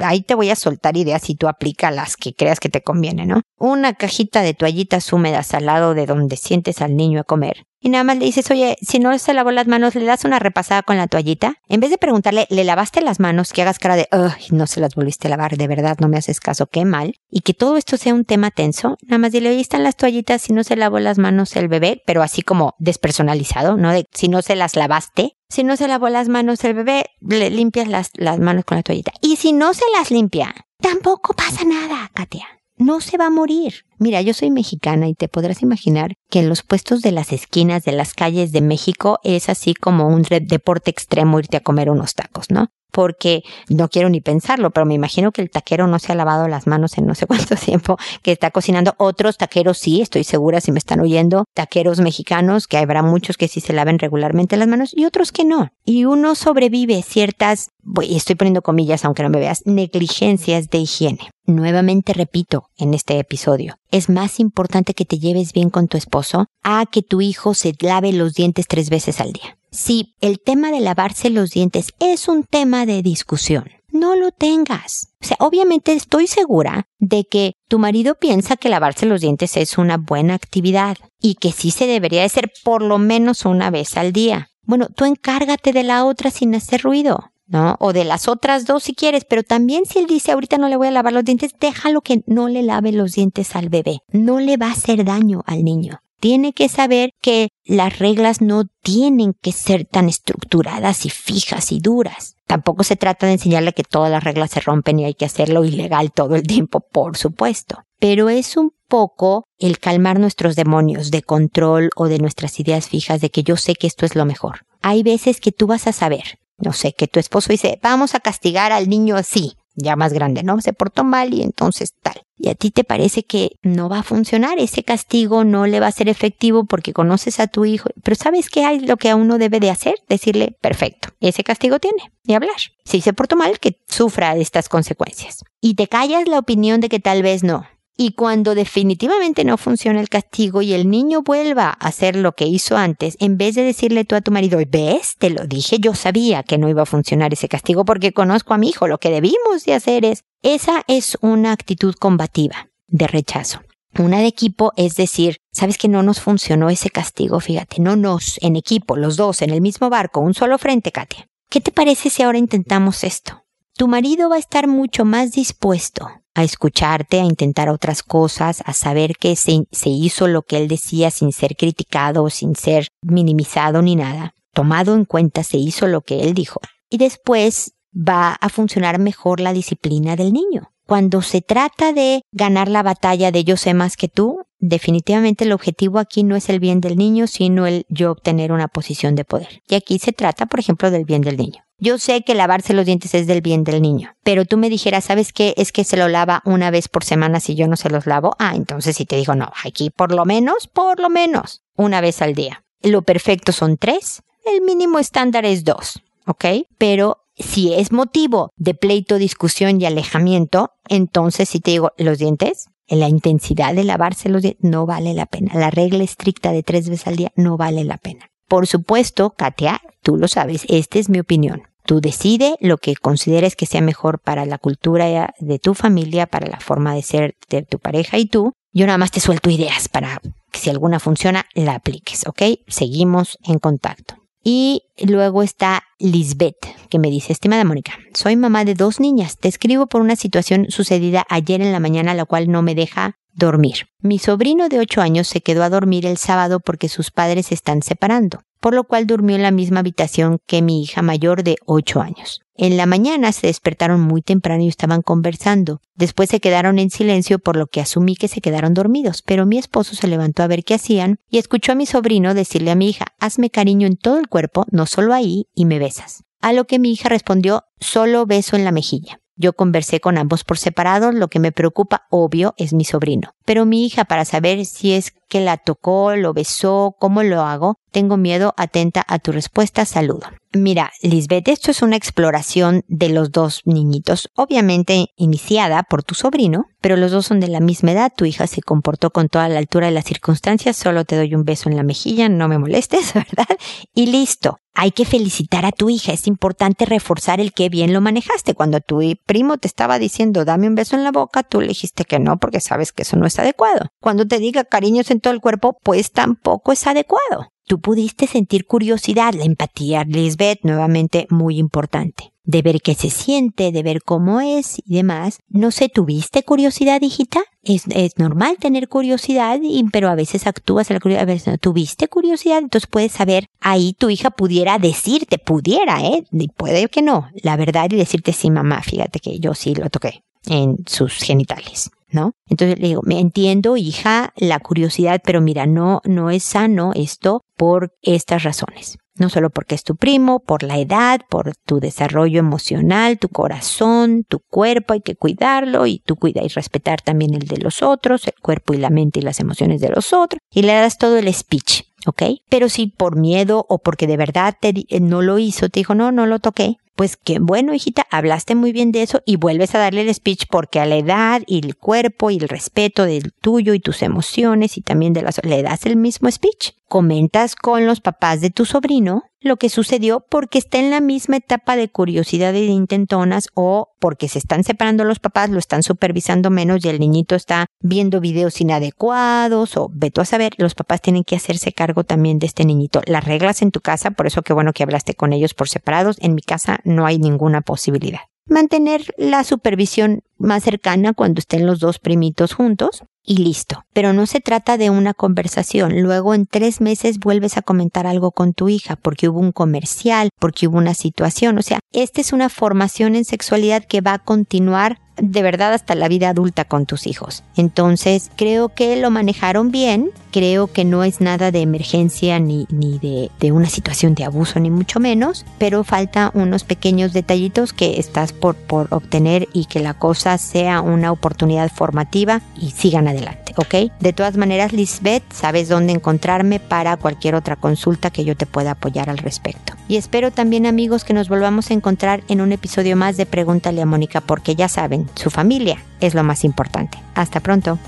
ahí 0.00 0.22
te 0.22 0.34
voy 0.34 0.50
a 0.50 0.56
soltar 0.56 0.96
ideas 0.96 1.22
si 1.22 1.34
tú 1.34 1.48
aplicas 1.48 1.94
las 1.94 2.16
que 2.16 2.34
creas 2.34 2.60
que 2.60 2.68
te 2.68 2.82
conviene, 2.82 3.26
¿no? 3.26 3.42
Una 3.56 3.94
cajita 3.94 4.42
de 4.42 4.54
toallitas 4.54 5.12
húmedas 5.12 5.54
al 5.54 5.66
lado 5.66 5.94
de 5.94 6.06
donde 6.06 6.36
sientes 6.36 6.82
al 6.82 6.96
niño 6.96 7.20
a 7.20 7.24
comer 7.24 7.66
y 7.82 7.88
nada 7.88 8.04
más 8.04 8.18
le 8.18 8.26
dices, 8.26 8.50
oye, 8.50 8.76
si 8.82 8.98
no 8.98 9.18
se 9.18 9.32
lavó 9.32 9.50
las 9.50 9.66
manos, 9.66 9.94
le 9.94 10.04
das 10.04 10.26
una 10.26 10.38
repasada 10.38 10.82
con 10.82 10.98
la 10.98 11.06
toallita. 11.06 11.54
En 11.66 11.80
vez 11.80 11.90
de 11.90 11.96
preguntarle, 11.96 12.46
¿le 12.50 12.62
lavaste 12.62 13.00
las 13.00 13.20
manos? 13.20 13.54
Que 13.54 13.62
hagas 13.62 13.78
cara 13.78 13.96
de, 13.96 14.06
ay, 14.10 14.48
no 14.50 14.66
se 14.66 14.80
las 14.80 14.94
volviste 14.94 15.28
a 15.28 15.30
lavar, 15.30 15.56
de 15.56 15.66
verdad, 15.66 15.96
no 15.98 16.08
me 16.08 16.18
haces 16.18 16.40
caso, 16.40 16.66
qué 16.66 16.84
mal. 16.84 17.14
Y 17.30 17.40
que 17.40 17.54
todo 17.54 17.78
esto 17.78 17.96
sea 17.96 18.12
un 18.12 18.26
tema 18.26 18.50
tenso. 18.50 18.98
Nada 19.02 19.18
más 19.18 19.32
dile, 19.32 19.48
ahí 19.48 19.60
están 19.60 19.82
las 19.82 19.96
toallitas, 19.96 20.42
si 20.42 20.52
no 20.52 20.62
se 20.62 20.76
lavó 20.76 20.98
las 20.98 21.16
manos 21.16 21.56
el 21.56 21.68
bebé, 21.68 22.02
pero 22.06 22.22
así 22.22 22.42
como 22.42 22.74
despersonalizado, 22.78 23.78
¿no? 23.78 23.92
De 23.92 24.04
si 24.12 24.28
no 24.28 24.42
se 24.42 24.56
las 24.56 24.76
lavaste. 24.76 25.36
Si 25.50 25.64
no 25.64 25.76
se 25.76 25.88
lavó 25.88 26.08
las 26.08 26.28
manos 26.28 26.64
el 26.64 26.74
bebé, 26.74 27.10
le 27.20 27.50
limpias 27.50 27.88
las, 27.88 28.12
las 28.14 28.38
manos 28.38 28.64
con 28.64 28.76
la 28.76 28.82
toallita. 28.82 29.12
Y 29.20 29.36
si 29.36 29.52
no 29.52 29.74
se 29.74 29.84
las 29.98 30.10
limpia, 30.10 30.54
tampoco 30.80 31.34
pasa 31.34 31.64
nada, 31.64 32.10
Katia 32.14 32.46
no 32.80 33.00
se 33.00 33.18
va 33.18 33.26
a 33.26 33.30
morir. 33.30 33.84
Mira, 33.98 34.22
yo 34.22 34.34
soy 34.34 34.50
mexicana 34.50 35.06
y 35.06 35.14
te 35.14 35.28
podrás 35.28 35.62
imaginar 35.62 36.14
que 36.30 36.40
en 36.40 36.48
los 36.48 36.62
puestos 36.62 37.02
de 37.02 37.12
las 37.12 37.32
esquinas 37.32 37.84
de 37.84 37.92
las 37.92 38.14
calles 38.14 38.52
de 38.52 38.62
México 38.62 39.20
es 39.22 39.48
así 39.48 39.74
como 39.74 40.08
un 40.08 40.22
deporte 40.22 40.90
extremo 40.90 41.38
irte 41.38 41.58
a 41.58 41.60
comer 41.60 41.90
unos 41.90 42.14
tacos, 42.14 42.50
¿no? 42.50 42.68
Porque 42.90 43.42
no 43.68 43.88
quiero 43.88 44.08
ni 44.08 44.20
pensarlo, 44.20 44.70
pero 44.70 44.86
me 44.86 44.94
imagino 44.94 45.32
que 45.32 45.42
el 45.42 45.50
taquero 45.50 45.86
no 45.86 45.98
se 45.98 46.12
ha 46.12 46.14
lavado 46.14 46.48
las 46.48 46.66
manos 46.66 46.98
en 46.98 47.06
no 47.06 47.14
sé 47.14 47.26
cuánto 47.26 47.56
tiempo 47.56 47.98
que 48.22 48.32
está 48.32 48.50
cocinando. 48.50 48.94
Otros 48.98 49.36
taqueros 49.36 49.78
sí, 49.78 50.00
estoy 50.00 50.24
segura 50.24 50.60
si 50.60 50.72
me 50.72 50.78
están 50.78 51.00
oyendo, 51.00 51.44
taqueros 51.54 52.00
mexicanos, 52.00 52.66
que 52.66 52.78
habrá 52.78 53.02
muchos 53.02 53.36
que 53.36 53.48
sí 53.48 53.60
se 53.60 53.72
laven 53.72 53.98
regularmente 53.98 54.56
las 54.56 54.68
manos 54.68 54.90
y 54.94 55.04
otros 55.04 55.32
que 55.32 55.44
no. 55.44 55.70
Y 55.84 56.04
uno 56.04 56.34
sobrevive 56.34 57.02
ciertas, 57.02 57.70
y 58.02 58.16
estoy 58.16 58.36
poniendo 58.36 58.62
comillas 58.62 59.04
aunque 59.04 59.22
no 59.22 59.30
me 59.30 59.40
veas, 59.40 59.62
negligencias 59.64 60.68
de 60.68 60.78
higiene. 60.78 61.30
Nuevamente 61.46 62.12
repito 62.12 62.64
en 62.76 62.94
este 62.94 63.18
episodio, 63.18 63.76
es 63.90 64.08
más 64.08 64.38
importante 64.38 64.94
que 64.94 65.04
te 65.04 65.18
lleves 65.18 65.52
bien 65.52 65.70
con 65.70 65.88
tu 65.88 65.96
esposo 65.96 66.46
a 66.62 66.86
que 66.86 67.02
tu 67.02 67.20
hijo 67.20 67.54
se 67.54 67.74
lave 67.80 68.12
los 68.12 68.34
dientes 68.34 68.66
tres 68.68 68.88
veces 68.90 69.20
al 69.20 69.32
día. 69.32 69.56
Si 69.72 70.16
el 70.20 70.40
tema 70.40 70.72
de 70.72 70.80
lavarse 70.80 71.30
los 71.30 71.50
dientes 71.50 71.92
es 72.00 72.26
un 72.26 72.42
tema 72.42 72.86
de 72.86 73.02
discusión, 73.02 73.70
no 73.92 74.16
lo 74.16 74.32
tengas. 74.32 75.12
O 75.22 75.26
sea, 75.26 75.36
obviamente 75.40 75.92
estoy 75.92 76.26
segura 76.26 76.88
de 76.98 77.24
que 77.24 77.52
tu 77.68 77.78
marido 77.78 78.16
piensa 78.16 78.56
que 78.56 78.68
lavarse 78.68 79.06
los 79.06 79.20
dientes 79.20 79.56
es 79.56 79.78
una 79.78 79.96
buena 79.96 80.34
actividad 80.34 80.96
y 81.20 81.34
que 81.34 81.52
sí 81.52 81.70
se 81.70 81.86
debería 81.86 82.20
de 82.20 82.26
hacer 82.26 82.50
por 82.64 82.82
lo 82.82 82.98
menos 82.98 83.44
una 83.44 83.70
vez 83.70 83.96
al 83.96 84.12
día. 84.12 84.48
Bueno, 84.62 84.88
tú 84.94 85.04
encárgate 85.04 85.72
de 85.72 85.84
la 85.84 86.04
otra 86.04 86.30
sin 86.30 86.54
hacer 86.54 86.82
ruido. 86.82 87.30
¿no? 87.46 87.76
O 87.80 87.92
de 87.92 88.04
las 88.04 88.28
otras 88.28 88.64
dos 88.64 88.84
si 88.84 88.94
quieres, 88.94 89.24
pero 89.24 89.42
también 89.42 89.84
si 89.84 89.98
él 89.98 90.06
dice 90.06 90.30
ahorita 90.32 90.56
no 90.56 90.68
le 90.68 90.76
voy 90.76 90.86
a 90.86 90.92
lavar 90.92 91.12
los 91.12 91.24
dientes, 91.24 91.52
déjalo 91.60 92.00
que 92.00 92.22
no 92.26 92.48
le 92.48 92.62
lave 92.62 92.92
los 92.92 93.12
dientes 93.12 93.56
al 93.56 93.68
bebé. 93.68 93.98
No 94.12 94.38
le 94.38 94.56
va 94.56 94.68
a 94.68 94.72
hacer 94.72 95.04
daño 95.04 95.42
al 95.46 95.64
niño. 95.64 96.00
Tiene 96.20 96.52
que 96.52 96.68
saber 96.68 97.10
que 97.22 97.48
las 97.64 97.98
reglas 97.98 98.42
no 98.42 98.64
tienen 98.82 99.32
que 99.40 99.52
ser 99.52 99.86
tan 99.86 100.08
estructuradas 100.08 101.06
y 101.06 101.10
fijas 101.10 101.72
y 101.72 101.80
duras. 101.80 102.36
Tampoco 102.46 102.84
se 102.84 102.96
trata 102.96 103.26
de 103.26 103.32
enseñarle 103.32 103.72
que 103.72 103.84
todas 103.84 104.10
las 104.10 104.22
reglas 104.22 104.50
se 104.50 104.60
rompen 104.60 104.98
y 104.98 105.06
hay 105.06 105.14
que 105.14 105.24
hacerlo 105.24 105.64
ilegal 105.64 106.12
todo 106.12 106.36
el 106.36 106.42
tiempo, 106.42 106.80
por 106.80 107.16
supuesto. 107.16 107.84
Pero 107.98 108.28
es 108.28 108.56
un 108.58 108.72
poco 108.86 109.44
el 109.58 109.78
calmar 109.78 110.18
nuestros 110.18 110.56
demonios 110.56 111.10
de 111.10 111.22
control 111.22 111.90
o 111.96 112.08
de 112.08 112.18
nuestras 112.18 112.60
ideas 112.60 112.88
fijas 112.88 113.20
de 113.20 113.30
que 113.30 113.42
yo 113.42 113.56
sé 113.56 113.74
que 113.74 113.86
esto 113.86 114.04
es 114.04 114.14
lo 114.14 114.26
mejor. 114.26 114.66
Hay 114.82 115.02
veces 115.02 115.40
que 115.40 115.52
tú 115.52 115.66
vas 115.66 115.86
a 115.86 115.92
saber, 115.92 116.38
no 116.58 116.72
sé, 116.74 116.92
que 116.92 117.06
tu 117.06 117.18
esposo 117.18 117.50
dice, 117.50 117.78
vamos 117.82 118.14
a 118.14 118.20
castigar 118.20 118.72
al 118.72 118.88
niño 118.88 119.16
así, 119.16 119.54
ya 119.74 119.96
más 119.96 120.12
grande, 120.12 120.42
¿no? 120.42 120.60
Se 120.60 120.72
portó 120.72 121.04
mal 121.04 121.34
y 121.34 121.42
entonces 121.42 121.94
tal. 122.02 122.22
Y 122.36 122.48
a 122.48 122.54
ti 122.54 122.70
te 122.70 122.84
parece 122.84 123.22
que 123.22 123.52
no 123.62 123.88
va 123.88 123.98
a 123.98 124.02
funcionar, 124.02 124.58
ese 124.58 124.82
castigo 124.82 125.44
no 125.44 125.66
le 125.66 125.78
va 125.78 125.88
a 125.88 125.92
ser 125.92 126.08
efectivo 126.08 126.64
porque 126.64 126.94
conoces 126.94 127.38
a 127.38 127.46
tu 127.46 127.66
hijo, 127.66 127.90
pero 128.02 128.14
¿sabes 128.14 128.48
qué 128.48 128.64
hay 128.64 128.80
lo 128.80 128.96
que 128.96 129.10
a 129.10 129.16
uno 129.16 129.36
debe 129.36 129.60
de 129.60 129.70
hacer? 129.70 129.96
Decirle, 130.08 130.56
perfecto, 130.60 131.10
ese 131.20 131.44
castigo 131.44 131.78
tiene, 131.78 132.10
y 132.24 132.32
hablar. 132.32 132.56
Si 132.84 133.02
se 133.02 133.12
portó 133.12 133.36
mal, 133.36 133.58
que 133.58 133.78
sufra 133.88 134.34
estas 134.36 134.70
consecuencias. 134.70 135.44
Y 135.60 135.74
te 135.74 135.86
callas 135.86 136.26
la 136.28 136.38
opinión 136.38 136.80
de 136.80 136.88
que 136.88 136.98
tal 136.98 137.22
vez 137.22 137.44
no, 137.44 137.66
y 137.96 138.12
cuando 138.12 138.54
definitivamente 138.54 139.44
no 139.44 139.56
funciona 139.56 140.00
el 140.00 140.08
castigo 140.08 140.62
y 140.62 140.72
el 140.72 140.88
niño 140.88 141.22
vuelva 141.22 141.68
a 141.68 141.88
hacer 141.88 142.16
lo 142.16 142.32
que 142.32 142.46
hizo 142.46 142.76
antes, 142.76 143.16
en 143.20 143.36
vez 143.36 143.54
de 143.54 143.62
decirle 143.62 144.04
tú 144.04 144.14
a 144.14 144.20
tu 144.20 144.30
marido, 144.30 144.58
ves, 144.68 145.16
te 145.18 145.30
lo 145.30 145.46
dije, 145.46 145.78
yo 145.78 145.94
sabía 145.94 146.42
que 146.42 146.58
no 146.58 146.68
iba 146.68 146.82
a 146.82 146.86
funcionar 146.86 147.32
ese 147.32 147.48
castigo 147.48 147.84
porque 147.84 148.12
conozco 148.12 148.54
a 148.54 148.58
mi 148.58 148.70
hijo, 148.70 148.88
lo 148.88 148.98
que 148.98 149.10
debimos 149.10 149.64
de 149.66 149.74
hacer 149.74 150.04
es, 150.04 150.24
esa 150.42 150.82
es 150.88 151.18
una 151.20 151.52
actitud 151.52 151.94
combativa 151.94 152.70
de 152.86 153.06
rechazo. 153.06 153.60
Una 153.98 154.18
de 154.18 154.26
equipo 154.26 154.72
es 154.76 154.94
decir, 154.96 155.38
sabes 155.52 155.76
que 155.76 155.88
no 155.88 156.02
nos 156.02 156.20
funcionó 156.20 156.70
ese 156.70 156.90
castigo, 156.90 157.40
fíjate, 157.40 157.80
no 157.80 157.96
nos, 157.96 158.38
en 158.40 158.56
equipo, 158.56 158.96
los 158.96 159.16
dos, 159.16 159.42
en 159.42 159.50
el 159.50 159.60
mismo 159.60 159.90
barco, 159.90 160.20
un 160.20 160.34
solo 160.34 160.58
frente, 160.58 160.92
Katia. 160.92 161.28
¿Qué 161.50 161.60
te 161.60 161.72
parece 161.72 162.10
si 162.10 162.22
ahora 162.22 162.38
intentamos 162.38 163.02
esto? 163.02 163.39
Tu 163.80 163.88
marido 163.88 164.28
va 164.28 164.36
a 164.36 164.38
estar 164.38 164.66
mucho 164.68 165.06
más 165.06 165.32
dispuesto 165.32 166.06
a 166.34 166.44
escucharte, 166.44 167.18
a 167.18 167.24
intentar 167.24 167.70
otras 167.70 168.02
cosas, 168.02 168.62
a 168.66 168.74
saber 168.74 169.16
que 169.16 169.36
se, 169.36 169.64
se 169.72 169.88
hizo 169.88 170.28
lo 170.28 170.42
que 170.42 170.58
él 170.58 170.68
decía 170.68 171.10
sin 171.10 171.32
ser 171.32 171.56
criticado, 171.56 172.28
sin 172.28 172.56
ser 172.56 172.88
minimizado 173.00 173.80
ni 173.80 173.96
nada. 173.96 174.34
Tomado 174.52 174.94
en 174.94 175.06
cuenta, 175.06 175.44
se 175.44 175.56
hizo 175.56 175.86
lo 175.86 176.02
que 176.02 176.24
él 176.24 176.34
dijo. 176.34 176.60
Y 176.90 176.98
después 176.98 177.72
va 177.96 178.32
a 178.32 178.50
funcionar 178.50 178.98
mejor 178.98 179.40
la 179.40 179.54
disciplina 179.54 180.14
del 180.14 180.34
niño. 180.34 180.72
Cuando 180.86 181.22
se 181.22 181.40
trata 181.40 181.94
de 181.94 182.20
ganar 182.32 182.68
la 182.68 182.82
batalla 182.82 183.32
de 183.32 183.44
yo 183.44 183.56
sé 183.56 183.72
más 183.72 183.96
que 183.96 184.08
tú, 184.08 184.42
definitivamente 184.60 185.44
el 185.44 185.52
objetivo 185.52 185.98
aquí 185.98 186.22
no 186.22 186.36
es 186.36 186.48
el 186.48 186.60
bien 186.60 186.80
del 186.80 186.96
niño, 186.96 187.26
sino 187.26 187.66
el 187.66 187.86
yo 187.88 188.12
obtener 188.12 188.52
una 188.52 188.68
posición 188.68 189.14
de 189.14 189.24
poder. 189.24 189.62
Y 189.68 189.74
aquí 189.74 189.98
se 189.98 190.12
trata, 190.12 190.46
por 190.46 190.60
ejemplo, 190.60 190.90
del 190.90 191.04
bien 191.04 191.22
del 191.22 191.36
niño. 191.36 191.64
Yo 191.78 191.98
sé 191.98 192.22
que 192.22 192.34
lavarse 192.34 192.74
los 192.74 192.84
dientes 192.84 193.14
es 193.14 193.26
del 193.26 193.40
bien 193.40 193.64
del 193.64 193.80
niño, 193.80 194.14
pero 194.22 194.44
tú 194.44 194.58
me 194.58 194.68
dijeras, 194.68 195.04
¿sabes 195.04 195.32
qué? 195.32 195.54
Es 195.56 195.72
que 195.72 195.82
se 195.82 195.96
lo 195.96 196.08
lava 196.08 196.42
una 196.44 196.70
vez 196.70 196.88
por 196.88 197.04
semana 197.04 197.40
si 197.40 197.54
yo 197.54 197.66
no 197.68 197.76
se 197.76 197.88
los 197.88 198.06
lavo. 198.06 198.36
Ah, 198.38 198.52
entonces 198.54 198.96
si 198.96 199.06
te 199.06 199.16
digo, 199.16 199.34
no, 199.34 199.50
aquí 199.64 199.88
por 199.88 200.12
lo 200.12 200.26
menos, 200.26 200.68
por 200.68 201.00
lo 201.00 201.08
menos, 201.08 201.62
una 201.74 202.02
vez 202.02 202.20
al 202.20 202.34
día. 202.34 202.64
Lo 202.82 203.02
perfecto 203.02 203.52
son 203.52 203.78
tres, 203.78 204.22
el 204.44 204.60
mínimo 204.60 204.98
estándar 204.98 205.46
es 205.46 205.64
dos, 205.64 206.02
¿ok? 206.26 206.44
Pero 206.76 207.24
si 207.36 207.72
es 207.72 207.92
motivo 207.92 208.52
de 208.56 208.74
pleito, 208.74 209.16
discusión 209.16 209.80
y 209.80 209.86
alejamiento, 209.86 210.72
entonces 210.88 211.48
si 211.48 211.60
te 211.60 211.70
digo, 211.70 211.92
los 211.96 212.18
dientes, 212.18 212.66
la 212.90 213.08
intensidad 213.08 213.74
de 213.74 213.84
lavarse 213.84 214.28
los 214.28 214.42
dientes 214.42 214.64
no 214.68 214.86
vale 214.86 215.14
la 215.14 215.26
pena. 215.26 215.52
La 215.54 215.70
regla 215.70 216.04
estricta 216.04 216.52
de 216.52 216.62
tres 216.62 216.88
veces 216.88 217.06
al 217.06 217.16
día 217.16 217.32
no 217.36 217.56
vale 217.56 217.84
la 217.84 217.98
pena. 217.98 218.30
Por 218.48 218.66
supuesto, 218.66 219.30
Katia, 219.30 219.80
tú 220.02 220.16
lo 220.16 220.26
sabes, 220.26 220.64
esta 220.68 220.98
es 220.98 221.08
mi 221.08 221.20
opinión. 221.20 221.62
Tú 221.84 222.00
decide 222.00 222.56
lo 222.60 222.78
que 222.78 222.94
consideres 222.96 223.56
que 223.56 223.66
sea 223.66 223.80
mejor 223.80 224.18
para 224.20 224.44
la 224.44 224.58
cultura 224.58 225.34
de 225.38 225.58
tu 225.58 225.74
familia, 225.74 226.26
para 226.26 226.46
la 226.46 226.60
forma 226.60 226.94
de 226.94 227.02
ser 227.02 227.36
de 227.48 227.62
tu 227.62 227.78
pareja 227.78 228.18
y 228.18 228.26
tú. 228.26 228.52
Yo 228.72 228.86
nada 228.86 228.98
más 228.98 229.10
te 229.10 229.20
suelto 229.20 229.50
ideas 229.50 229.88
para 229.88 230.20
que 230.52 230.60
si 230.60 230.70
alguna 230.70 231.00
funciona, 231.00 231.46
la 231.54 231.74
apliques, 231.74 232.26
¿ok? 232.26 232.42
Seguimos 232.68 233.38
en 233.44 233.58
contacto. 233.58 234.19
Y 234.42 234.84
luego 234.98 235.42
está 235.42 235.82
Lisbeth, 235.98 236.66
que 236.88 236.98
me 236.98 237.10
dice, 237.10 237.32
estimada 237.32 237.64
Mónica, 237.64 237.98
soy 238.14 238.36
mamá 238.36 238.64
de 238.64 238.74
dos 238.74 238.98
niñas. 238.98 239.36
Te 239.38 239.48
escribo 239.48 239.86
por 239.86 240.00
una 240.00 240.16
situación 240.16 240.66
sucedida 240.70 241.26
ayer 241.28 241.60
en 241.60 241.72
la 241.72 241.80
mañana, 241.80 242.14
la 242.14 242.24
cual 242.24 242.50
no 242.50 242.62
me 242.62 242.74
deja 242.74 243.18
dormir. 243.40 243.88
Mi 243.98 244.20
sobrino 244.20 244.68
de 244.68 244.78
ocho 244.78 245.00
años 245.00 245.26
se 245.26 245.40
quedó 245.40 245.64
a 245.64 245.70
dormir 245.70 246.06
el 246.06 246.16
sábado 246.16 246.60
porque 246.60 246.88
sus 246.88 247.10
padres 247.10 247.46
se 247.46 247.54
están 247.54 247.82
separando 247.82 248.44
por 248.60 248.74
lo 248.74 248.84
cual 248.84 249.06
durmió 249.06 249.36
en 249.36 249.42
la 249.42 249.50
misma 249.50 249.80
habitación 249.80 250.38
que 250.46 250.62
mi 250.62 250.82
hija 250.82 251.02
mayor 251.02 251.42
de 251.42 251.56
ocho 251.64 252.00
años. 252.00 252.42
En 252.54 252.76
la 252.76 252.84
mañana 252.84 253.32
se 253.32 253.46
despertaron 253.46 254.02
muy 254.02 254.20
temprano 254.20 254.62
y 254.62 254.68
estaban 254.68 255.00
conversando. 255.00 255.80
Después 255.94 256.28
se 256.28 256.40
quedaron 256.40 256.78
en 256.78 256.90
silencio 256.90 257.38
por 257.38 257.56
lo 257.56 257.66
que 257.66 257.80
asumí 257.80 258.16
que 258.16 258.28
se 258.28 258.42
quedaron 258.42 258.74
dormidos, 258.74 259.22
pero 259.22 259.46
mi 259.46 259.56
esposo 259.56 259.96
se 259.96 260.06
levantó 260.06 260.42
a 260.42 260.46
ver 260.46 260.62
qué 260.62 260.74
hacían 260.74 261.18
y 261.30 261.38
escuchó 261.38 261.72
a 261.72 261.74
mi 261.74 261.86
sobrino 261.86 262.34
decirle 262.34 262.70
a 262.70 262.74
mi 262.74 262.90
hija, 262.90 263.06
hazme 263.18 263.48
cariño 263.48 263.86
en 263.86 263.96
todo 263.96 264.18
el 264.18 264.28
cuerpo, 264.28 264.66
no 264.70 264.84
solo 264.84 265.14
ahí, 265.14 265.46
y 265.54 265.64
me 265.64 265.78
besas. 265.78 266.22
A 266.42 266.52
lo 266.52 266.66
que 266.66 266.78
mi 266.78 266.92
hija 266.92 267.08
respondió, 267.08 267.64
solo 267.80 268.26
beso 268.26 268.56
en 268.56 268.64
la 268.64 268.72
mejilla. 268.72 269.20
Yo 269.40 269.54
conversé 269.54 270.00
con 270.00 270.18
ambos 270.18 270.44
por 270.44 270.58
separado, 270.58 271.12
lo 271.12 271.28
que 271.28 271.38
me 271.38 271.50
preocupa, 271.50 272.06
obvio, 272.10 272.52
es 272.58 272.74
mi 272.74 272.84
sobrino. 272.84 273.34
Pero 273.46 273.64
mi 273.64 273.86
hija, 273.86 274.04
para 274.04 274.26
saber 274.26 274.66
si 274.66 274.92
es 274.92 275.14
que 275.30 275.40
la 275.40 275.56
tocó, 275.56 276.14
lo 276.16 276.34
besó, 276.34 276.94
cómo 276.98 277.22
lo 277.22 277.40
hago. 277.40 277.76
Tengo 277.92 278.18
miedo, 278.18 278.52
atenta 278.58 279.02
a 279.08 279.18
tu 279.18 279.32
respuesta, 279.32 279.86
saludo. 279.86 280.28
Mira, 280.52 280.90
Lisbeth, 281.00 281.46
esto 281.46 281.70
es 281.70 281.80
una 281.80 281.94
exploración 281.94 282.82
de 282.88 283.08
los 283.08 283.30
dos 283.30 283.62
niñitos, 283.66 284.30
obviamente 284.34 285.06
iniciada 285.16 285.84
por 285.84 286.02
tu 286.02 286.16
sobrino, 286.16 286.64
pero 286.80 286.96
los 286.96 287.12
dos 287.12 287.26
son 287.26 287.38
de 287.38 287.46
la 287.46 287.60
misma 287.60 287.92
edad, 287.92 288.12
tu 288.16 288.24
hija 288.24 288.48
se 288.48 288.60
comportó 288.60 289.10
con 289.10 289.28
toda 289.28 289.48
la 289.48 289.60
altura 289.60 289.86
de 289.86 289.92
las 289.92 290.06
circunstancias, 290.06 290.76
solo 290.76 291.04
te 291.04 291.16
doy 291.16 291.36
un 291.36 291.44
beso 291.44 291.68
en 291.68 291.76
la 291.76 291.84
mejilla, 291.84 292.28
no 292.28 292.48
me 292.48 292.58
molestes, 292.58 293.12
¿verdad? 293.14 293.46
Y 293.94 294.06
listo. 294.06 294.58
Hay 294.72 294.92
que 294.92 295.04
felicitar 295.04 295.66
a 295.66 295.72
tu 295.72 295.90
hija, 295.90 296.12
es 296.12 296.28
importante 296.28 296.84
reforzar 296.84 297.40
el 297.40 297.52
que 297.52 297.68
bien 297.68 297.92
lo 297.92 298.00
manejaste. 298.00 298.54
Cuando 298.54 298.80
tu 298.80 299.00
primo 299.26 299.58
te 299.58 299.66
estaba 299.66 299.98
diciendo 299.98 300.44
dame 300.44 300.68
un 300.68 300.76
beso 300.76 300.94
en 300.94 301.02
la 301.02 301.10
boca, 301.10 301.42
tú 301.42 301.60
le 301.60 301.68
dijiste 301.68 302.04
que 302.04 302.20
no 302.20 302.38
porque 302.38 302.60
sabes 302.60 302.92
que 302.92 303.02
eso 303.02 303.16
no 303.16 303.26
es 303.26 303.38
adecuado. 303.38 303.88
Cuando 304.00 304.26
te 304.26 304.38
diga 304.38 304.64
cariño 304.64 305.02
100% 305.20 305.30
del 305.30 305.40
cuerpo, 305.40 305.78
pues 305.82 306.12
tampoco 306.12 306.72
es 306.72 306.86
adecuado. 306.86 307.52
Tú 307.66 307.80
pudiste 307.80 308.26
sentir 308.26 308.66
curiosidad, 308.66 309.32
la 309.34 309.44
empatía, 309.44 310.02
Lisbeth, 310.02 310.58
nuevamente 310.64 311.28
muy 311.30 311.56
importante. 311.58 312.32
De 312.42 312.62
ver 312.62 312.82
qué 312.82 312.94
se 312.94 313.10
siente, 313.10 313.70
de 313.70 313.84
ver 313.84 314.02
cómo 314.02 314.40
es 314.40 314.82
y 314.84 314.96
demás. 314.96 315.38
No 315.48 315.70
sé, 315.70 315.88
¿tuviste 315.88 316.42
curiosidad, 316.42 317.00
hijita? 317.00 317.42
Es, 317.62 317.84
es 317.90 318.18
normal 318.18 318.56
tener 318.58 318.88
curiosidad, 318.88 319.60
y, 319.62 319.84
pero 319.84 320.08
a 320.08 320.16
veces 320.16 320.48
actúas 320.48 320.90
a 320.90 320.94
la 320.94 321.00
curiosidad. 321.00 321.28
A 321.28 321.32
veces 321.32 321.46
no. 321.46 321.58
¿Tuviste 321.58 322.08
curiosidad? 322.08 322.58
Entonces 322.58 322.88
puedes 322.90 323.12
saber, 323.12 323.46
ahí 323.60 323.92
tu 323.92 324.10
hija 324.10 324.32
pudiera 324.32 324.78
decirte, 324.78 325.38
pudiera, 325.38 326.02
¿eh? 326.02 326.24
Y 326.32 326.48
puede 326.48 326.88
que 326.88 327.02
no, 327.02 327.28
la 327.40 327.56
verdad, 327.56 327.88
y 327.92 327.96
decirte, 327.96 328.32
sí, 328.32 328.50
mamá, 328.50 328.82
fíjate 328.82 329.20
que 329.20 329.38
yo 329.38 329.54
sí 329.54 329.76
lo 329.76 329.88
toqué 329.90 330.24
en 330.46 330.78
sus 330.86 331.12
genitales. 331.12 331.92
¿No? 332.12 332.34
Entonces 332.48 332.78
le 332.78 332.88
digo, 332.88 333.02
me 333.04 333.20
entiendo, 333.20 333.76
hija, 333.76 334.32
la 334.36 334.60
curiosidad, 334.60 335.20
pero 335.24 335.40
mira, 335.40 335.66
no, 335.66 336.00
no 336.04 336.30
es 336.30 336.44
sano 336.44 336.92
esto 336.94 337.44
por 337.56 337.92
estas 338.02 338.42
razones. 338.42 338.98
No 339.16 339.28
solo 339.28 339.50
porque 339.50 339.74
es 339.74 339.84
tu 339.84 339.96
primo, 339.96 340.40
por 340.40 340.62
la 340.62 340.78
edad, 340.78 341.20
por 341.28 341.54
tu 341.54 341.78
desarrollo 341.78 342.38
emocional, 342.38 343.18
tu 343.18 343.28
corazón, 343.28 344.24
tu 344.26 344.38
cuerpo, 344.38 344.94
hay 344.94 345.02
que 345.02 345.14
cuidarlo 345.14 345.86
y 345.86 345.98
tú 345.98 346.16
cuida 346.16 346.42
y 346.42 346.48
respetar 346.48 347.02
también 347.02 347.34
el 347.34 347.46
de 347.46 347.58
los 347.58 347.82
otros, 347.82 348.26
el 348.26 348.40
cuerpo 348.40 348.72
y 348.72 348.78
la 348.78 348.88
mente 348.88 349.20
y 349.20 349.22
las 349.22 349.38
emociones 349.38 349.82
de 349.82 349.90
los 349.90 350.14
otros, 350.14 350.40
y 350.50 350.62
le 350.62 350.72
das 350.72 350.96
todo 350.96 351.18
el 351.18 351.32
speech, 351.34 351.82
¿ok? 352.06 352.22
Pero 352.48 352.70
si 352.70 352.86
por 352.86 353.16
miedo 353.16 353.66
o 353.68 353.78
porque 353.78 354.06
de 354.06 354.16
verdad 354.16 354.56
te, 354.58 354.72
no 355.00 355.20
lo 355.20 355.38
hizo, 355.38 355.68
te 355.68 355.80
dijo, 355.80 355.94
no, 355.94 356.12
no 356.12 356.24
lo 356.24 356.38
toqué, 356.38 356.78
pues 357.00 357.16
qué 357.16 357.38
bueno, 357.38 357.72
hijita, 357.72 358.06
hablaste 358.10 358.54
muy 358.54 358.72
bien 358.72 358.92
de 358.92 359.00
eso 359.00 359.22
y 359.24 359.36
vuelves 359.36 359.74
a 359.74 359.78
darle 359.78 360.02
el 360.02 360.14
speech 360.14 360.44
porque 360.50 360.80
a 360.80 360.84
la 360.84 360.96
edad 360.96 361.40
y 361.46 361.64
el 361.64 361.74
cuerpo 361.74 362.30
y 362.30 362.36
el 362.36 362.46
respeto 362.46 363.06
del 363.06 363.32
tuyo 363.32 363.72
y 363.72 363.80
tus 363.80 364.02
emociones 364.02 364.76
y 364.76 364.82
también 364.82 365.14
de 365.14 365.22
las 365.22 365.42
le 365.42 365.62
das 365.62 365.86
el 365.86 365.96
mismo 365.96 366.30
speech. 366.30 366.74
Comentas 366.90 367.54
con 367.54 367.86
los 367.86 368.00
papás 368.00 368.40
de 368.40 368.50
tu 368.50 368.64
sobrino 368.64 369.22
lo 369.40 369.56
que 369.56 369.70
sucedió 369.70 370.26
porque 370.28 370.58
está 370.58 370.78
en 370.78 370.90
la 370.90 371.00
misma 371.00 371.36
etapa 371.36 371.76
de 371.76 371.88
curiosidad 371.88 372.52
y 372.52 372.66
de 372.66 372.72
intentonas 372.72 373.48
o 373.54 373.92
porque 374.00 374.28
se 374.28 374.38
están 374.38 374.64
separando 374.64 375.04
los 375.04 375.20
papás, 375.20 375.50
lo 375.50 375.60
están 375.60 375.84
supervisando 375.84 376.50
menos 376.50 376.84
y 376.84 376.88
el 376.88 376.98
niñito 376.98 377.36
está 377.36 377.66
viendo 377.80 378.20
videos 378.20 378.60
inadecuados 378.60 379.76
o 379.76 379.88
veto 379.94 380.20
a 380.20 380.24
saber, 380.24 380.52
los 380.58 380.74
papás 380.74 381.00
tienen 381.00 381.22
que 381.22 381.36
hacerse 381.36 381.72
cargo 381.72 382.02
también 382.02 382.40
de 382.40 382.46
este 382.46 382.64
niñito. 382.64 383.00
Las 383.06 383.24
reglas 383.24 383.62
en 383.62 383.70
tu 383.70 383.80
casa, 383.80 384.10
por 384.10 384.26
eso 384.26 384.42
qué 384.42 384.52
bueno 384.52 384.72
que 384.72 384.82
hablaste 384.82 385.14
con 385.14 385.32
ellos 385.32 385.54
por 385.54 385.68
separados, 385.68 386.16
en 386.20 386.34
mi 386.34 386.42
casa 386.42 386.80
no 386.82 387.06
hay 387.06 387.18
ninguna 387.18 387.60
posibilidad 387.62 388.20
mantener 388.46 389.14
la 389.16 389.44
supervisión 389.44 390.22
más 390.36 390.64
cercana 390.64 391.12
cuando 391.12 391.38
estén 391.38 391.66
los 391.66 391.78
dos 391.78 392.00
primitos 392.00 392.52
juntos 392.52 393.04
y 393.24 393.38
listo. 393.38 393.84
Pero 393.92 394.12
no 394.12 394.26
se 394.26 394.40
trata 394.40 394.76
de 394.76 394.90
una 394.90 395.14
conversación. 395.14 396.02
Luego 396.02 396.34
en 396.34 396.46
tres 396.46 396.80
meses 396.80 397.18
vuelves 397.18 397.56
a 397.56 397.62
comentar 397.62 398.06
algo 398.06 398.32
con 398.32 398.52
tu 398.54 398.68
hija 398.68 398.96
porque 398.96 399.28
hubo 399.28 399.40
un 399.40 399.52
comercial, 399.52 400.30
porque 400.38 400.68
hubo 400.68 400.78
una 400.78 400.94
situación. 400.94 401.58
O 401.58 401.62
sea, 401.62 401.80
esta 401.92 402.20
es 402.20 402.32
una 402.32 402.48
formación 402.48 403.14
en 403.14 403.24
sexualidad 403.24 403.84
que 403.84 404.00
va 404.00 404.14
a 404.14 404.18
continuar 404.18 404.98
de 405.20 405.42
verdad 405.42 405.72
hasta 405.72 405.94
la 405.94 406.08
vida 406.08 406.30
adulta 406.30 406.64
con 406.64 406.86
tus 406.86 407.06
hijos. 407.06 407.42
Entonces, 407.56 408.30
creo 408.36 408.70
que 408.70 408.96
lo 408.96 409.10
manejaron 409.10 409.70
bien, 409.70 410.10
creo 410.30 410.66
que 410.66 410.84
no 410.84 411.04
es 411.04 411.20
nada 411.20 411.50
de 411.50 411.60
emergencia 411.60 412.38
ni, 412.38 412.66
ni 412.70 412.98
de, 412.98 413.30
de, 413.38 413.52
una 413.52 413.68
situación 413.68 414.14
de 414.14 414.24
abuso, 414.24 414.60
ni 414.60 414.70
mucho 414.70 415.00
menos, 415.00 415.44
pero 415.58 415.84
falta 415.84 416.30
unos 416.34 416.64
pequeños 416.64 417.12
detallitos 417.12 417.72
que 417.72 417.98
estás 417.98 418.32
por, 418.32 418.54
por 418.54 418.88
obtener 418.90 419.48
y 419.52 419.66
que 419.66 419.80
la 419.80 419.94
cosa 419.94 420.38
sea 420.38 420.80
una 420.80 421.12
oportunidad 421.12 421.70
formativa 421.70 422.40
y 422.60 422.70
sigan 422.70 423.08
adelante, 423.08 423.39
¿ok? 423.56 423.92
De 424.00 424.12
todas 424.12 424.36
maneras, 424.36 424.72
Lisbeth, 424.72 425.24
sabes 425.32 425.68
dónde 425.68 425.92
encontrarme 425.92 426.60
para 426.60 426.96
cualquier 426.96 427.34
otra 427.34 427.56
consulta 427.56 428.10
que 428.10 428.24
yo 428.24 428.36
te 428.36 428.46
pueda 428.46 428.72
apoyar 428.72 429.10
al 429.10 429.18
respecto. 429.18 429.74
Y 429.88 429.96
espero 429.96 430.30
también, 430.30 430.66
amigos, 430.66 431.04
que 431.04 431.14
nos 431.14 431.28
volvamos 431.28 431.70
a 431.70 431.74
encontrar 431.74 432.22
en 432.28 432.40
un 432.40 432.52
episodio 432.52 432.96
más 432.96 433.16
de 433.16 433.26
Pregúntale 433.26 433.82
a 433.82 433.86
Mónica, 433.86 434.20
porque 434.20 434.54
ya 434.54 434.68
saben, 434.68 435.08
su 435.14 435.30
familia 435.30 435.78
es 436.00 436.14
lo 436.14 436.22
más 436.22 436.44
importante. 436.44 436.98
Hasta 437.14 437.40
pronto. 437.40 437.78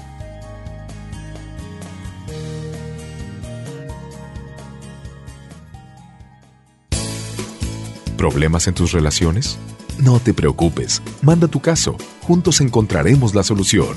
¿Problemas 8.16 8.68
en 8.68 8.74
tus 8.74 8.92
relaciones? 8.92 9.58
No 9.98 10.20
te 10.20 10.32
preocupes, 10.32 11.02
manda 11.22 11.48
tu 11.48 11.60
caso, 11.60 11.96
juntos 12.22 12.60
encontraremos 12.60 13.34
la 13.34 13.42
solución. 13.42 13.96